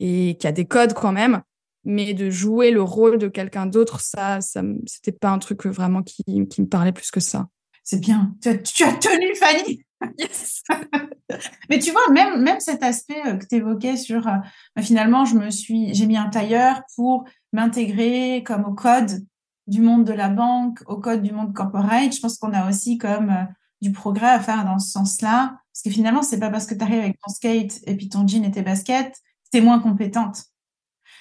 et 0.00 0.36
qu'il 0.40 0.44
y 0.44 0.48
a 0.48 0.52
des 0.52 0.64
codes 0.66 0.94
quand 0.94 1.12
même 1.12 1.42
mais 1.84 2.14
de 2.14 2.30
jouer 2.30 2.70
le 2.70 2.82
rôle 2.82 3.18
de 3.18 3.28
quelqu'un 3.28 3.66
d'autre, 3.66 4.00
ça, 4.00 4.40
ça 4.40 4.62
c'était 4.86 5.12
pas 5.12 5.30
un 5.30 5.38
truc 5.38 5.66
vraiment 5.66 6.02
qui, 6.02 6.24
qui, 6.48 6.62
me 6.62 6.66
parlait 6.66 6.92
plus 6.92 7.10
que 7.10 7.20
ça. 7.20 7.48
C'est 7.82 8.00
bien. 8.00 8.34
Tu 8.42 8.48
as, 8.48 8.58
tu 8.58 8.84
as, 8.84 8.92
tenu, 8.94 9.34
Fanny. 9.34 9.82
Yes. 10.16 10.62
mais 11.68 11.80
tu 11.80 11.90
vois, 11.90 12.08
même, 12.12 12.40
même 12.40 12.60
cet 12.60 12.84
aspect 12.84 13.20
euh, 13.26 13.36
que 13.36 13.46
tu 13.46 13.56
évoquais 13.56 13.96
sur 13.96 14.28
euh, 14.28 14.36
bah, 14.76 14.82
finalement, 14.82 15.24
je 15.24 15.34
me 15.34 15.50
suis, 15.50 15.92
j'ai 15.92 16.06
mis 16.06 16.16
un 16.16 16.28
tailleur 16.28 16.82
pour 16.94 17.24
m'intégrer 17.52 18.44
comme 18.46 18.64
au 18.64 18.74
code 18.74 19.26
du 19.66 19.80
monde 19.80 20.04
de 20.04 20.12
la 20.12 20.28
banque, 20.28 20.82
au 20.86 20.98
code 20.98 21.22
du 21.22 21.32
monde 21.32 21.52
corporate. 21.52 22.14
Je 22.14 22.20
pense 22.20 22.38
qu'on 22.38 22.52
a 22.52 22.68
aussi 22.68 22.96
comme 22.96 23.30
euh, 23.30 23.44
du 23.80 23.90
progrès 23.90 24.30
à 24.30 24.40
faire 24.40 24.64
dans 24.64 24.78
ce 24.78 24.90
sens-là. 24.90 25.58
Parce 25.72 25.82
que 25.84 25.90
finalement, 25.90 26.22
c'est 26.22 26.38
pas 26.38 26.50
parce 26.50 26.66
que 26.66 26.74
tu 26.74 26.82
arrives 26.82 27.00
avec 27.00 27.18
ton 27.20 27.32
skate 27.32 27.80
et 27.86 27.96
puis 27.96 28.08
ton 28.08 28.26
jean 28.26 28.44
et 28.44 28.50
tes 28.50 28.62
baskets, 28.62 29.16
tu 29.52 29.58
es 29.58 29.60
moins 29.60 29.78
compétente. 29.78 30.44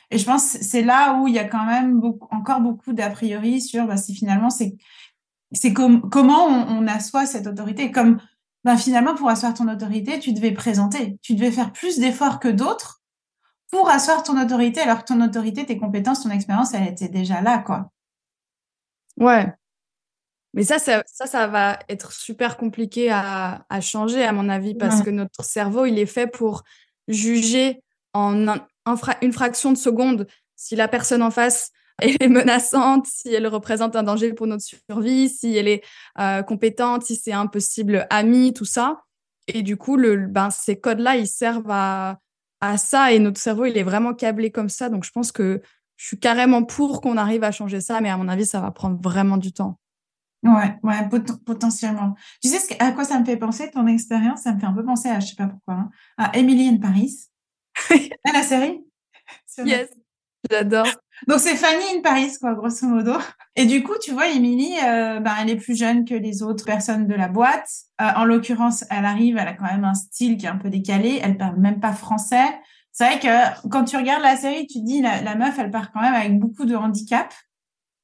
Et 0.09 0.17
je 0.17 0.25
pense 0.25 0.53
que 0.53 0.63
c'est 0.63 0.83
là 0.83 1.19
où 1.19 1.27
il 1.27 1.33
y 1.33 1.39
a 1.39 1.45
quand 1.45 1.65
même 1.65 1.99
beaucoup, 1.99 2.27
encore 2.31 2.61
beaucoup 2.61 2.93
d'a 2.93 3.09
priori 3.09 3.61
sur 3.61 3.85
bah, 3.85 3.97
si 3.97 4.15
finalement 4.15 4.49
c'est 4.49 4.77
c'est 5.51 5.73
comment 5.73 6.45
on, 6.45 6.87
assoit 6.87 7.25
cette 7.25 7.47
autorité. 7.47 7.91
Comme 7.91 8.19
bah, 8.63 8.75
finalement, 8.75 9.15
pour 9.15 9.29
asseoir 9.29 9.53
ton 9.53 9.69
autorité, 9.69 10.19
tu 10.19 10.33
devais 10.33 10.51
présenter, 10.51 11.17
tu 11.21 11.35
devais 11.35 11.51
faire 11.51 11.71
plus 11.71 11.99
d'efforts 11.99 12.39
que 12.39 12.49
d'autres 12.49 13.01
pour 13.71 13.89
asseoir 13.89 14.23
ton 14.23 14.41
autorité, 14.41 14.81
alors 14.81 14.99
que 14.99 15.13
ton 15.13 15.21
autorité, 15.21 15.65
tes 15.65 15.77
compétences, 15.77 16.23
ton 16.23 16.29
expérience, 16.31 16.73
elle 16.73 16.87
était 16.87 17.09
déjà 17.09 17.41
là, 17.41 17.59
quoi. 17.59 17.91
Ouais. 19.17 19.47
Mais 20.53 20.63
ça, 20.63 20.79
ça, 20.79 21.03
ça, 21.05 21.47
va 21.47 21.79
être 21.89 22.11
super 22.11 22.57
compliqué 22.57 23.09
à, 23.11 23.65
changer, 23.81 24.23
à 24.23 24.31
mon 24.31 24.49
avis, 24.49 24.75
parce 24.75 25.01
que 25.01 25.09
notre 25.09 25.43
cerveau, 25.43 25.85
il 25.85 25.99
est 25.99 26.05
fait 26.05 26.27
pour 26.27 26.63
juger 27.07 27.83
en 28.13 28.57
une 29.21 29.33
fraction 29.33 29.71
de 29.71 29.77
seconde 29.77 30.27
si 30.55 30.75
la 30.75 30.87
personne 30.87 31.21
en 31.21 31.31
face 31.31 31.71
est 32.01 32.27
menaçante, 32.27 33.07
si 33.07 33.33
elle 33.33 33.47
représente 33.47 33.95
un 33.95 34.03
danger 34.03 34.33
pour 34.33 34.47
notre 34.47 34.63
survie, 34.63 35.29
si 35.29 35.55
elle 35.55 35.67
est 35.67 35.83
euh, 36.19 36.43
compétente, 36.43 37.03
si 37.03 37.15
c'est 37.15 37.33
un 37.33 37.47
possible 37.47 38.05
ami, 38.09 38.53
tout 38.53 38.65
ça. 38.65 39.01
Et 39.47 39.63
du 39.63 39.77
coup, 39.77 39.95
le, 39.95 40.27
ben, 40.27 40.49
ces 40.49 40.79
codes-là, 40.79 41.15
ils 41.15 41.27
servent 41.27 41.71
à, 41.71 42.19
à 42.61 42.77
ça 42.77 43.13
et 43.13 43.19
notre 43.19 43.39
cerveau, 43.39 43.65
il 43.65 43.77
est 43.77 43.83
vraiment 43.83 44.13
câblé 44.13 44.51
comme 44.51 44.69
ça. 44.69 44.89
Donc, 44.89 45.05
je 45.05 45.11
pense 45.11 45.31
que 45.31 45.61
je 45.95 46.05
suis 46.05 46.19
carrément 46.19 46.63
pour 46.63 47.01
qu'on 47.01 47.17
arrive 47.17 47.43
à 47.43 47.51
changer 47.51 47.81
ça, 47.81 48.01
mais 48.01 48.09
à 48.09 48.17
mon 48.17 48.27
avis, 48.27 48.45
ça 48.45 48.59
va 48.59 48.71
prendre 48.71 48.99
vraiment 49.01 49.37
du 49.37 49.51
temps. 49.51 49.79
Ouais, 50.43 50.77
ouais, 50.83 51.09
potentiellement. 51.45 52.15
Tu 52.41 52.49
sais 52.49 52.59
ce 52.59 52.73
à 52.79 52.91
quoi 52.91 53.03
ça 53.03 53.19
me 53.19 53.25
fait 53.25 53.37
penser, 53.37 53.71
ton 53.71 53.87
expérience 53.87 54.41
Ça 54.41 54.53
me 54.53 54.59
fait 54.59 54.67
un 54.67 54.73
peu 54.73 54.85
penser 54.85 55.09
à, 55.09 55.19
je 55.19 55.27
sais 55.27 55.35
pas 55.35 55.47
pourquoi, 55.47 55.73
hein, 55.73 55.89
à 56.17 56.37
Emily 56.37 56.67
in 56.67 56.77
Paris. 56.77 57.27
À 58.25 58.33
la 58.33 58.43
série? 58.43 58.83
Yes, 59.65 59.89
j'adore. 60.49 60.87
Donc 61.27 61.39
c'est 61.39 61.55
Fanny 61.55 61.97
in 61.97 62.01
Paris, 62.01 62.31
quoi, 62.39 62.53
grosso 62.53 62.87
modo. 62.87 63.13
Et 63.55 63.65
du 63.65 63.81
coup, 63.81 63.95
tu 63.99 64.11
vois, 64.11 64.27
Émilie, 64.27 64.75
euh, 64.85 65.19
ben, 65.19 65.33
elle 65.41 65.49
est 65.49 65.55
plus 65.55 65.75
jeune 65.75 66.05
que 66.05 66.13
les 66.13 66.43
autres 66.43 66.63
personnes 66.63 67.07
de 67.07 67.15
la 67.15 67.27
boîte. 67.27 67.67
Euh, 67.99 68.05
en 68.15 68.25
l'occurrence, 68.25 68.85
elle 68.91 69.05
arrive, 69.05 69.37
elle 69.37 69.47
a 69.47 69.53
quand 69.53 69.65
même 69.65 69.83
un 69.83 69.95
style 69.95 70.37
qui 70.37 70.45
est 70.45 70.49
un 70.49 70.57
peu 70.57 70.69
décalé. 70.69 71.19
Elle 71.23 71.37
parle 71.37 71.57
même 71.57 71.79
pas 71.79 71.93
français. 71.93 72.45
C'est 72.91 73.05
vrai 73.05 73.19
que 73.19 73.69
quand 73.69 73.83
tu 73.85 73.97
regardes 73.97 74.23
la 74.23 74.37
série, 74.37 74.67
tu 74.67 74.79
te 74.79 74.85
dis 74.85 75.01
la, 75.01 75.21
la 75.21 75.35
meuf, 75.35 75.57
elle 75.57 75.71
part 75.71 75.91
quand 75.91 76.01
même 76.01 76.13
avec 76.13 76.37
beaucoup 76.39 76.65
de 76.65 76.75
handicap. 76.75 77.33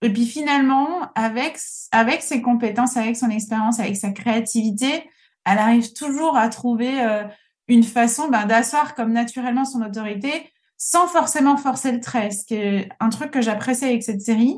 Et 0.01 0.11
puis 0.11 0.25
finalement, 0.25 1.11
avec 1.15 1.57
avec 1.91 2.21
ses 2.21 2.41
compétences, 2.41 2.97
avec 2.97 3.15
son 3.15 3.29
expérience, 3.29 3.79
avec 3.79 3.95
sa 3.95 4.11
créativité, 4.11 5.09
elle 5.45 5.57
arrive 5.57 5.93
toujours 5.93 6.35
à 6.35 6.49
trouver 6.49 7.01
euh, 7.01 7.23
une 7.67 7.83
façon 7.83 8.29
ben, 8.29 8.45
d'asseoir 8.45 8.95
comme 8.95 9.13
naturellement 9.13 9.65
son 9.65 9.81
autorité 9.81 10.49
sans 10.77 11.07
forcément 11.07 11.55
forcer 11.55 11.91
le 11.91 12.01
trait. 12.01 12.31
Ce 12.31 12.45
qui 12.45 12.55
est 12.55 12.89
un 12.99 13.09
truc 13.09 13.31
que 13.31 13.41
j'apprécie 13.41 13.85
avec 13.85 14.03
cette 14.03 14.21
série, 14.21 14.57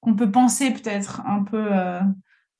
qu'on 0.00 0.14
peut 0.14 0.30
penser 0.30 0.70
peut-être 0.70 1.20
un 1.26 1.44
peu, 1.44 1.66
euh, 1.70 2.00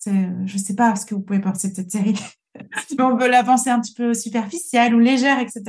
je 0.04 0.58
sais 0.58 0.74
pas 0.74 0.94
ce 0.94 1.06
que 1.06 1.14
vous 1.14 1.22
pouvez 1.22 1.40
penser 1.40 1.70
de 1.70 1.74
cette 1.74 1.90
série, 1.90 2.18
mais 2.98 3.04
on 3.04 3.16
peut 3.16 3.28
la 3.28 3.44
penser 3.44 3.70
un 3.70 3.80
petit 3.80 3.94
peu 3.94 4.12
superficielle 4.12 4.94
ou 4.94 4.98
légère, 4.98 5.38
etc. 5.38 5.62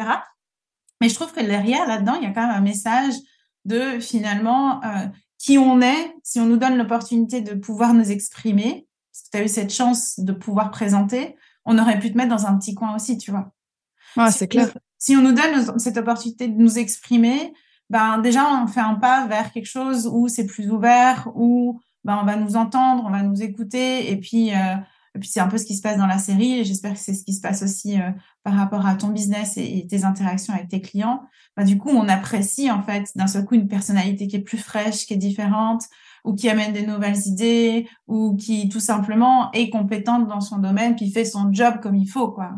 Mais 1.00 1.08
je 1.08 1.16
trouve 1.16 1.32
que 1.32 1.40
derrière, 1.40 1.88
là-dedans, 1.88 2.16
il 2.16 2.24
y 2.24 2.26
a 2.26 2.32
quand 2.32 2.46
même 2.46 2.56
un 2.56 2.62
message 2.62 3.14
de 3.64 4.00
finalement 4.00 4.84
euh, 4.84 5.08
qui 5.38 5.58
on 5.58 5.82
est, 5.82 6.14
si 6.24 6.40
on 6.40 6.46
nous 6.46 6.58
donne 6.58 6.78
l'opportunité 6.78 7.42
de 7.42 7.54
pouvoir 7.54 7.94
nous 7.94 8.12
exprimer, 8.12 8.88
parce 9.12 9.24
que 9.24 9.30
tu 9.32 9.38
as 9.38 9.46
eu 9.46 9.48
cette 9.48 9.74
chance 9.74 10.20
de 10.20 10.34
pouvoir 10.34 10.72
présenter, 10.72 11.38
on 11.64 11.78
aurait 11.78 12.00
pu 12.00 12.12
te 12.12 12.18
mettre 12.18 12.36
dans 12.36 12.48
un 12.48 12.58
petit 12.58 12.74
coin 12.74 12.96
aussi, 12.96 13.18
tu 13.18 13.32
vois. 13.32 13.54
Ouais, 14.18 14.32
c'est 14.32 14.48
clair 14.48 14.70
si 15.00 15.16
on 15.16 15.22
nous 15.22 15.32
donne 15.32 15.80
cette 15.80 15.98
opportunité 15.98 16.48
de 16.48 16.62
nous 16.62 16.78
exprimer, 16.78 17.54
ben 17.90 18.20
déjà 18.20 18.62
on 18.62 18.68
fait 18.68 18.82
un 18.82 18.96
pas 18.96 19.26
vers 19.26 19.52
quelque 19.52 19.66
chose 19.66 20.08
où 20.12 20.28
c'est 20.28 20.46
plus 20.46 20.70
ouvert, 20.70 21.30
où 21.36 21.80
ben 22.04 22.20
on 22.22 22.26
va 22.26 22.36
nous 22.36 22.56
entendre, 22.56 23.04
on 23.08 23.10
va 23.10 23.24
nous 23.24 23.42
écouter, 23.42 24.12
et 24.12 24.18
puis 24.18 24.54
euh, 24.54 24.76
et 25.16 25.20
puis 25.20 25.30
c'est 25.30 25.40
un 25.40 25.48
peu 25.48 25.58
ce 25.58 25.66
qui 25.66 25.76
se 25.76 25.82
passe 25.82 25.98
dans 25.98 26.06
la 26.06 26.20
série, 26.20 26.60
et 26.60 26.66
j'espère 26.66 26.94
que 26.94 27.00
c'est 27.00 27.14
ce 27.14 27.24
qui 27.24 27.34
se 27.34 27.42
passe 27.42 27.64
aussi 27.64 28.00
euh, 28.00 28.12
par 28.44 28.54
rapport 28.54 28.86
à 28.86 28.96
ton 28.96 29.08
business 29.08 29.58
et, 29.58 29.88
tes 29.90 30.04
interactions 30.04 30.54
avec 30.54 30.68
tes 30.68 30.82
clients. 30.82 31.24
Ben, 31.58 31.64
du 31.64 31.78
coup, 31.78 31.90
on 31.90 32.08
apprécie 32.08 32.70
en 32.70 32.84
fait 32.84 33.10
d'un 33.16 33.28
seul 33.28 33.46
coup 33.46 33.56
une 33.56 33.68
personnalité 33.68 34.28
qui 34.28 34.36
est 34.36 34.42
plus 34.42 34.60
fraîche, 34.60 35.08
qui 35.08 35.16
est 35.16 35.18
différente, 35.18 35.84
ou 36.26 36.36
qui 36.36 36.50
amène 36.50 36.74
des 36.74 36.86
nouvelles 36.86 37.26
idées, 37.26 37.88
ou 38.08 38.36
qui 38.36 38.70
tout 38.70 38.80
simplement 38.80 39.52
est 39.54 39.70
compétente 39.70 40.28
dans 40.28 40.42
son 40.42 40.60
domaine, 40.60 40.96
puis 40.96 41.10
fait 41.10 41.26
son 41.26 41.52
job 41.52 41.80
comme 41.82 41.96
il 41.96 42.08
faut, 42.08 42.32
quoi. 42.32 42.52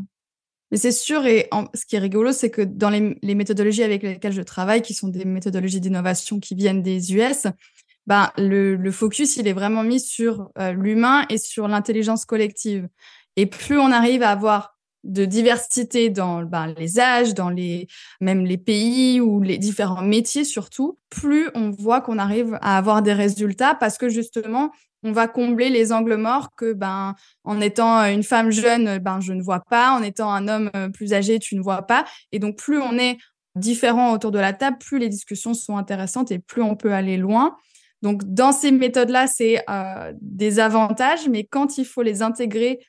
Mais 0.72 0.78
c'est 0.78 0.92
sûr, 0.92 1.26
et 1.26 1.50
ce 1.74 1.86
qui 1.86 1.98
est 1.98 2.00
rigolo, 2.00 2.32
c'est 2.32 2.50
que 2.50 2.62
dans 2.62 2.90
les, 2.90 3.36
méthodologies 3.36 3.84
avec 3.84 4.04
lesquelles 4.04 4.32
je 4.32 4.42
travaille, 4.42 4.82
qui 4.82 4.94
sont 4.94 5.10
des 5.10 5.26
méthodologies 5.26 5.82
d'innovation 5.82 6.40
qui 6.40 6.56
viennent 6.56 6.82
des 6.82 7.14
US, 7.14 7.48
ben, 8.08 8.32
le, 8.38 8.92
focus, 8.92 9.38
il 9.38 9.48
est 9.48 9.54
vraiment 9.54 9.84
mis 9.84 10.00
sur 10.00 10.50
euh, 10.58 10.72
l'humain 10.72 11.26
et 11.30 11.38
sur 11.38 11.68
l'intelligence 11.68 12.26
collective. 12.26 12.88
Et 13.36 13.46
plus 13.46 13.78
on 13.78 13.92
arrive 13.92 14.24
à 14.24 14.30
avoir 14.30 14.78
de 15.04 15.26
diversité 15.26 16.10
dans 16.10 16.44
ben, 16.44 16.74
les 16.78 17.00
âges, 17.00 17.34
dans 17.34 17.50
les 17.50 17.88
même 18.20 18.46
les 18.46 18.58
pays 18.58 19.20
ou 19.20 19.42
les 19.42 19.58
différents 19.58 20.04
métiers 20.04 20.44
surtout, 20.44 21.00
plus 21.10 21.50
on 21.56 21.72
voit 21.72 22.02
qu'on 22.02 22.20
arrive 22.20 22.58
à 22.62 22.78
avoir 22.78 23.02
des 23.02 23.14
résultats 23.14 23.74
parce 23.74 23.98
que 23.98 24.10
justement 24.10 24.72
on 25.04 25.12
va 25.12 25.28
combler 25.28 25.70
les 25.70 25.92
angles 25.92 26.16
morts 26.16 26.54
que 26.56 26.74
ben 26.74 27.16
en 27.44 27.60
étant 27.62 28.04
une 28.06 28.24
femme 28.24 28.52
jeune 28.52 29.00
ben 29.00 29.20
je 29.20 29.34
ne 29.34 29.42
vois 29.42 29.62
pas. 29.70 29.92
En 29.92 30.04
étant 30.04 30.32
un 30.32 30.48
homme 30.48 30.70
euh, 30.76 30.90
plus 30.90 31.14
âgé 31.14 31.40
tu 31.40 31.56
ne 31.56 31.62
vois 31.62 31.84
pas. 31.84 32.06
Et 32.32 32.40
donc 32.40 32.58
plus 32.58 32.80
on 32.80 32.98
est 32.98 33.18
différent 33.56 34.14
autour 34.14 34.32
de 34.32 34.40
la 34.40 34.54
table 34.54 34.78
plus 34.78 35.00
les 35.00 35.10
discussions 35.10 35.54
sont 35.54 35.78
intéressantes 35.78 36.32
et 36.32 36.40
plus 36.40 36.62
on 36.62 36.76
peut 36.76 36.94
aller 36.94 37.18
loin. 37.18 37.56
Donc 38.02 38.24
dans 38.24 38.52
ces 38.52 38.72
méthodes 38.72 39.10
là 39.10 39.28
c'est 39.28 39.64
euh, 39.70 40.14
des 40.22 40.60
avantages 40.60 41.28
mais 41.28 41.46
quand 41.46 41.78
il 41.78 41.86
faut 41.86 42.04
les 42.04 42.22
intégrer 42.22 42.80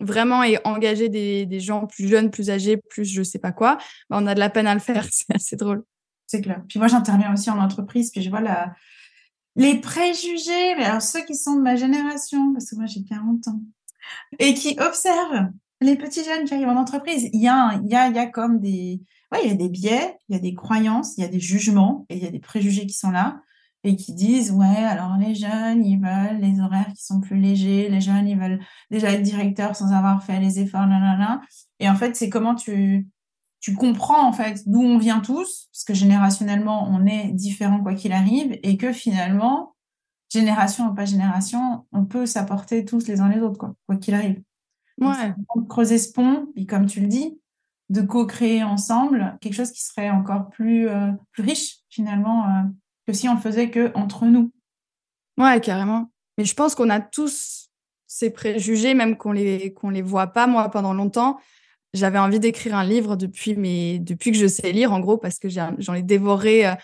vraiment 0.00 0.42
et 0.42 0.58
engager 0.64 1.08
des, 1.08 1.46
des 1.46 1.60
gens 1.60 1.86
plus 1.86 2.08
jeunes 2.08 2.30
plus 2.30 2.50
âgés 2.50 2.76
plus 2.76 3.04
je 3.04 3.22
sais 3.22 3.38
pas 3.38 3.52
quoi 3.52 3.78
ben, 4.10 4.22
on 4.22 4.26
a 4.26 4.34
de 4.34 4.40
la 4.40 4.50
peine 4.50 4.66
à 4.66 4.74
le 4.74 4.80
faire. 4.80 5.06
C'est 5.10 5.34
assez 5.34 5.56
drôle. 5.56 5.84
C'est 6.26 6.42
clair. 6.42 6.62
Puis 6.68 6.78
moi 6.78 6.88
j'interviens 6.88 7.32
aussi 7.32 7.50
en 7.50 7.58
entreprise 7.58 8.10
puis 8.10 8.22
je 8.22 8.28
vois 8.28 8.40
la 8.40 8.72
les 9.56 9.80
préjugés, 9.80 10.74
mais 10.76 10.84
alors 10.84 11.02
ceux 11.02 11.24
qui 11.24 11.34
sont 11.34 11.56
de 11.56 11.62
ma 11.62 11.76
génération, 11.76 12.52
parce 12.52 12.70
que 12.70 12.76
moi 12.76 12.86
j'ai 12.86 13.04
40 13.04 13.48
ans, 13.48 13.60
et 14.38 14.54
qui 14.54 14.76
observent 14.80 15.50
les 15.80 15.96
petits 15.96 16.24
jeunes 16.24 16.44
qui 16.44 16.54
arrivent 16.54 16.68
en 16.68 16.76
entreprise, 16.76 17.28
il 17.32 17.40
y 17.40 17.48
a, 17.48 17.80
y 17.84 17.94
a, 17.94 18.08
y 18.08 18.18
a 18.18 18.26
comme 18.26 18.60
des, 18.60 19.00
ouais, 19.32 19.48
y 19.48 19.50
a 19.50 19.54
des 19.54 19.68
biais, 19.68 20.16
il 20.28 20.34
y 20.34 20.38
a 20.38 20.40
des 20.40 20.54
croyances, 20.54 21.16
il 21.16 21.22
y 21.22 21.24
a 21.24 21.28
des 21.28 21.40
jugements 21.40 22.06
et 22.08 22.16
il 22.16 22.22
y 22.22 22.26
a 22.26 22.30
des 22.30 22.40
préjugés 22.40 22.86
qui 22.86 22.94
sont 22.94 23.10
là 23.10 23.40
et 23.84 23.96
qui 23.96 24.12
disent 24.14 24.52
ouais 24.52 24.66
alors 24.66 25.16
les 25.16 25.34
jeunes 25.34 25.84
ils 25.84 26.00
veulent 26.00 26.40
les 26.40 26.60
horaires 26.60 26.92
qui 26.94 27.04
sont 27.04 27.20
plus 27.20 27.36
légers 27.36 27.88
les 27.88 28.00
jeunes 28.00 28.28
ils 28.28 28.38
veulent 28.38 28.60
déjà 28.90 29.10
être 29.12 29.22
directeurs 29.22 29.74
sans 29.74 29.92
avoir 29.92 30.22
fait 30.22 30.38
les 30.38 30.60
efforts 30.60 30.86
là 30.86 31.00
là 31.00 31.16
là 31.18 31.40
et 31.80 31.88
en 31.88 31.96
fait 31.96 32.14
c'est 32.14 32.28
comment 32.28 32.54
tu 32.54 33.08
tu 33.62 33.74
comprends 33.74 34.26
en 34.26 34.32
fait 34.32 34.68
d'où 34.68 34.82
on 34.82 34.98
vient 34.98 35.20
tous, 35.20 35.68
parce 35.72 35.84
que 35.84 35.94
générationnellement, 35.94 36.88
on 36.90 37.06
est 37.06 37.28
différent 37.28 37.80
quoi 37.80 37.94
qu'il 37.94 38.12
arrive, 38.12 38.58
et 38.64 38.76
que 38.76 38.92
finalement, 38.92 39.76
génération 40.30 40.88
ou 40.88 40.94
pas 40.94 41.04
génération, 41.04 41.86
on 41.92 42.04
peut 42.04 42.26
s'apporter 42.26 42.84
tous 42.84 43.06
les 43.06 43.20
uns 43.20 43.28
les 43.28 43.40
autres, 43.40 43.58
quoi, 43.58 43.74
quoi 43.86 43.96
qu'il 43.96 44.14
arrive. 44.14 44.42
Ouais. 45.00 45.34
creuser 45.70 45.98
ce 45.98 46.12
pont, 46.12 46.48
et 46.56 46.66
comme 46.66 46.86
tu 46.86 47.00
le 47.00 47.06
dis, 47.06 47.38
de 47.88 48.02
co-créer 48.02 48.64
ensemble 48.64 49.38
quelque 49.40 49.54
chose 49.54 49.70
qui 49.70 49.82
serait 49.82 50.10
encore 50.10 50.50
plus, 50.50 50.88
euh, 50.88 51.12
plus 51.30 51.44
riche 51.44 51.78
finalement 51.88 52.46
euh, 52.46 52.62
que 53.06 53.12
si 53.12 53.28
on 53.28 53.36
faisait 53.36 53.70
que 53.70 53.92
entre 53.94 54.26
nous. 54.26 54.50
Ouais, 55.38 55.60
carrément. 55.60 56.10
Mais 56.36 56.44
je 56.44 56.54
pense 56.54 56.74
qu'on 56.74 56.90
a 56.90 57.00
tous 57.00 57.70
ces 58.06 58.30
préjugés, 58.30 58.94
même 58.94 59.16
qu'on 59.16 59.32
les 59.32 59.72
qu'on 59.72 59.90
les 59.90 60.02
voit 60.02 60.28
pas. 60.28 60.46
Moi, 60.46 60.68
pendant 60.70 60.94
longtemps, 60.94 61.38
j'avais 61.94 62.18
envie 62.18 62.40
d'écrire 62.40 62.74
un 62.74 62.84
livre 62.84 63.16
depuis, 63.16 63.54
depuis 64.00 64.32
que 64.32 64.38
je 64.38 64.46
sais 64.46 64.72
lire, 64.72 64.92
en 64.92 65.00
gros, 65.00 65.18
parce 65.18 65.38
que 65.38 65.48
j'en 65.48 65.94
ai, 65.94 66.02
dévoré 66.02 66.66
euh, 66.66 66.74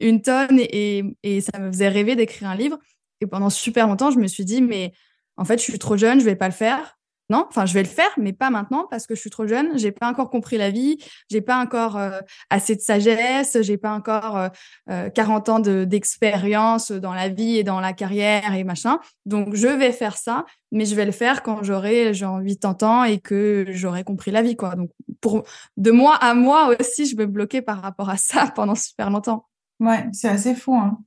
une 0.00 0.22
tonne 0.22 0.58
et, 0.58 1.14
ça 1.40 1.58
me 1.58 1.70
faisait 1.70 1.88
rêver 1.88 2.16
d'écrire 2.16 2.48
un 2.48 2.56
livre. 2.56 2.78
Et 3.20 3.26
pendant 3.26 3.50
super 3.50 3.86
longtemps, 3.86 4.10
je 4.10 4.18
me 4.18 4.26
suis 4.26 4.44
dit, 4.44 4.62
mais 4.62 4.92
en 5.36 5.44
fait, 5.44 5.58
je 5.58 5.64
suis 5.64 5.78
trop 5.78 5.96
jeune, 5.96 6.20
je 6.20 6.24
vais 6.24 6.36
pas 6.36 6.48
le 6.48 6.54
faire. 6.54 6.98
Non, 7.30 7.46
enfin, 7.48 7.64
je 7.64 7.72
vais 7.72 7.82
le 7.82 7.88
faire, 7.88 8.10
mais 8.18 8.34
pas 8.34 8.50
maintenant 8.50 8.86
parce 8.90 9.06
que 9.06 9.14
je 9.14 9.20
suis 9.20 9.30
trop 9.30 9.46
jeune. 9.46 9.78
J'ai 9.78 9.92
pas 9.92 10.08
encore 10.08 10.28
compris 10.28 10.58
la 10.58 10.70
vie. 10.70 10.98
J'ai 11.30 11.40
pas 11.40 11.58
encore 11.58 11.96
euh, 11.96 12.20
assez 12.50 12.76
de 12.76 12.82
sagesse. 12.82 13.56
J'ai 13.62 13.78
pas 13.78 13.92
encore 13.92 14.50
euh, 14.90 15.08
40 15.08 15.48
euh, 15.48 15.52
ans 15.52 15.60
d'expérience 15.86 16.92
dans 16.92 17.14
la 17.14 17.30
vie 17.30 17.56
et 17.56 17.64
dans 17.64 17.80
la 17.80 17.94
carrière 17.94 18.52
et 18.54 18.62
machin. 18.62 18.98
Donc, 19.24 19.54
je 19.54 19.68
vais 19.68 19.90
faire 19.90 20.18
ça, 20.18 20.44
mais 20.70 20.84
je 20.84 20.94
vais 20.94 21.06
le 21.06 21.12
faire 21.12 21.42
quand 21.42 21.62
j'aurai 21.62 22.12
genre 22.12 22.40
80 22.42 22.86
ans 22.86 23.04
et 23.04 23.18
que 23.20 23.64
j'aurai 23.70 24.04
compris 24.04 24.30
la 24.30 24.42
vie, 24.42 24.56
quoi. 24.56 24.74
Donc, 24.74 24.90
pour 25.22 25.44
de 25.78 25.90
moi 25.90 26.16
à 26.16 26.34
moi 26.34 26.76
aussi, 26.78 27.06
je 27.06 27.16
me 27.16 27.24
bloquer 27.24 27.62
par 27.62 27.80
rapport 27.80 28.10
à 28.10 28.18
ça 28.18 28.48
pendant 28.54 28.74
super 28.74 29.08
longtemps. 29.08 29.46
Ouais, 29.80 30.06
c'est 30.12 30.28
assez 30.28 30.54
fou. 30.54 30.74
Hein. 30.74 30.98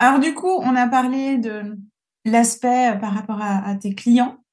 Alors, 0.00 0.18
du 0.18 0.34
coup, 0.34 0.50
on 0.50 0.74
a 0.74 0.88
parlé 0.88 1.38
de 1.38 1.76
l'aspect 2.24 2.98
par 3.00 3.14
rapport 3.14 3.40
à 3.40 3.74
tes 3.76 3.94
clients 3.94 4.43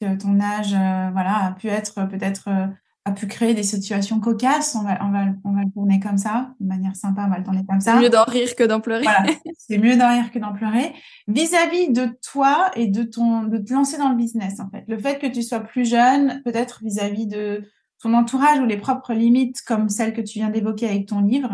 ton 0.00 0.40
âge 0.40 0.74
euh, 0.74 1.10
voilà, 1.12 1.46
a 1.46 1.52
pu 1.52 1.68
être 1.68 2.08
peut-être 2.08 2.48
euh, 2.48 2.66
a 3.06 3.12
pu 3.12 3.26
créer 3.26 3.52
des 3.52 3.62
situations 3.62 4.18
cocasses. 4.18 4.74
On 4.74 4.82
va, 4.82 4.98
on 5.04 5.10
va, 5.10 5.26
on 5.44 5.52
va 5.52 5.62
le 5.62 5.70
tourner 5.70 6.00
comme 6.00 6.16
ça, 6.16 6.54
de 6.58 6.66
manière 6.66 6.96
sympa, 6.96 7.24
on 7.26 7.30
va 7.30 7.38
le 7.38 7.44
tourner 7.44 7.64
comme 7.68 7.80
ça. 7.80 7.94
C'est 7.94 8.00
mieux 8.00 8.08
d'en 8.08 8.24
rire 8.24 8.56
que 8.56 8.64
d'en 8.64 8.80
pleurer. 8.80 9.02
Voilà, 9.02 9.26
c'est 9.58 9.78
mieux 9.78 9.96
d'en 9.96 10.08
rire 10.08 10.30
que 10.32 10.38
d'en 10.38 10.54
pleurer. 10.54 10.94
Vis-à-vis 11.28 11.90
de 11.92 12.18
toi 12.22 12.70
et 12.76 12.86
de 12.86 13.02
ton, 13.02 13.44
de 13.44 13.58
te 13.58 13.72
lancer 13.72 13.98
dans 13.98 14.08
le 14.08 14.16
business, 14.16 14.58
en 14.58 14.70
fait. 14.70 14.84
Le 14.88 14.98
fait 14.98 15.18
que 15.18 15.26
tu 15.26 15.42
sois 15.42 15.60
plus 15.60 15.88
jeune, 15.88 16.40
peut-être 16.44 16.80
vis-à-vis 16.82 17.26
de 17.26 17.64
ton 18.02 18.14
entourage 18.14 18.58
ou 18.60 18.64
les 18.64 18.76
propres 18.78 19.12
limites 19.12 19.60
comme 19.62 19.88
celles 19.88 20.14
que 20.14 20.22
tu 20.22 20.38
viens 20.38 20.50
d'évoquer 20.50 20.88
avec 20.88 21.06
ton 21.06 21.20
livre. 21.20 21.50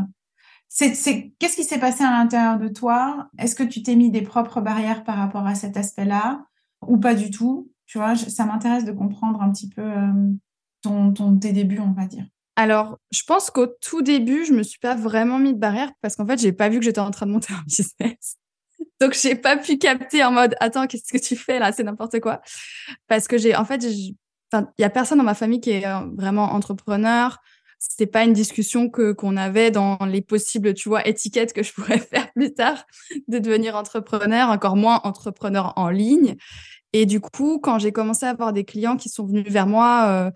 C'est, 0.69 0.95
c'est, 0.95 1.33
qu'est-ce 1.41 1.57
qui 1.57 1.65
s'est 1.65 1.81
passé 1.81 2.05
à 2.05 2.11
l'intérieur 2.11 2.59
de 2.59 2.69
toi? 2.69 3.29
Est-ce 3.39 3.57
que 3.57 3.65
tu 3.65 3.83
t'es 3.83 3.97
mis 3.97 4.13
des 4.13 4.23
propres 4.23 4.61
barrières 4.61 5.03
par 5.03 5.17
rapport 5.17 5.47
à 5.47 5.57
cet 5.57 5.77
aspect-là 5.77 6.45
ou 6.87 6.97
pas 6.97 7.15
du 7.15 7.33
tout? 7.33 7.73
Tu 7.91 7.99
vois, 7.99 8.15
ça 8.15 8.47
m'intéresse 8.47 8.85
de 8.85 8.93
comprendre 8.93 9.43
un 9.43 9.51
petit 9.51 9.69
peu 9.69 9.83
euh, 9.83 10.13
ton, 10.81 11.37
tes 11.41 11.51
débuts, 11.51 11.81
on 11.81 11.91
va 11.91 12.07
dire 12.07 12.25
Alors, 12.55 13.01
je 13.11 13.25
pense 13.25 13.51
qu'au 13.51 13.67
tout 13.67 14.01
début, 14.01 14.45
je 14.45 14.53
me 14.53 14.63
suis 14.63 14.79
pas 14.79 14.95
vraiment 14.95 15.41
mis 15.41 15.53
de 15.53 15.59
barrière 15.59 15.91
parce 16.01 16.15
qu'en 16.15 16.25
fait, 16.25 16.41
j'ai 16.41 16.53
pas 16.53 16.69
vu 16.69 16.79
que 16.79 16.85
j'étais 16.85 17.01
en 17.01 17.11
train 17.11 17.27
de 17.27 17.33
monter 17.33 17.53
un 17.53 17.63
business. 17.67 18.37
Donc, 19.01 19.15
j'ai 19.21 19.35
pas 19.35 19.57
pu 19.57 19.77
capter 19.77 20.23
en 20.23 20.31
mode 20.31 20.55
attends, 20.61 20.87
qu'est-ce 20.87 21.13
que 21.13 21.19
tu 21.19 21.35
fais 21.35 21.59
là? 21.59 21.73
C'est 21.73 21.83
n'importe 21.83 22.21
quoi. 22.21 22.43
Parce 23.09 23.27
que 23.27 23.39
j'ai, 23.39 23.57
en 23.57 23.65
fait, 23.65 23.83
il 23.83 24.15
y 24.79 24.85
a 24.85 24.91
personne 24.91 25.19
dans 25.19 25.25
ma 25.25 25.35
famille 25.35 25.61
qui 25.61 25.71
est 25.71 25.85
euh, 25.85 26.07
vraiment 26.15 26.53
entrepreneur. 26.53 27.39
C'était 27.81 28.07
pas 28.07 28.23
une 28.23 28.35
discussion 28.35 28.89
que 28.89 29.11
qu'on 29.11 29.37
avait 29.37 29.73
dans 29.73 29.99
les 30.07 30.23
possibles, 30.23 30.75
tu 30.75 30.89
vois, 30.89 31.09
étiquettes 31.09 31.53
que 31.53 31.65
je 31.65 31.73
pourrais 31.75 31.99
faire 31.99 32.31
plus 32.35 32.55
tard 32.55 32.85
de 33.27 33.41
devenir 33.41 33.75
entrepreneur, 33.75 34.49
encore 34.49 34.77
moins 34.77 35.01
entrepreneur 35.03 35.73
en 35.75 35.89
ligne. 35.91 36.37
Et 36.93 37.07
du 37.07 37.21
coup, 37.21 37.59
quand 37.61 37.79
j'ai 37.79 37.93
commencé 37.93 38.27
à 38.27 38.31
avoir 38.31 38.53
des 38.53 38.65
clients 38.65 38.97
qui 38.97 39.09
sont 39.09 39.25
venus 39.27 39.47
vers 39.49 39.67
moi 39.67 40.07
euh, 40.09 40.31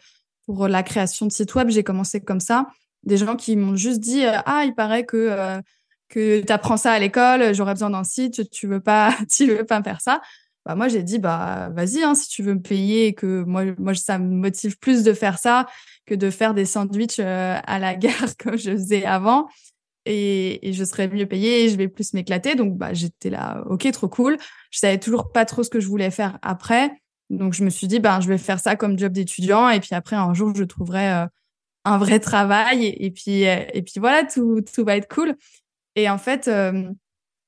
pour 0.47 0.69
la 0.69 0.83
création 0.83 1.27
de 1.27 1.33
site 1.33 1.55
web, 1.55 1.69
j'ai 1.69 1.83
commencé 1.83 2.21
comme 2.21 2.41
ça. 2.41 2.69
Des 3.03 3.17
gens 3.17 3.37
qui 3.37 3.57
m'ont 3.57 3.77
juste 3.77 4.01
dit 4.01 4.25
euh, 4.25 4.39
Ah, 4.47 4.65
il 4.65 4.75
paraît 4.75 5.05
que, 5.05 5.17
euh, 5.17 5.61
que 6.09 6.41
tu 6.43 6.53
apprends 6.53 6.77
ça 6.77 6.93
à 6.93 6.99
l'école, 6.99 7.55
j'aurais 7.55 7.75
besoin 7.75 7.91
d'un 7.91 8.05
site, 8.05 8.51
tu 8.51 8.67
veux 8.67 8.81
pas, 8.81 9.17
veux 9.41 9.65
pas 9.65 9.83
faire 9.83 10.01
ça. 10.01 10.21
Bah, 10.65 10.75
moi, 10.75 10.89
j'ai 10.89 11.03
dit 11.03 11.19
bah 11.19 11.71
vas-y, 11.75 12.03
hein, 12.03 12.15
si 12.15 12.29
tu 12.29 12.43
veux 12.43 12.55
me 12.55 12.63
payer 12.63 13.09
et 13.09 13.15
que 13.15 13.45
moi, 13.45 13.95
ça 13.95 14.19
me 14.19 14.35
motive 14.35 14.79
plus 14.79 15.03
de 15.03 15.13
faire 15.13 15.39
ça 15.39 15.67
que 16.07 16.15
de 16.15 16.31
faire 16.31 16.55
des 16.55 16.65
sandwichs 16.65 17.19
à 17.19 17.79
la 17.79 17.95
gare 17.95 18.13
comme 18.43 18.57
je 18.57 18.71
faisais 18.73 19.05
avant. 19.05 19.49
Et, 20.07 20.73
je 20.73 20.85
serais 20.85 21.09
mieux 21.09 21.27
payée 21.27 21.69
je 21.69 21.77
vais 21.77 21.89
plus 21.89 22.13
m'éclater. 22.15 22.55
Donc, 22.55 22.77
bah, 22.77 22.93
j'étais 22.93 23.31
là, 23.31 23.65
ok, 23.67 23.91
trop 23.93 24.09
cool. 24.09 24.37
Je 24.71 24.79
savais 24.79 24.99
toujours 24.99 25.33
pas 25.33 25.45
trop 25.45 25.63
ce 25.63 25.71
que 25.71 25.81
je 25.81 25.89
voulais 25.89 26.11
faire 26.11 26.39
après. 26.43 26.91
Donc, 27.31 27.55
je 27.55 27.65
me 27.65 27.71
suis 27.71 27.87
dit, 27.89 28.01
ben, 28.01 28.21
je 28.21 28.29
vais 28.29 28.39
faire 28.39 28.61
ça 28.61 28.77
comme 28.77 28.99
job 28.99 29.13
d'étudiant. 29.13 29.69
Et 29.71 29.81
puis 29.81 29.95
après, 29.95 30.17
un 30.17 30.35
jour, 30.35 30.53
je 30.55 30.65
trouverai 30.65 31.09
euh, 31.13 31.27
un 31.85 31.99
vrai 31.99 32.21
travail. 32.21 32.87
Et, 32.99 33.11
puis, 33.11 33.43
et 33.43 33.83
puis 33.83 33.99
voilà, 33.99 34.25
tout, 34.25 34.61
tout 34.63 34.85
va 34.85 34.97
être 34.97 35.13
cool. 35.13 35.35
Et 35.97 36.11
en 36.11 36.19
fait, 36.19 36.49
euh, 36.49 36.91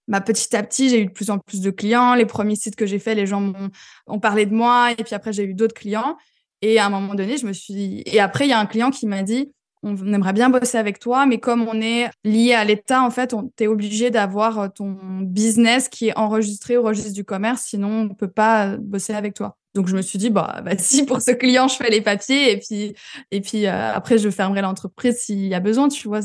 bah, 0.09 0.21
petit 0.21 0.55
à 0.57 0.63
petit, 0.63 0.89
j'ai 0.89 1.01
eu 1.03 1.07
de 1.07 1.11
plus 1.11 1.31
en 1.31 1.39
plus 1.39 1.61
de 1.61 1.71
clients. 1.71 2.15
Les 2.15 2.27
premiers 2.27 2.57
sites 2.57 2.77
que 2.77 2.87
j'ai 2.87 2.99
faits, 2.99 3.17
les 3.17 3.27
gens 3.27 3.41
m'ont 3.41 3.71
ont 4.07 4.21
parlé 4.21 4.47
de 4.47 4.55
moi. 4.55 4.93
Et 4.93 5.05
puis 5.05 5.15
après, 5.15 5.33
j'ai 5.33 5.45
eu 5.45 5.55
d'autres 5.55 5.75
clients. 5.75 6.17
Et 6.63 6.79
à 6.79 6.87
un 6.87 6.91
moment 6.91 7.15
donné, 7.15 7.37
je 7.37 7.47
me 7.47 7.53
suis. 7.53 8.03
Et 8.07 8.21
après, 8.21 8.47
il 8.47 8.51
y 8.51 8.53
a 8.53 8.61
un 8.61 8.67
client 8.67 8.91
qui 8.91 9.07
m'a 9.07 9.23
dit 9.23 9.53
on 9.87 10.13
aimerait 10.13 10.33
bien 10.33 10.51
bosser 10.51 10.79
avec 10.79 10.99
toi, 10.99 11.27
mais 11.27 11.39
comme 11.39 11.67
on 11.69 11.81
est 11.81 12.11
lié 12.25 12.55
à 12.55 12.65
l'État, 12.65 13.03
en 13.03 13.11
fait, 13.11 13.35
on 13.35 13.49
t'es 13.49 13.67
obligé 13.67 14.11
d'avoir 14.11 14.73
ton 14.73 14.97
business 15.23 15.89
qui 15.89 16.09
est 16.09 16.19
enregistré 16.19 16.77
au 16.77 16.83
registre 16.83 17.13
du 17.13 17.25
commerce, 17.25 17.63
sinon 17.63 18.09
on 18.11 18.15
peut 18.15 18.31
pas 18.31 18.77
bosser 18.77 19.15
avec 19.15 19.35
toi. 19.35 19.57
Donc 19.77 19.89
je 19.89 19.97
me 19.97 20.03
suis 20.03 20.19
dit 20.19 20.31
bah, 20.31 20.63
si 20.79 21.05
pour 21.05 21.21
ce 21.21 21.31
client 21.31 21.69
je 21.69 21.77
fais 21.77 21.91
les 21.91 22.01
papiers 22.01 22.51
et 22.51 22.59
puis 22.59 22.95
et 23.31 23.41
puis 23.41 23.67
euh, 23.67 23.93
après 23.93 24.19
je 24.19 24.31
fermerai 24.31 24.63
l'entreprise 24.63 25.19
s'il 25.19 25.47
y 25.47 25.55
a 25.55 25.61
besoin, 25.61 25.89
tu 25.89 26.09
vois. 26.09 26.21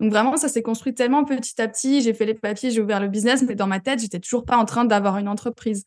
Donc 0.00 0.12
vraiment 0.12 0.36
ça 0.36 0.48
s'est 0.48 0.62
construit 0.62 0.94
tellement 0.94 1.24
petit 1.24 1.60
à 1.60 1.68
petit. 1.68 2.00
J'ai 2.00 2.14
fait 2.14 2.26
les 2.26 2.34
papiers, 2.34 2.70
j'ai 2.70 2.80
ouvert 2.80 3.00
le 3.00 3.08
business, 3.08 3.42
mais 3.46 3.56
dans 3.56 3.66
ma 3.66 3.80
tête 3.80 4.00
j'étais 4.00 4.20
toujours 4.20 4.44
pas 4.44 4.56
en 4.56 4.64
train 4.64 4.84
d'avoir 4.84 5.18
une 5.18 5.28
entreprise 5.28 5.84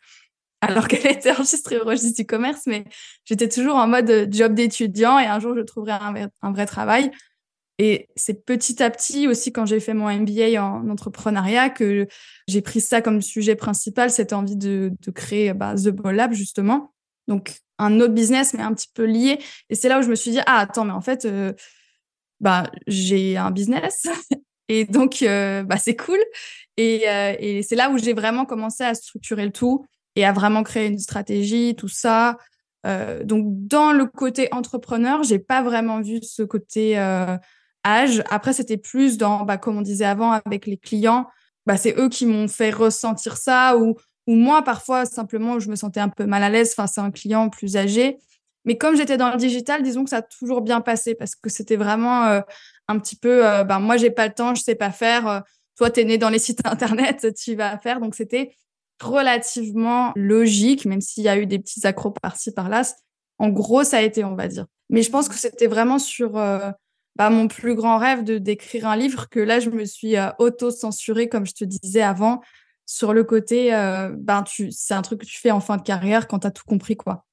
alors 0.67 0.87
qu'elle 0.87 1.07
était 1.07 1.31
enregistrée 1.31 1.79
au 1.79 1.85
registre 1.85 2.17
du 2.17 2.25
commerce, 2.25 2.63
mais 2.65 2.85
j'étais 3.25 3.49
toujours 3.49 3.75
en 3.75 3.87
mode 3.87 4.09
euh, 4.09 4.27
job 4.29 4.53
d'étudiant 4.53 5.19
et 5.19 5.25
un 5.25 5.39
jour 5.39 5.55
je 5.55 5.61
trouverai 5.61 5.93
un, 5.93 6.51
vrai 6.51 6.65
travail. 6.65 7.11
Et 7.77 8.07
c'est 8.15 8.45
petit 8.45 8.81
à 8.81 8.89
petit 8.89 9.27
aussi 9.27 9.51
quand 9.51 9.65
j'ai 9.65 9.81
fait 9.81 9.93
mon 9.93 10.09
MBA 10.09 10.63
en 10.63 10.89
entrepreneuriat 10.89 11.69
que 11.69 12.07
j'ai 12.47 12.61
pris 12.61 12.79
ça 12.79 13.01
comme 13.01 13.21
sujet 13.21 13.55
principal, 13.55 14.09
cette 14.09 14.31
envie 14.31 14.55
de, 14.55 14.93
créer 15.13 15.53
bah, 15.53 15.75
The 15.75 15.89
Ball 15.89 16.15
Lab 16.15 16.33
justement. 16.33 16.93
Donc, 17.27 17.57
un 17.77 17.99
autre 17.99 18.13
business, 18.13 18.53
mais 18.53 18.61
un 18.63 18.73
petit 18.73 18.87
peu 18.93 19.03
lié. 19.03 19.39
Et 19.69 19.75
c'est 19.75 19.89
là 19.89 19.99
où 19.99 20.01
je 20.03 20.09
me 20.09 20.15
suis 20.15 20.31
dit, 20.31 20.39
ah, 20.45 20.59
attends, 20.59 20.85
mais 20.85 20.93
en 20.93 21.01
fait, 21.01 21.25
euh, 21.25 21.51
bah, 22.39 22.71
j'ai 22.87 23.35
un 23.35 23.51
business. 23.51 24.07
et 24.69 24.85
donc, 24.85 25.21
euh, 25.23 25.63
bah, 25.63 25.75
c'est 25.75 25.97
cool. 25.97 26.19
Et 26.77 27.61
c'est 27.67 27.75
là 27.75 27.89
où 27.89 27.97
j'ai 27.97 28.13
vraiment 28.13 28.45
commencé 28.45 28.83
à 28.83 28.93
structurer 28.95 29.45
le 29.45 29.51
tout 29.51 29.85
et 30.15 30.25
à 30.25 30.31
vraiment 30.31 30.63
créer 30.63 30.87
une 30.87 30.99
stratégie, 30.99 31.75
tout 31.75 31.87
ça. 31.87 32.37
donc, 33.23 33.45
dans 33.47 33.91
le 33.91 34.05
côté 34.05 34.47
entrepreneur, 34.53 35.23
j'ai 35.23 35.39
pas 35.39 35.61
vraiment 35.63 36.01
vu 36.01 36.19
ce 36.21 36.43
côté 36.43 36.97
âge. 37.85 38.23
Après, 38.29 38.53
c'était 38.53 38.77
plus 38.77 39.17
dans, 39.17 39.43
bah, 39.43 39.57
comme 39.57 39.77
on 39.77 39.81
disait 39.81 40.05
avant, 40.05 40.31
avec 40.31 40.65
les 40.67 40.77
clients. 40.77 41.27
Bah, 41.65 41.77
c'est 41.77 41.97
eux 41.97 42.09
qui 42.09 42.25
m'ont 42.25 42.47
fait 42.47 42.69
ressentir 42.69 43.37
ça 43.37 43.75
ou 43.77 43.95
ou 44.27 44.35
moi, 44.35 44.63
parfois, 44.63 45.05
simplement, 45.05 45.59
je 45.59 45.69
me 45.69 45.75
sentais 45.75 45.99
un 45.99 46.09
peu 46.09 46.25
mal 46.25 46.43
à 46.43 46.49
l'aise 46.49 46.73
face 46.73 46.97
à 46.97 47.03
un 47.03 47.11
client 47.11 47.49
plus 47.49 47.77
âgé. 47.77 48.17
Mais 48.65 48.77
comme 48.77 48.95
j'étais 48.95 49.17
dans 49.17 49.29
le 49.29 49.37
digital, 49.37 49.83
disons 49.83 50.03
que 50.03 50.09
ça 50.09 50.17
a 50.17 50.21
toujours 50.23 50.61
bien 50.61 50.81
passé 50.81 51.13
parce 51.13 51.35
que 51.35 51.49
c'était 51.49 51.75
vraiment 51.75 52.23
euh, 52.25 52.41
un 52.87 52.97
petit 52.97 53.15
peu, 53.15 53.45
euh, 53.47 53.63
ben, 53.63 53.79
moi, 53.79 53.97
j'ai 53.97 54.09
pas 54.09 54.27
le 54.27 54.33
temps, 54.33 54.55
je 54.55 54.63
sais 54.63 54.75
pas 54.75 54.91
faire. 54.91 55.27
Euh, 55.27 55.39
toi, 55.77 55.91
tu 55.91 55.99
es 55.99 56.05
né 56.05 56.17
dans 56.17 56.29
les 56.29 56.39
sites 56.39 56.61
internet, 56.65 57.27
tu 57.35 57.55
vas 57.55 57.77
faire. 57.77 57.99
Donc, 57.99 58.15
c'était 58.15 58.55
relativement 59.01 60.11
logique, 60.15 60.85
même 60.85 61.01
s'il 61.01 61.23
y 61.23 61.29
a 61.29 61.37
eu 61.37 61.45
des 61.45 61.59
petits 61.59 61.85
accros 61.85 62.11
par-ci, 62.11 62.51
par-là. 62.51 62.83
En 63.39 63.49
gros, 63.49 63.83
ça 63.83 63.97
a 63.97 64.01
été, 64.01 64.23
on 64.23 64.35
va 64.35 64.47
dire. 64.47 64.65
Mais 64.89 65.01
je 65.01 65.09
pense 65.09 65.27
que 65.27 65.35
c'était 65.35 65.67
vraiment 65.67 65.99
sur 65.99 66.33
bah, 66.33 67.29
mon 67.29 67.47
plus 67.47 67.75
grand 67.75 67.97
rêve 67.97 68.23
de 68.23 68.37
d'écrire 68.37 68.87
un 68.87 68.95
livre 68.95 69.29
que 69.29 69.39
là, 69.39 69.59
je 69.59 69.69
me 69.69 69.83
suis 69.85 70.15
auto-censurée, 70.39 71.27
comme 71.27 71.45
je 71.45 71.53
te 71.53 71.65
disais 71.65 72.01
avant, 72.01 72.41
sur 72.85 73.13
le 73.13 73.23
côté, 73.23 73.73
euh, 73.73 74.11
ben 74.15 74.43
tu, 74.43 74.71
c'est 74.71 74.93
un 74.93 75.01
truc 75.01 75.21
que 75.21 75.25
tu 75.25 75.39
fais 75.39 75.51
en 75.51 75.59
fin 75.59 75.77
de 75.77 75.81
carrière 75.81 76.27
quand 76.27 76.39
tu 76.39 76.47
as 76.47 76.51
tout 76.51 76.63
compris, 76.65 76.95
quoi. 76.95 77.25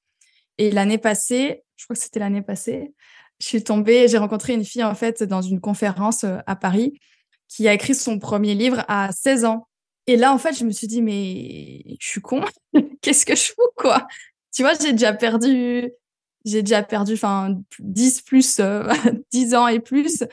Et 0.58 0.70
l'année 0.70 0.98
passée, 0.98 1.62
je 1.76 1.84
crois 1.84 1.94
que 1.94 2.02
c'était 2.02 2.20
l'année 2.20 2.42
passée, 2.42 2.94
je 3.38 3.46
suis 3.46 3.62
tombée, 3.62 4.08
j'ai 4.08 4.18
rencontré 4.18 4.54
une 4.54 4.64
fille 4.64 4.84
en 4.84 4.94
fait 4.94 5.22
dans 5.22 5.42
une 5.42 5.60
conférence 5.60 6.24
euh, 6.24 6.38
à 6.46 6.56
Paris 6.56 6.98
qui 7.48 7.68
a 7.68 7.74
écrit 7.74 7.94
son 7.94 8.18
premier 8.18 8.54
livre 8.54 8.84
à 8.88 9.10
16 9.12 9.44
ans. 9.44 9.68
Et 10.06 10.16
là, 10.16 10.32
en 10.32 10.38
fait, 10.38 10.52
je 10.54 10.64
me 10.64 10.70
suis 10.70 10.86
dit, 10.86 11.02
mais 11.02 11.82
je 12.00 12.08
suis 12.08 12.20
con, 12.20 12.42
qu'est-ce 13.02 13.24
que 13.24 13.36
je 13.36 13.52
fous, 13.52 13.70
quoi? 13.76 14.06
Tu 14.54 14.62
vois, 14.62 14.72
j'ai 14.74 14.92
déjà 14.92 15.12
perdu, 15.12 15.90
j'ai 16.44 16.62
déjà 16.62 16.82
perdu, 16.82 17.14
enfin, 17.14 17.56
10 17.78 18.22
plus, 18.22 18.56
10 18.56 18.60
euh, 18.60 19.56
ans 19.56 19.68
et 19.68 19.80
plus 19.80 20.24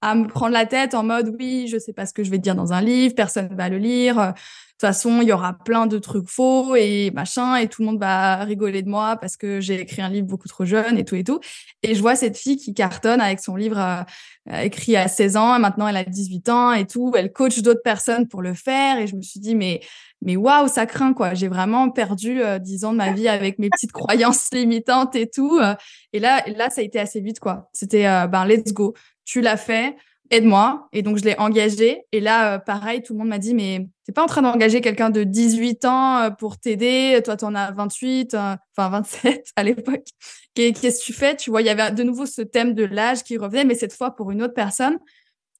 à 0.00 0.14
me 0.14 0.28
prendre 0.28 0.52
la 0.52 0.66
tête 0.66 0.94
en 0.94 1.02
mode, 1.02 1.34
oui, 1.38 1.66
je 1.68 1.78
sais 1.78 1.92
pas 1.92 2.06
ce 2.06 2.12
que 2.12 2.22
je 2.22 2.30
vais 2.30 2.38
dire 2.38 2.54
dans 2.54 2.72
un 2.72 2.80
livre, 2.80 3.14
personne 3.14 3.54
va 3.56 3.68
le 3.68 3.78
lire 3.78 4.32
toute 4.80 4.88
façon, 4.88 5.20
il 5.22 5.28
y 5.28 5.32
aura 5.32 5.54
plein 5.54 5.86
de 5.86 5.98
trucs 5.98 6.28
faux 6.28 6.76
et 6.76 7.10
machin, 7.10 7.56
et 7.56 7.68
tout 7.68 7.82
le 7.82 7.86
monde 7.86 8.00
va 8.00 8.36
rigoler 8.44 8.82
de 8.82 8.88
moi 8.88 9.16
parce 9.16 9.36
que 9.36 9.60
j'ai 9.60 9.80
écrit 9.80 10.02
un 10.02 10.08
livre 10.08 10.26
beaucoup 10.26 10.48
trop 10.48 10.64
jeune 10.64 10.96
et 10.98 11.04
tout 11.04 11.16
et 11.16 11.24
tout. 11.24 11.40
Et 11.82 11.94
je 11.94 12.00
vois 12.00 12.14
cette 12.14 12.36
fille 12.36 12.56
qui 12.56 12.74
cartonne 12.74 13.20
avec 13.20 13.40
son 13.40 13.56
livre 13.56 13.78
euh, 13.78 14.60
écrit 14.60 14.96
à 14.96 15.08
16 15.08 15.36
ans, 15.36 15.56
et 15.56 15.58
maintenant 15.58 15.88
elle 15.88 15.96
a 15.96 16.04
18 16.04 16.48
ans 16.48 16.72
et 16.72 16.86
tout. 16.86 17.12
Elle 17.16 17.32
coach 17.32 17.60
d'autres 17.60 17.82
personnes 17.82 18.28
pour 18.28 18.42
le 18.42 18.54
faire, 18.54 18.98
et 18.98 19.06
je 19.06 19.16
me 19.16 19.22
suis 19.22 19.40
dit, 19.40 19.54
mais 19.54 19.80
mais 20.22 20.36
waouh, 20.36 20.68
ça 20.68 20.86
craint 20.86 21.12
quoi. 21.12 21.34
J'ai 21.34 21.48
vraiment 21.48 21.90
perdu 21.90 22.42
euh, 22.42 22.58
10 22.58 22.84
ans 22.84 22.92
de 22.92 22.98
ma 22.98 23.12
vie 23.12 23.28
avec 23.28 23.58
mes 23.58 23.70
petites 23.70 23.92
croyances 23.92 24.50
limitantes 24.52 25.14
et 25.14 25.28
tout. 25.28 25.58
Euh. 25.60 25.74
et 26.12 26.18
là, 26.18 26.42
là, 26.56 26.70
ça 26.70 26.80
a 26.80 26.84
été 26.84 26.98
assez 26.98 27.20
vite 27.20 27.40
quoi. 27.40 27.68
C'était 27.72 28.06
euh, 28.06 28.26
ben 28.26 28.44
let's 28.44 28.72
go. 28.72 28.94
Tu 29.24 29.40
l'as 29.40 29.56
fait 29.56 29.96
aide-moi. 30.30 30.88
Et 30.92 31.02
donc, 31.02 31.18
je 31.18 31.24
l'ai 31.24 31.38
engagé. 31.38 32.04
Et 32.12 32.20
là, 32.20 32.54
euh, 32.54 32.58
pareil, 32.58 33.02
tout 33.02 33.12
le 33.12 33.18
monde 33.18 33.28
m'a 33.28 33.38
dit, 33.38 33.54
mais 33.54 33.88
t'es 34.04 34.12
pas 34.12 34.22
en 34.22 34.26
train 34.26 34.42
d'engager 34.42 34.80
quelqu'un 34.80 35.10
de 35.10 35.24
18 35.24 35.84
ans 35.84 36.18
euh, 36.22 36.30
pour 36.30 36.58
t'aider? 36.58 37.20
Toi, 37.24 37.36
t'en 37.36 37.54
as 37.54 37.72
28, 37.72 38.34
euh, 38.34 38.56
enfin 38.76 38.88
27 38.90 39.46
à 39.56 39.62
l'époque. 39.62 40.06
Qu'est-ce 40.54 41.00
que 41.00 41.04
tu 41.04 41.12
fais? 41.12 41.36
Tu 41.36 41.50
vois, 41.50 41.62
il 41.62 41.66
y 41.66 41.70
avait 41.70 41.92
de 41.92 42.02
nouveau 42.02 42.26
ce 42.26 42.42
thème 42.42 42.74
de 42.74 42.84
l'âge 42.84 43.22
qui 43.22 43.36
revenait, 43.36 43.64
mais 43.64 43.74
cette 43.74 43.92
fois 43.92 44.14
pour 44.14 44.30
une 44.30 44.42
autre 44.42 44.54
personne. 44.54 44.98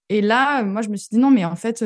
Et 0.09 0.21
là, 0.21 0.63
moi, 0.63 0.83
je 0.83 0.89
me 0.89 0.97
suis 0.97 1.09
dit, 1.13 1.19
non, 1.19 1.31
mais 1.31 1.45
en 1.45 1.57
fait, 1.57 1.85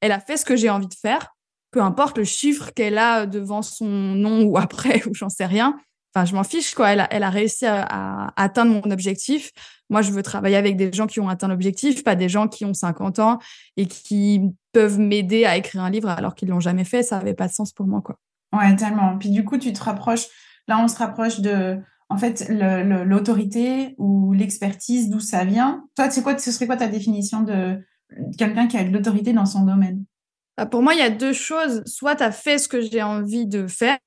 elle 0.00 0.12
a 0.12 0.20
fait 0.20 0.36
ce 0.36 0.44
que 0.44 0.54
j'ai 0.54 0.70
envie 0.70 0.86
de 0.86 0.94
faire. 0.94 1.34
Peu 1.70 1.82
importe 1.82 2.18
le 2.18 2.24
chiffre 2.24 2.72
qu'elle 2.74 2.98
a 2.98 3.26
devant 3.26 3.62
son 3.62 3.86
nom 3.86 4.44
ou 4.44 4.56
après, 4.56 5.02
ou 5.08 5.14
j'en 5.14 5.28
sais 5.28 5.46
rien. 5.46 5.76
Enfin, 6.14 6.26
je 6.26 6.34
m'en 6.34 6.44
fiche, 6.44 6.74
quoi. 6.74 6.90
Elle 6.90 7.00
a, 7.00 7.08
elle 7.10 7.22
a 7.24 7.30
réussi 7.30 7.66
à 7.66 8.32
atteindre 8.36 8.72
mon 8.72 8.90
objectif. 8.92 9.50
Moi, 9.90 10.02
je 10.02 10.12
veux 10.12 10.22
travailler 10.22 10.56
avec 10.56 10.76
des 10.76 10.92
gens 10.92 11.06
qui 11.06 11.20
ont 11.20 11.28
atteint 11.28 11.48
l'objectif, 11.48 12.04
pas 12.04 12.14
des 12.14 12.28
gens 12.28 12.48
qui 12.48 12.64
ont 12.64 12.74
50 12.74 13.18
ans 13.20 13.38
et 13.76 13.86
qui 13.86 14.42
peuvent 14.72 14.98
m'aider 14.98 15.44
à 15.44 15.56
écrire 15.56 15.82
un 15.82 15.90
livre 15.90 16.08
alors 16.10 16.34
qu'ils 16.34 16.48
l'ont 16.48 16.60
jamais 16.60 16.84
fait. 16.84 17.02
Ça 17.02 17.18
n'avait 17.18 17.34
pas 17.34 17.48
de 17.48 17.52
sens 17.52 17.72
pour 17.72 17.86
moi, 17.86 18.02
quoi. 18.02 18.18
Ouais, 18.52 18.74
tellement. 18.76 19.18
Puis 19.18 19.30
du 19.30 19.44
coup, 19.44 19.58
tu 19.58 19.72
te 19.72 19.82
rapproches. 19.82 20.26
Là, 20.66 20.78
on 20.82 20.88
se 20.88 20.96
rapproche 20.96 21.40
de 21.40 21.80
en 22.10 22.16
fait, 22.16 22.48
l'autorité 22.48 23.94
ou 23.98 24.32
l'expertise, 24.32 25.10
d'où 25.10 25.20
ça 25.20 25.44
vient. 25.44 25.84
Toi, 25.94 26.10
c'est 26.10 26.22
quoi, 26.22 26.38
ce 26.38 26.50
serait 26.50 26.66
quoi 26.66 26.76
ta 26.76 26.88
définition 26.88 27.42
de 27.42 27.78
quelqu'un 28.38 28.66
qui 28.66 28.78
a 28.78 28.84
de 28.84 28.90
l'autorité 28.90 29.32
dans 29.34 29.44
son 29.44 29.64
domaine? 29.64 30.04
Bah, 30.56 30.64
Pour 30.64 30.82
moi, 30.82 30.94
il 30.94 31.00
y 31.00 31.02
a 31.02 31.10
deux 31.10 31.34
choses. 31.34 31.82
Soit 31.84 32.16
tu 32.16 32.22
as 32.22 32.32
fait 32.32 32.58
ce 32.58 32.68
que 32.68 32.80
j'ai 32.80 33.02
envie 33.02 33.46
de 33.46 33.66
faire, 33.66 33.98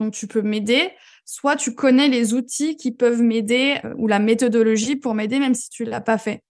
donc 0.00 0.14
tu 0.14 0.26
peux 0.26 0.40
m'aider, 0.40 0.90
soit 1.28 1.56
tu 1.56 1.74
connais 1.74 2.08
les 2.08 2.32
outils 2.32 2.74
qui 2.76 2.90
peuvent 2.90 3.20
m'aider 3.20 3.78
euh, 3.84 3.92
ou 3.98 4.06
la 4.06 4.18
méthodologie 4.18 4.96
pour 4.96 5.14
m'aider, 5.14 5.38
même 5.38 5.54
si 5.54 5.68
tu 5.68 5.84
l'as 5.84 6.00
pas 6.00 6.16
fait. 6.16 6.42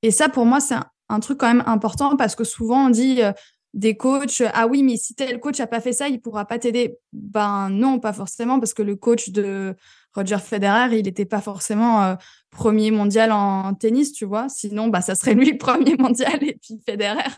Et 0.00 0.10
ça, 0.10 0.30
pour 0.30 0.46
moi, 0.46 0.58
c'est 0.58 0.76
un, 1.10 1.20
truc 1.20 1.36
quand 1.36 1.48
même 1.48 1.62
important 1.66 2.16
parce 2.16 2.34
que 2.34 2.42
souvent 2.42 2.86
on 2.86 2.88
dit 2.88 3.22
euh, 3.22 3.32
des 3.74 3.94
coachs, 3.94 4.42
ah 4.54 4.66
oui, 4.66 4.82
mais 4.82 4.96
si 4.96 5.14
tel 5.14 5.38
coach 5.38 5.60
a 5.60 5.66
pas 5.66 5.80
fait 5.80 5.92
ça, 5.92 6.08
il 6.08 6.18
pourra 6.18 6.46
pas 6.46 6.58
t'aider. 6.58 6.96
Ben 7.12 7.68
non, 7.68 7.98
pas 7.98 8.14
forcément, 8.14 8.58
parce 8.58 8.72
que 8.72 8.80
le 8.80 8.96
coach 8.96 9.28
de 9.28 9.76
Roger 10.14 10.38
Federer, 10.38 10.96
il 10.96 11.04
n'était 11.04 11.26
pas 11.26 11.42
forcément 11.42 12.02
euh, 12.02 12.14
premier 12.50 12.90
mondial 12.90 13.32
en 13.32 13.74
tennis, 13.74 14.14
tu 14.14 14.24
vois. 14.24 14.48
Sinon, 14.48 14.88
bah, 14.88 15.02
ça 15.02 15.14
serait 15.14 15.34
lui 15.34 15.58
premier 15.58 15.96
mondial 15.96 16.42
et 16.42 16.58
puis 16.62 16.80
Federer 16.86 17.28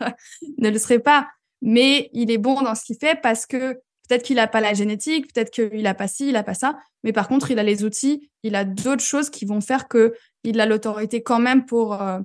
ne 0.59 0.71
le 0.71 0.79
serait 0.79 1.01
pas. 1.01 1.27
Mais 1.61 2.09
il 2.13 2.31
est 2.31 2.39
bon 2.39 2.63
dans 2.63 2.77
ce 2.77 2.85
qu'il 2.85 2.99
fait 3.01 3.21
parce 3.21 3.47
que 3.47 3.81
peut-être 4.09 4.23
qu'il 4.23 4.37
n'a 4.37 4.47
pas 4.47 4.61
la 4.61 4.75
génétique, 4.75 5.33
peut-être 5.33 5.51
qu'il 5.51 5.83
n'a 5.83 5.95
pas 5.95 6.09
ci, 6.09 6.27
il 6.29 6.33
n'a 6.33 6.43
pas 6.43 6.55
ça. 6.55 6.79
Mais 7.03 7.13
par 7.13 7.29
contre, 7.29 7.51
il 7.51 7.59
a 7.59 7.63
les 7.63 7.85
outils, 7.85 8.31
il 8.43 8.55
a 8.55 8.65
d'autres 8.65 9.03
choses 9.03 9.31
qui 9.31 9.45
vont 9.45 9.61
faire 9.61 9.89
qu'il 9.89 10.61
a 10.61 10.67
l'autorité 10.67 11.23
quand 11.23 11.39
même 11.39 11.65
pour, 11.67 12.01
euh, 12.01 12.21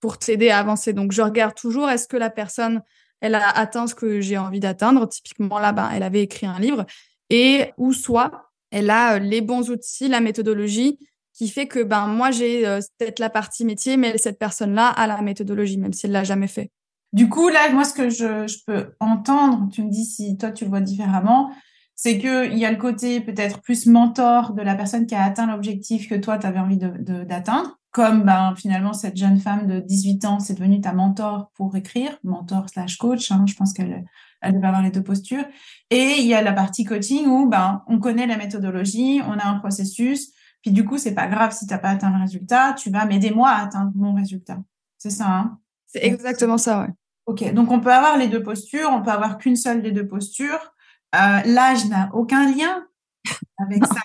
pour 0.00 0.18
t'aider 0.18 0.50
à 0.50 0.58
avancer. 0.58 0.92
Donc, 0.92 1.12
je 1.12 1.22
regarde 1.22 1.54
toujours, 1.54 1.88
est-ce 1.88 2.08
que 2.08 2.16
la 2.16 2.30
personne, 2.30 2.82
elle 3.20 3.34
a 3.34 3.48
atteint 3.48 3.86
ce 3.86 3.94
que 3.94 4.20
j'ai 4.20 4.38
envie 4.38 4.60
d'atteindre? 4.60 5.06
Typiquement, 5.08 5.58
là, 5.58 5.72
ben, 5.72 5.90
elle 5.94 6.02
avait 6.02 6.22
écrit 6.22 6.46
un 6.46 6.58
livre. 6.58 6.86
Et 7.30 7.72
ou 7.76 7.92
soit, 7.92 8.50
elle 8.70 8.90
a 8.90 9.14
euh, 9.14 9.18
les 9.18 9.40
bons 9.40 9.70
outils, 9.70 10.08
la 10.08 10.20
méthodologie 10.20 10.98
qui 11.32 11.48
fait 11.48 11.66
que 11.66 11.82
ben 11.82 12.06
moi 12.06 12.30
j'ai 12.30 12.66
euh, 12.66 12.80
peut-être 12.98 13.18
la 13.18 13.28
partie 13.28 13.64
métier, 13.64 13.96
mais 13.96 14.16
cette 14.16 14.38
personne-là 14.38 14.88
a 14.88 15.06
la 15.06 15.20
méthodologie, 15.20 15.76
même 15.76 15.92
si 15.92 16.06
elle 16.06 16.12
l'a 16.12 16.24
jamais 16.24 16.48
fait. 16.48 16.70
Du 17.12 17.28
coup, 17.28 17.48
là, 17.48 17.70
moi, 17.72 17.84
ce 17.84 17.94
que 17.94 18.10
je, 18.10 18.64
peux 18.66 18.94
entendre, 19.00 19.68
tu 19.72 19.82
me 19.82 19.90
dis 19.90 20.04
si 20.04 20.36
toi 20.36 20.50
tu 20.50 20.64
le 20.64 20.70
vois 20.70 20.80
différemment, 20.80 21.50
c'est 21.94 22.18
qu'il 22.18 22.58
y 22.58 22.66
a 22.66 22.70
le 22.70 22.76
côté 22.76 23.20
peut-être 23.20 23.62
plus 23.62 23.86
mentor 23.86 24.52
de 24.52 24.62
la 24.62 24.74
personne 24.74 25.06
qui 25.06 25.14
a 25.14 25.24
atteint 25.24 25.46
l'objectif 25.46 26.08
que 26.08 26.14
toi, 26.14 26.38
tu 26.38 26.46
avais 26.46 26.58
envie 26.58 26.78
d'atteindre. 26.78 27.78
comme 27.90 28.24
ben, 28.24 28.54
finalement, 28.56 28.92
cette 28.92 29.16
jeune 29.16 29.38
femme 29.38 29.66
de 29.66 29.80
18 29.80 30.24
ans, 30.26 30.38
c'est 30.38 30.54
devenue 30.54 30.82
ta 30.82 30.92
mentor 30.92 31.50
pour 31.54 31.74
écrire, 31.76 32.18
mentor 32.24 32.68
slash 32.68 32.98
coach. 32.98 33.32
Hein, 33.32 33.44
je 33.46 33.54
pense 33.54 33.72
qu'elle 33.72 34.04
elle 34.40 34.54
devait 34.54 34.66
avoir 34.66 34.82
les 34.82 34.90
deux 34.90 35.02
postures. 35.02 35.44
Et 35.90 36.16
il 36.18 36.26
y 36.26 36.34
a 36.34 36.42
la 36.42 36.52
partie 36.52 36.84
coaching 36.84 37.26
où 37.26 37.48
ben, 37.48 37.82
on 37.86 37.98
connaît 37.98 38.26
la 38.26 38.36
méthodologie, 38.36 39.20
on 39.26 39.38
a 39.38 39.46
un 39.46 39.58
processus. 39.58 40.32
Puis 40.62 40.72
du 40.72 40.84
coup, 40.84 40.98
c'est 40.98 41.14
pas 41.14 41.26
grave 41.26 41.52
si 41.52 41.66
tu 41.66 41.72
n'as 41.72 41.78
pas 41.78 41.90
atteint 41.90 42.10
le 42.10 42.20
résultat, 42.20 42.74
tu 42.74 42.90
vas 42.90 43.04
m'aider 43.04 43.30
moi 43.30 43.50
à 43.50 43.64
atteindre 43.64 43.92
mon 43.94 44.14
résultat. 44.14 44.58
C'est 44.98 45.10
ça, 45.10 45.28
hein? 45.28 45.58
C'est 45.86 46.04
exactement 46.04 46.58
ça, 46.58 46.80
ouais. 46.80 46.88
Ok, 47.26 47.52
donc 47.52 47.72
on 47.72 47.80
peut 47.80 47.92
avoir 47.92 48.16
les 48.16 48.28
deux 48.28 48.42
postures, 48.42 48.88
on 48.92 49.02
peut 49.02 49.10
avoir 49.10 49.38
qu'une 49.38 49.56
seule 49.56 49.82
des 49.82 49.90
deux 49.90 50.06
postures. 50.06 50.72
Euh, 51.14 51.40
l'âge 51.44 51.86
n'a 51.86 52.08
aucun 52.14 52.50
lien 52.52 52.86
avec 53.58 53.84
ça, 53.84 54.00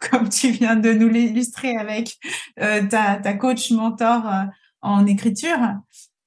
comme 0.10 0.28
tu 0.28 0.50
viens 0.50 0.74
de 0.74 0.92
nous 0.92 1.08
l'illustrer 1.08 1.76
avec 1.76 2.18
euh, 2.60 2.84
ta, 2.86 3.16
ta, 3.16 3.34
coach 3.34 3.70
mentor 3.70 4.26
euh, 4.26 4.44
en 4.82 5.06
écriture. 5.06 5.58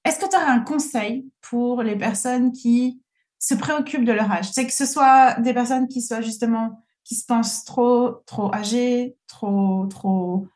Est-ce 0.05 0.19
que 0.19 0.29
tu 0.29 0.37
as 0.37 0.49
un 0.49 0.59
conseil 0.59 1.29
pour 1.41 1.83
les 1.83 1.97
personnes 1.97 2.53
qui 2.53 3.01
se 3.39 3.53
préoccupent 3.53 4.05
de 4.05 4.13
leur 4.13 4.31
âge? 4.31 4.49
C'est 4.51 4.65
que 4.65 4.73
ce 4.73 4.85
soit 4.85 5.33
des 5.41 5.53
personnes 5.53 5.89
qui 5.89 6.01
soient 6.01 6.21
justement, 6.21 6.81
qui 7.03 7.15
se 7.15 7.25
pensent 7.25 7.65
trop, 7.65 8.21
trop 8.25 8.53
âgées, 8.55 9.17
trop, 9.27 9.85
trop, 9.87 10.47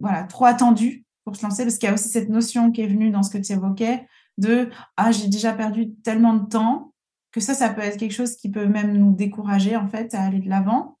voilà, 0.00 0.24
trop 0.24 0.46
attendues 0.46 1.04
pour 1.24 1.36
se 1.36 1.42
lancer, 1.42 1.64
parce 1.64 1.78
qu'il 1.78 1.88
y 1.88 1.90
a 1.90 1.94
aussi 1.94 2.08
cette 2.08 2.28
notion 2.28 2.70
qui 2.72 2.82
est 2.82 2.86
venue 2.86 3.10
dans 3.10 3.22
ce 3.22 3.30
que 3.30 3.38
tu 3.38 3.52
évoquais 3.52 4.06
de 4.38 4.70
ah 4.96 5.12
j'ai 5.12 5.28
déjà 5.28 5.52
perdu 5.52 5.94
tellement 6.02 6.34
de 6.34 6.46
temps 6.48 6.92
que 7.32 7.40
ça 7.40 7.54
ça 7.54 7.68
peut 7.68 7.82
être 7.82 7.98
quelque 7.98 8.14
chose 8.14 8.36
qui 8.36 8.50
peut 8.50 8.66
même 8.66 8.96
nous 8.96 9.12
décourager 9.12 9.76
en 9.76 9.86
fait 9.86 10.14
à 10.14 10.22
aller 10.22 10.40
de 10.40 10.48
l'avant. 10.48 10.96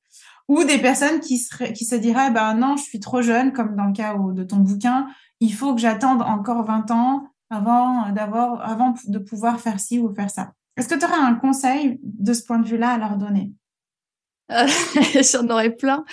Ou 0.48 0.64
des 0.64 0.78
personnes 0.78 1.20
qui 1.20 1.38
se 1.38 1.94
diraient 1.94 2.30
ben 2.30 2.54
non 2.54 2.76
je 2.76 2.82
suis 2.82 3.00
trop 3.00 3.22
jeune 3.22 3.52
comme 3.52 3.76
dans 3.76 3.86
le 3.86 3.92
cas 3.92 4.14
de 4.14 4.42
ton 4.42 4.56
bouquin 4.56 5.06
il 5.40 5.54
faut 5.54 5.74
que 5.74 5.80
j'attende 5.80 6.22
encore 6.22 6.64
20 6.64 6.90
ans 6.90 7.28
avant 7.50 8.02
avant 8.02 8.94
de 9.06 9.18
pouvoir 9.18 9.60
faire 9.60 9.80
ci 9.80 9.98
ou 9.98 10.12
faire 10.14 10.30
ça. 10.30 10.52
Est-ce 10.76 10.88
que 10.88 10.98
tu 10.98 11.04
aurais 11.04 11.14
un 11.14 11.34
conseil 11.34 12.00
de 12.02 12.32
ce 12.32 12.44
point 12.44 12.58
de 12.58 12.66
vue-là 12.66 12.90
à 12.90 12.98
leur 12.98 13.16
donner? 13.16 13.52
J'en 15.32 15.48
aurais 15.48 15.70
plein, 15.70 16.04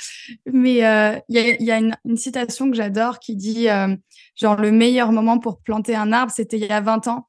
mais 0.45 0.85
euh, 0.85 1.19
il 1.29 1.57
y 1.59 1.71
a, 1.71 1.77
une, 1.77 2.17
citation 2.17 2.69
que 2.69 2.77
j'adore 2.77 3.19
qui 3.19 3.35
dit 3.35 3.69
euh, 3.69 3.95
genre 4.35 4.55
le 4.55 4.71
meilleur 4.71 5.11
moment 5.11 5.39
pour 5.39 5.61
planter 5.61 5.95
un 5.95 6.11
arbre, 6.11 6.31
c'était 6.35 6.57
il 6.57 6.65
y 6.65 6.71
a 6.71 6.81
20 6.81 7.07
ans, 7.07 7.27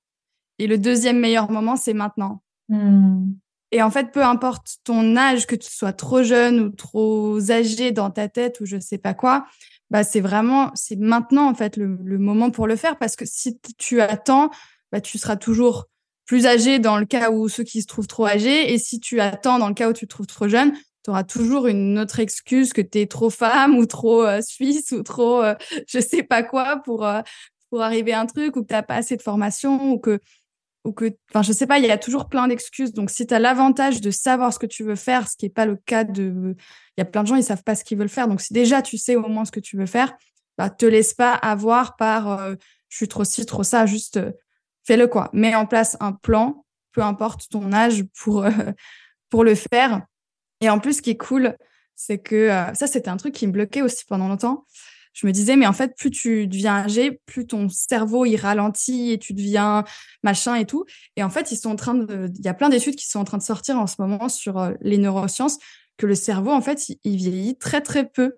et 0.58 0.66
le 0.66 0.76
deuxième 0.78 1.18
meilleur 1.18 1.50
moment, 1.50 1.76
c'est 1.76 1.94
maintenant. 1.94 2.42
Hmm. 2.68 3.32
Et 3.70 3.82
en 3.82 3.90
fait, 3.90 4.12
peu 4.12 4.24
importe 4.24 4.78
ton 4.84 5.16
âge, 5.16 5.46
que 5.46 5.54
tu 5.54 5.70
sois 5.70 5.92
trop 5.92 6.22
jeune 6.22 6.60
ou 6.60 6.70
trop 6.70 7.38
âgé 7.50 7.92
dans 7.92 8.10
ta 8.10 8.28
tête 8.28 8.60
ou 8.60 8.66
je 8.66 8.78
sais 8.78 8.98
pas 8.98 9.14
quoi, 9.14 9.46
bah 9.90 10.04
c'est 10.04 10.20
vraiment 10.20 10.70
c'est 10.74 10.96
maintenant 10.96 11.48
en 11.48 11.54
fait 11.54 11.76
le, 11.76 12.18
moment 12.18 12.50
pour 12.50 12.66
le 12.66 12.76
faire 12.76 12.98
parce 12.98 13.16
que 13.16 13.24
si 13.26 13.58
tu 13.78 14.00
attends, 14.00 14.50
bah 14.92 15.00
tu 15.00 15.18
seras 15.18 15.36
toujours 15.36 15.86
plus 16.26 16.46
âgé 16.46 16.78
dans 16.78 16.98
le 16.98 17.06
cas 17.06 17.30
où 17.30 17.48
ceux 17.48 17.64
qui 17.64 17.82
se 17.82 17.86
trouvent 17.86 18.06
trop 18.06 18.26
âgés. 18.26 18.72
Et 18.72 18.78
si 18.78 19.00
tu 19.00 19.20
attends 19.20 19.58
dans 19.58 19.68
le 19.68 19.74
cas 19.74 19.88
où 19.88 19.92
tu 19.92 20.06
te 20.06 20.10
trouves 20.10 20.26
trop 20.26 20.48
jeune, 20.48 20.74
tu 21.04 21.10
auras 21.10 21.24
toujours 21.24 21.66
une 21.66 21.98
autre 21.98 22.20
excuse 22.20 22.72
que 22.72 22.80
tu 22.80 23.00
es 23.00 23.06
trop 23.06 23.30
femme 23.30 23.76
ou 23.76 23.86
trop 23.86 24.24
euh, 24.24 24.40
suisse 24.42 24.92
ou 24.92 25.02
trop 25.02 25.42
euh, 25.42 25.54
je 25.86 26.00
sais 26.00 26.22
pas 26.22 26.42
quoi 26.42 26.82
pour, 26.84 27.06
euh, 27.06 27.20
pour 27.70 27.82
arriver 27.82 28.12
à 28.12 28.20
un 28.20 28.26
truc 28.26 28.56
ou 28.56 28.62
que 28.62 28.68
tu 28.68 28.74
n'as 28.74 28.82
pas 28.82 28.96
assez 28.96 29.16
de 29.16 29.22
formation 29.22 29.92
ou 29.92 29.98
que 29.98 30.20
ou 30.84 30.92
que 30.92 31.16
enfin 31.30 31.42
je 31.42 31.52
sais 31.52 31.66
pas 31.66 31.78
il 31.78 31.84
y 31.84 31.90
a 31.90 31.98
toujours 31.98 32.28
plein 32.28 32.48
d'excuses 32.48 32.92
donc 32.92 33.10
si 33.10 33.26
tu 33.26 33.34
as 33.34 33.38
l'avantage 33.38 34.00
de 34.00 34.10
savoir 34.10 34.52
ce 34.52 34.58
que 34.58 34.66
tu 34.66 34.84
veux 34.84 34.94
faire 34.94 35.28
ce 35.28 35.36
qui 35.36 35.46
est 35.46 35.50
pas 35.50 35.66
le 35.66 35.76
cas 35.76 36.04
de 36.04 36.54
il 36.96 37.00
y 37.00 37.02
a 37.02 37.04
plein 37.04 37.22
de 37.22 37.28
gens 37.28 37.36
ils 37.36 37.42
savent 37.42 37.64
pas 37.64 37.74
ce 37.74 37.84
qu'ils 37.84 37.98
veulent 37.98 38.08
faire 38.08 38.28
donc 38.28 38.40
si 38.40 38.52
déjà 38.52 38.80
tu 38.80 38.96
sais 38.96 39.16
au 39.16 39.28
moins 39.28 39.44
ce 39.44 39.52
que 39.52 39.60
tu 39.60 39.76
veux 39.76 39.86
faire 39.86 40.16
bah 40.56 40.70
te 40.70 40.86
laisse 40.86 41.14
pas 41.14 41.34
avoir 41.34 41.96
par 41.96 42.52
je 42.88 42.96
suis 42.96 43.08
trop 43.08 43.24
ci 43.24 43.44
trop 43.44 43.64
ça 43.64 43.86
juste 43.86 44.20
fais-le 44.88 45.06
quoi. 45.06 45.28
Mets 45.34 45.54
en 45.54 45.66
place 45.66 45.98
un 46.00 46.12
plan, 46.12 46.64
peu 46.92 47.02
importe 47.02 47.50
ton 47.50 47.72
âge, 47.74 48.04
pour, 48.18 48.44
euh, 48.44 48.50
pour 49.28 49.44
le 49.44 49.54
faire. 49.54 50.00
Et 50.60 50.70
en 50.70 50.78
plus, 50.78 50.94
ce 50.94 51.02
qui 51.02 51.10
est 51.10 51.16
cool, 51.16 51.56
c'est 51.94 52.18
que 52.18 52.34
euh, 52.34 52.74
ça, 52.74 52.86
c'était 52.86 53.08
un 53.08 53.16
truc 53.16 53.34
qui 53.34 53.46
me 53.46 53.52
bloquait 53.52 53.82
aussi 53.82 54.04
pendant 54.06 54.28
longtemps. 54.28 54.64
Je 55.12 55.26
me 55.26 55.32
disais, 55.32 55.56
mais 55.56 55.66
en 55.66 55.72
fait, 55.72 55.96
plus 55.96 56.10
tu 56.10 56.46
deviens 56.46 56.76
âgé, 56.76 57.20
plus 57.26 57.46
ton 57.46 57.68
cerveau 57.68 58.24
il 58.24 58.36
ralentit 58.36 59.10
et 59.10 59.18
tu 59.18 59.34
deviens 59.34 59.84
machin 60.22 60.54
et 60.54 60.64
tout. 60.64 60.84
Et 61.16 61.24
en 61.24 61.30
fait, 61.30 61.50
ils 61.50 61.56
sont 61.56 61.70
en 61.70 61.76
train 61.76 61.94
de, 61.94 62.30
il 62.38 62.44
y 62.44 62.48
a 62.48 62.54
plein 62.54 62.68
d'études 62.68 62.94
qui 62.94 63.08
sont 63.08 63.18
en 63.18 63.24
train 63.24 63.38
de 63.38 63.42
sortir 63.42 63.78
en 63.78 63.88
ce 63.88 63.96
moment 63.98 64.28
sur 64.28 64.58
euh, 64.58 64.74
les 64.80 64.98
neurosciences 64.98 65.58
que 65.96 66.06
le 66.06 66.14
cerveau, 66.14 66.52
en 66.52 66.60
fait, 66.60 66.88
il, 67.02 67.16
vieillit 67.16 67.58
très 67.58 67.80
très 67.80 68.08
peu 68.08 68.36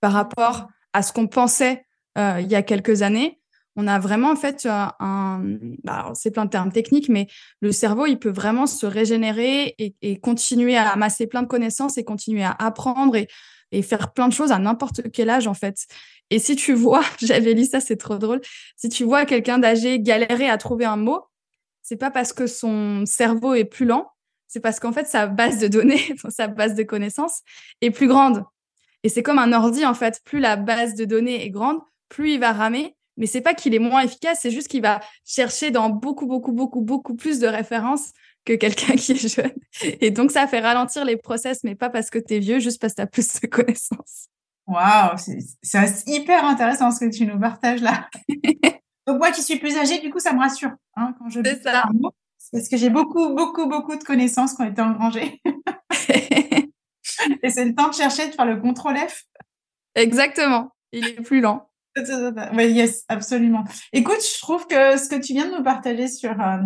par 0.00 0.12
rapport 0.12 0.68
à 0.92 1.02
ce 1.02 1.12
qu'on 1.12 1.26
pensait 1.26 1.86
il 2.18 2.46
y 2.46 2.54
a 2.54 2.62
quelques 2.62 3.00
années 3.00 3.40
on 3.76 3.86
a 3.86 3.98
vraiment 3.98 4.30
en 4.30 4.36
fait 4.36 4.66
un, 4.66 5.42
bah, 5.82 6.12
c'est 6.14 6.30
plein 6.30 6.44
de 6.44 6.50
termes 6.50 6.72
techniques, 6.72 7.08
mais 7.08 7.26
le 7.60 7.72
cerveau, 7.72 8.06
il 8.06 8.18
peut 8.18 8.30
vraiment 8.30 8.66
se 8.66 8.86
régénérer 8.86 9.74
et, 9.78 10.20
continuer 10.20 10.76
à 10.76 10.90
amasser 10.90 11.26
plein 11.26 11.42
de 11.42 11.46
connaissances 11.46 11.96
et 11.96 12.04
continuer 12.04 12.44
à 12.44 12.54
apprendre 12.58 13.16
et, 13.16 13.28
faire 13.82 14.12
plein 14.12 14.28
de 14.28 14.34
choses 14.34 14.52
à 14.52 14.58
n'importe 14.58 15.10
quel 15.12 15.30
âge 15.30 15.46
en 15.46 15.54
fait. 15.54 15.86
Et 16.28 16.38
si 16.38 16.56
tu 16.56 16.74
vois, 16.74 17.02
j'avais 17.22 17.54
lu 17.54 17.64
ça, 17.64 17.80
c'est 17.80 17.96
trop 17.96 18.18
drôle. 18.18 18.42
Si 18.76 18.90
tu 18.90 19.04
vois 19.04 19.24
quelqu'un 19.24 19.58
d'âgé 19.58 19.98
galérer 19.98 20.50
à 20.50 20.58
trouver 20.58 20.84
un 20.84 20.96
mot, 20.96 21.22
c'est 21.80 21.96
pas 21.96 22.10
parce 22.10 22.34
que 22.34 22.46
son 22.46 23.06
cerveau 23.06 23.54
est 23.54 23.64
plus 23.64 23.86
lent, 23.86 24.10
c'est 24.48 24.60
parce 24.60 24.78
qu'en 24.78 24.92
fait 24.92 25.06
sa 25.06 25.26
base 25.26 25.58
de 25.58 25.68
données, 25.68 26.14
sa 26.28 26.48
base 26.48 26.74
de 26.74 26.82
connaissances 26.82 27.40
est 27.80 27.90
plus 27.90 28.08
grande. 28.08 28.44
Et 29.04 29.08
c'est 29.08 29.22
comme 29.22 29.38
un 29.38 29.52
ordi 29.54 29.86
en 29.86 29.94
fait, 29.94 30.20
plus 30.24 30.38
la 30.38 30.56
base 30.56 30.94
de 30.94 31.06
données 31.06 31.42
est 31.42 31.50
grande, 31.50 31.80
plus 32.10 32.34
il 32.34 32.40
va 32.40 32.52
ramer 32.52 32.94
mais 33.16 33.26
c'est 33.26 33.40
pas 33.40 33.54
qu'il 33.54 33.74
est 33.74 33.78
moins 33.78 34.00
efficace, 34.02 34.38
c'est 34.42 34.50
juste 34.50 34.68
qu'il 34.68 34.82
va 34.82 35.00
chercher 35.24 35.70
dans 35.70 35.90
beaucoup, 35.90 36.26
beaucoup, 36.26 36.52
beaucoup, 36.52 36.80
beaucoup 36.80 37.14
plus 37.14 37.38
de 37.38 37.46
références 37.46 38.12
que 38.44 38.54
quelqu'un 38.54 38.94
qui 38.96 39.12
est 39.12 39.28
jeune. 39.28 39.52
Et 39.82 40.10
donc, 40.10 40.30
ça 40.30 40.46
fait 40.46 40.60
ralentir 40.60 41.04
les 41.04 41.16
process, 41.16 41.64
mais 41.64 41.74
pas 41.74 41.90
parce 41.90 42.10
que 42.10 42.18
tu 42.18 42.34
es 42.34 42.38
vieux, 42.38 42.58
juste 42.58 42.80
parce 42.80 42.94
que 42.94 42.96
tu 42.96 43.02
as 43.02 43.06
plus 43.06 43.40
de 43.40 43.46
connaissances. 43.46 44.28
Waouh, 44.66 45.16
c'est 45.62 46.08
hyper 46.08 46.44
intéressant 46.44 46.90
ce 46.90 47.04
que 47.04 47.10
tu 47.10 47.26
nous 47.26 47.38
partages 47.38 47.82
là. 47.82 48.08
donc, 49.06 49.18
moi 49.18 49.30
qui 49.32 49.42
suis 49.42 49.58
plus 49.58 49.76
âgée, 49.76 49.98
du 49.98 50.10
coup, 50.10 50.20
ça 50.20 50.32
me 50.32 50.38
rassure 50.38 50.70
hein, 50.96 51.14
quand 51.18 51.28
je 51.28 51.40
dis 51.40 51.62
ça. 51.62 51.84
parce 52.52 52.68
que 52.68 52.76
j'ai 52.76 52.90
beaucoup, 52.90 53.34
beaucoup, 53.34 53.66
beaucoup 53.66 53.96
de 53.96 54.04
connaissances 54.04 54.54
qui 54.54 54.62
ont 54.62 54.70
été 54.70 54.80
engrangées. 54.80 55.42
Et 57.42 57.50
c'est 57.50 57.64
le 57.64 57.74
temps 57.74 57.88
de 57.88 57.94
chercher, 57.94 58.28
de 58.28 58.34
faire 58.34 58.46
le 58.46 58.60
contrôle 58.60 58.96
F. 58.96 59.24
Exactement. 59.94 60.72
Il 60.92 61.06
est 61.06 61.20
plus 61.20 61.40
lent. 61.40 61.68
Oui, 62.54 62.72
yes, 62.72 63.04
absolument. 63.08 63.64
Écoute, 63.92 64.20
je 64.20 64.40
trouve 64.40 64.66
que 64.66 64.96
ce 64.96 65.08
que 65.08 65.20
tu 65.20 65.34
viens 65.34 65.50
de 65.50 65.56
nous 65.56 65.62
partager 65.62 66.08
sur, 66.08 66.30
euh, 66.40 66.58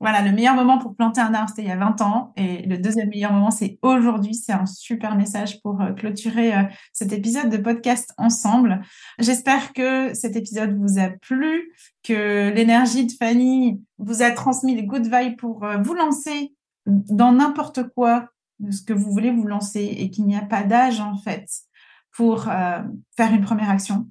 Voilà, 0.00 0.22
le 0.22 0.32
meilleur 0.32 0.54
moment 0.54 0.78
pour 0.78 0.96
planter 0.96 1.20
un 1.20 1.32
arbre, 1.32 1.50
c'était 1.50 1.62
il 1.62 1.68
y 1.68 1.72
a 1.72 1.76
20 1.76 2.00
ans. 2.00 2.32
Et 2.36 2.62
le 2.66 2.78
deuxième 2.78 3.08
meilleur 3.08 3.32
moment, 3.32 3.50
c'est 3.50 3.78
aujourd'hui. 3.82 4.34
C'est 4.34 4.52
un 4.52 4.66
super 4.66 5.14
message 5.14 5.60
pour 5.60 5.80
euh, 5.80 5.92
clôturer 5.92 6.54
euh, 6.54 6.62
cet 6.92 7.12
épisode 7.12 7.50
de 7.50 7.58
podcast 7.58 8.12
ensemble. 8.16 8.80
J'espère 9.18 9.72
que 9.74 10.14
cet 10.14 10.36
épisode 10.36 10.76
vous 10.76 10.98
a 10.98 11.10
plu, 11.10 11.72
que 12.02 12.50
l'énergie 12.50 13.06
de 13.06 13.12
Fanny 13.12 13.80
vous 13.98 14.22
a 14.22 14.30
transmis 14.30 14.74
les 14.74 14.84
good 14.84 15.04
vibes 15.04 15.36
pour 15.36 15.64
vous 15.82 15.94
lancer 15.94 16.54
dans 16.86 17.30
n'importe 17.30 17.84
quoi, 17.94 18.28
ce 18.70 18.82
que 18.82 18.92
vous 18.92 19.12
voulez 19.12 19.30
vous 19.30 19.46
lancer 19.46 19.84
et 19.84 20.10
qu'il 20.10 20.26
n'y 20.26 20.36
a 20.36 20.42
pas 20.42 20.64
d'âge, 20.64 20.98
en 20.98 21.16
fait, 21.16 21.46
pour 22.10 22.44
faire 22.44 23.32
une 23.32 23.42
première 23.42 23.70
action 23.70 24.08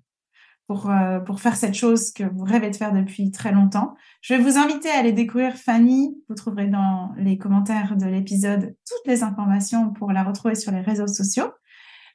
pour, 0.71 0.89
euh, 0.89 1.19
pour 1.19 1.41
faire 1.41 1.57
cette 1.57 1.73
chose 1.73 2.13
que 2.13 2.23
vous 2.23 2.45
rêvez 2.45 2.69
de 2.69 2.75
faire 2.77 2.93
depuis 2.93 3.29
très 3.29 3.51
longtemps. 3.51 3.93
Je 4.21 4.33
vais 4.33 4.41
vous 4.41 4.57
inviter 4.57 4.89
à 4.89 4.99
aller 4.99 5.11
découvrir 5.11 5.55
Fanny. 5.55 6.15
Vous 6.29 6.35
trouverez 6.35 6.67
dans 6.67 7.11
les 7.17 7.37
commentaires 7.37 7.97
de 7.97 8.05
l'épisode 8.05 8.73
toutes 8.87 9.05
les 9.05 9.21
informations 9.21 9.91
pour 9.91 10.13
la 10.13 10.23
retrouver 10.23 10.55
sur 10.55 10.71
les 10.71 10.79
réseaux 10.79 11.07
sociaux. 11.07 11.51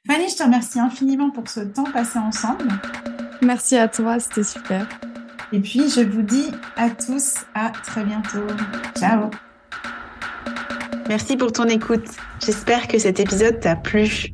Fanny, 0.07 0.27
je 0.27 0.37
te 0.37 0.43
remercie 0.43 0.79
infiniment 0.79 1.29
pour 1.29 1.47
ce 1.47 1.59
temps 1.59 1.83
passé 1.83 2.17
ensemble. 2.17 2.67
Merci 3.43 3.77
à 3.77 3.87
toi, 3.87 4.19
c'était 4.19 4.43
super. 4.43 4.89
Et 5.51 5.59
puis, 5.59 5.87
je 5.87 6.01
vous 6.01 6.23
dis 6.23 6.47
à 6.77 6.89
tous 6.89 7.35
à 7.53 7.69
très 7.69 8.03
bientôt. 8.03 8.47
Ciao. 8.97 9.29
Merci 11.07 11.37
pour 11.37 11.51
ton 11.51 11.65
écoute. 11.65 12.07
J'espère 12.43 12.87
que 12.87 12.97
cet 12.97 13.19
épisode 13.19 13.59
t'a 13.59 13.75
plu. 13.75 14.33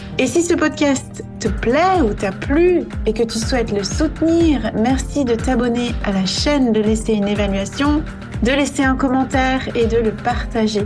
Et 0.21 0.27
si 0.27 0.43
ce 0.43 0.53
podcast 0.53 1.23
te 1.39 1.47
plaît 1.47 1.99
ou 2.03 2.13
t'a 2.13 2.31
plu 2.31 2.83
et 3.07 3.11
que 3.11 3.23
tu 3.23 3.39
souhaites 3.39 3.71
le 3.71 3.83
soutenir, 3.83 4.71
merci 4.75 5.25
de 5.25 5.33
t'abonner 5.33 5.95
à 6.03 6.11
la 6.11 6.27
chaîne, 6.27 6.71
de 6.71 6.79
laisser 6.79 7.13
une 7.13 7.27
évaluation, 7.27 8.03
de 8.43 8.51
laisser 8.51 8.83
un 8.83 8.95
commentaire 8.95 9.67
et 9.75 9.87
de 9.87 9.97
le 9.97 10.11
partager. 10.11 10.85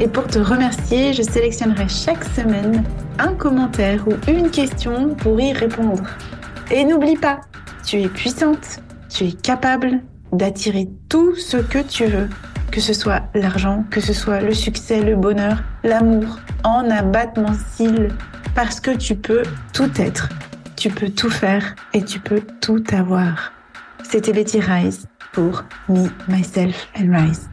Et 0.00 0.08
pour 0.08 0.26
te 0.26 0.38
remercier, 0.38 1.12
je 1.12 1.20
sélectionnerai 1.20 1.86
chaque 1.86 2.24
semaine 2.24 2.82
un 3.18 3.34
commentaire 3.34 4.08
ou 4.08 4.14
une 4.26 4.48
question 4.48 5.16
pour 5.16 5.38
y 5.38 5.52
répondre. 5.52 6.08
Et 6.70 6.86
n'oublie 6.86 7.18
pas, 7.18 7.40
tu 7.84 8.00
es 8.00 8.08
puissante, 8.08 8.80
tu 9.10 9.24
es 9.24 9.32
capable 9.32 10.00
d'attirer 10.32 10.88
tout 11.10 11.36
ce 11.36 11.58
que 11.58 11.80
tu 11.80 12.06
veux, 12.06 12.30
que 12.70 12.80
ce 12.80 12.94
soit 12.94 13.20
l'argent, 13.34 13.84
que 13.90 14.00
ce 14.00 14.14
soit 14.14 14.40
le 14.40 14.54
succès, 14.54 15.02
le 15.02 15.14
bonheur, 15.14 15.62
l'amour, 15.84 16.38
en 16.64 16.88
abattement 16.88 17.52
cils 17.74 18.08
parce 18.54 18.80
que 18.80 18.90
tu 18.90 19.14
peux 19.16 19.42
tout 19.72 19.90
être, 19.96 20.28
tu 20.76 20.90
peux 20.90 21.08
tout 21.08 21.30
faire 21.30 21.74
et 21.94 22.02
tu 22.04 22.20
peux 22.20 22.42
tout 22.60 22.82
avoir. 22.92 23.52
C'était 24.02 24.32
Betty 24.32 24.60
Rise 24.60 25.06
pour 25.32 25.64
Me, 25.88 26.08
Myself 26.28 26.88
and 26.98 27.16
Rise. 27.16 27.51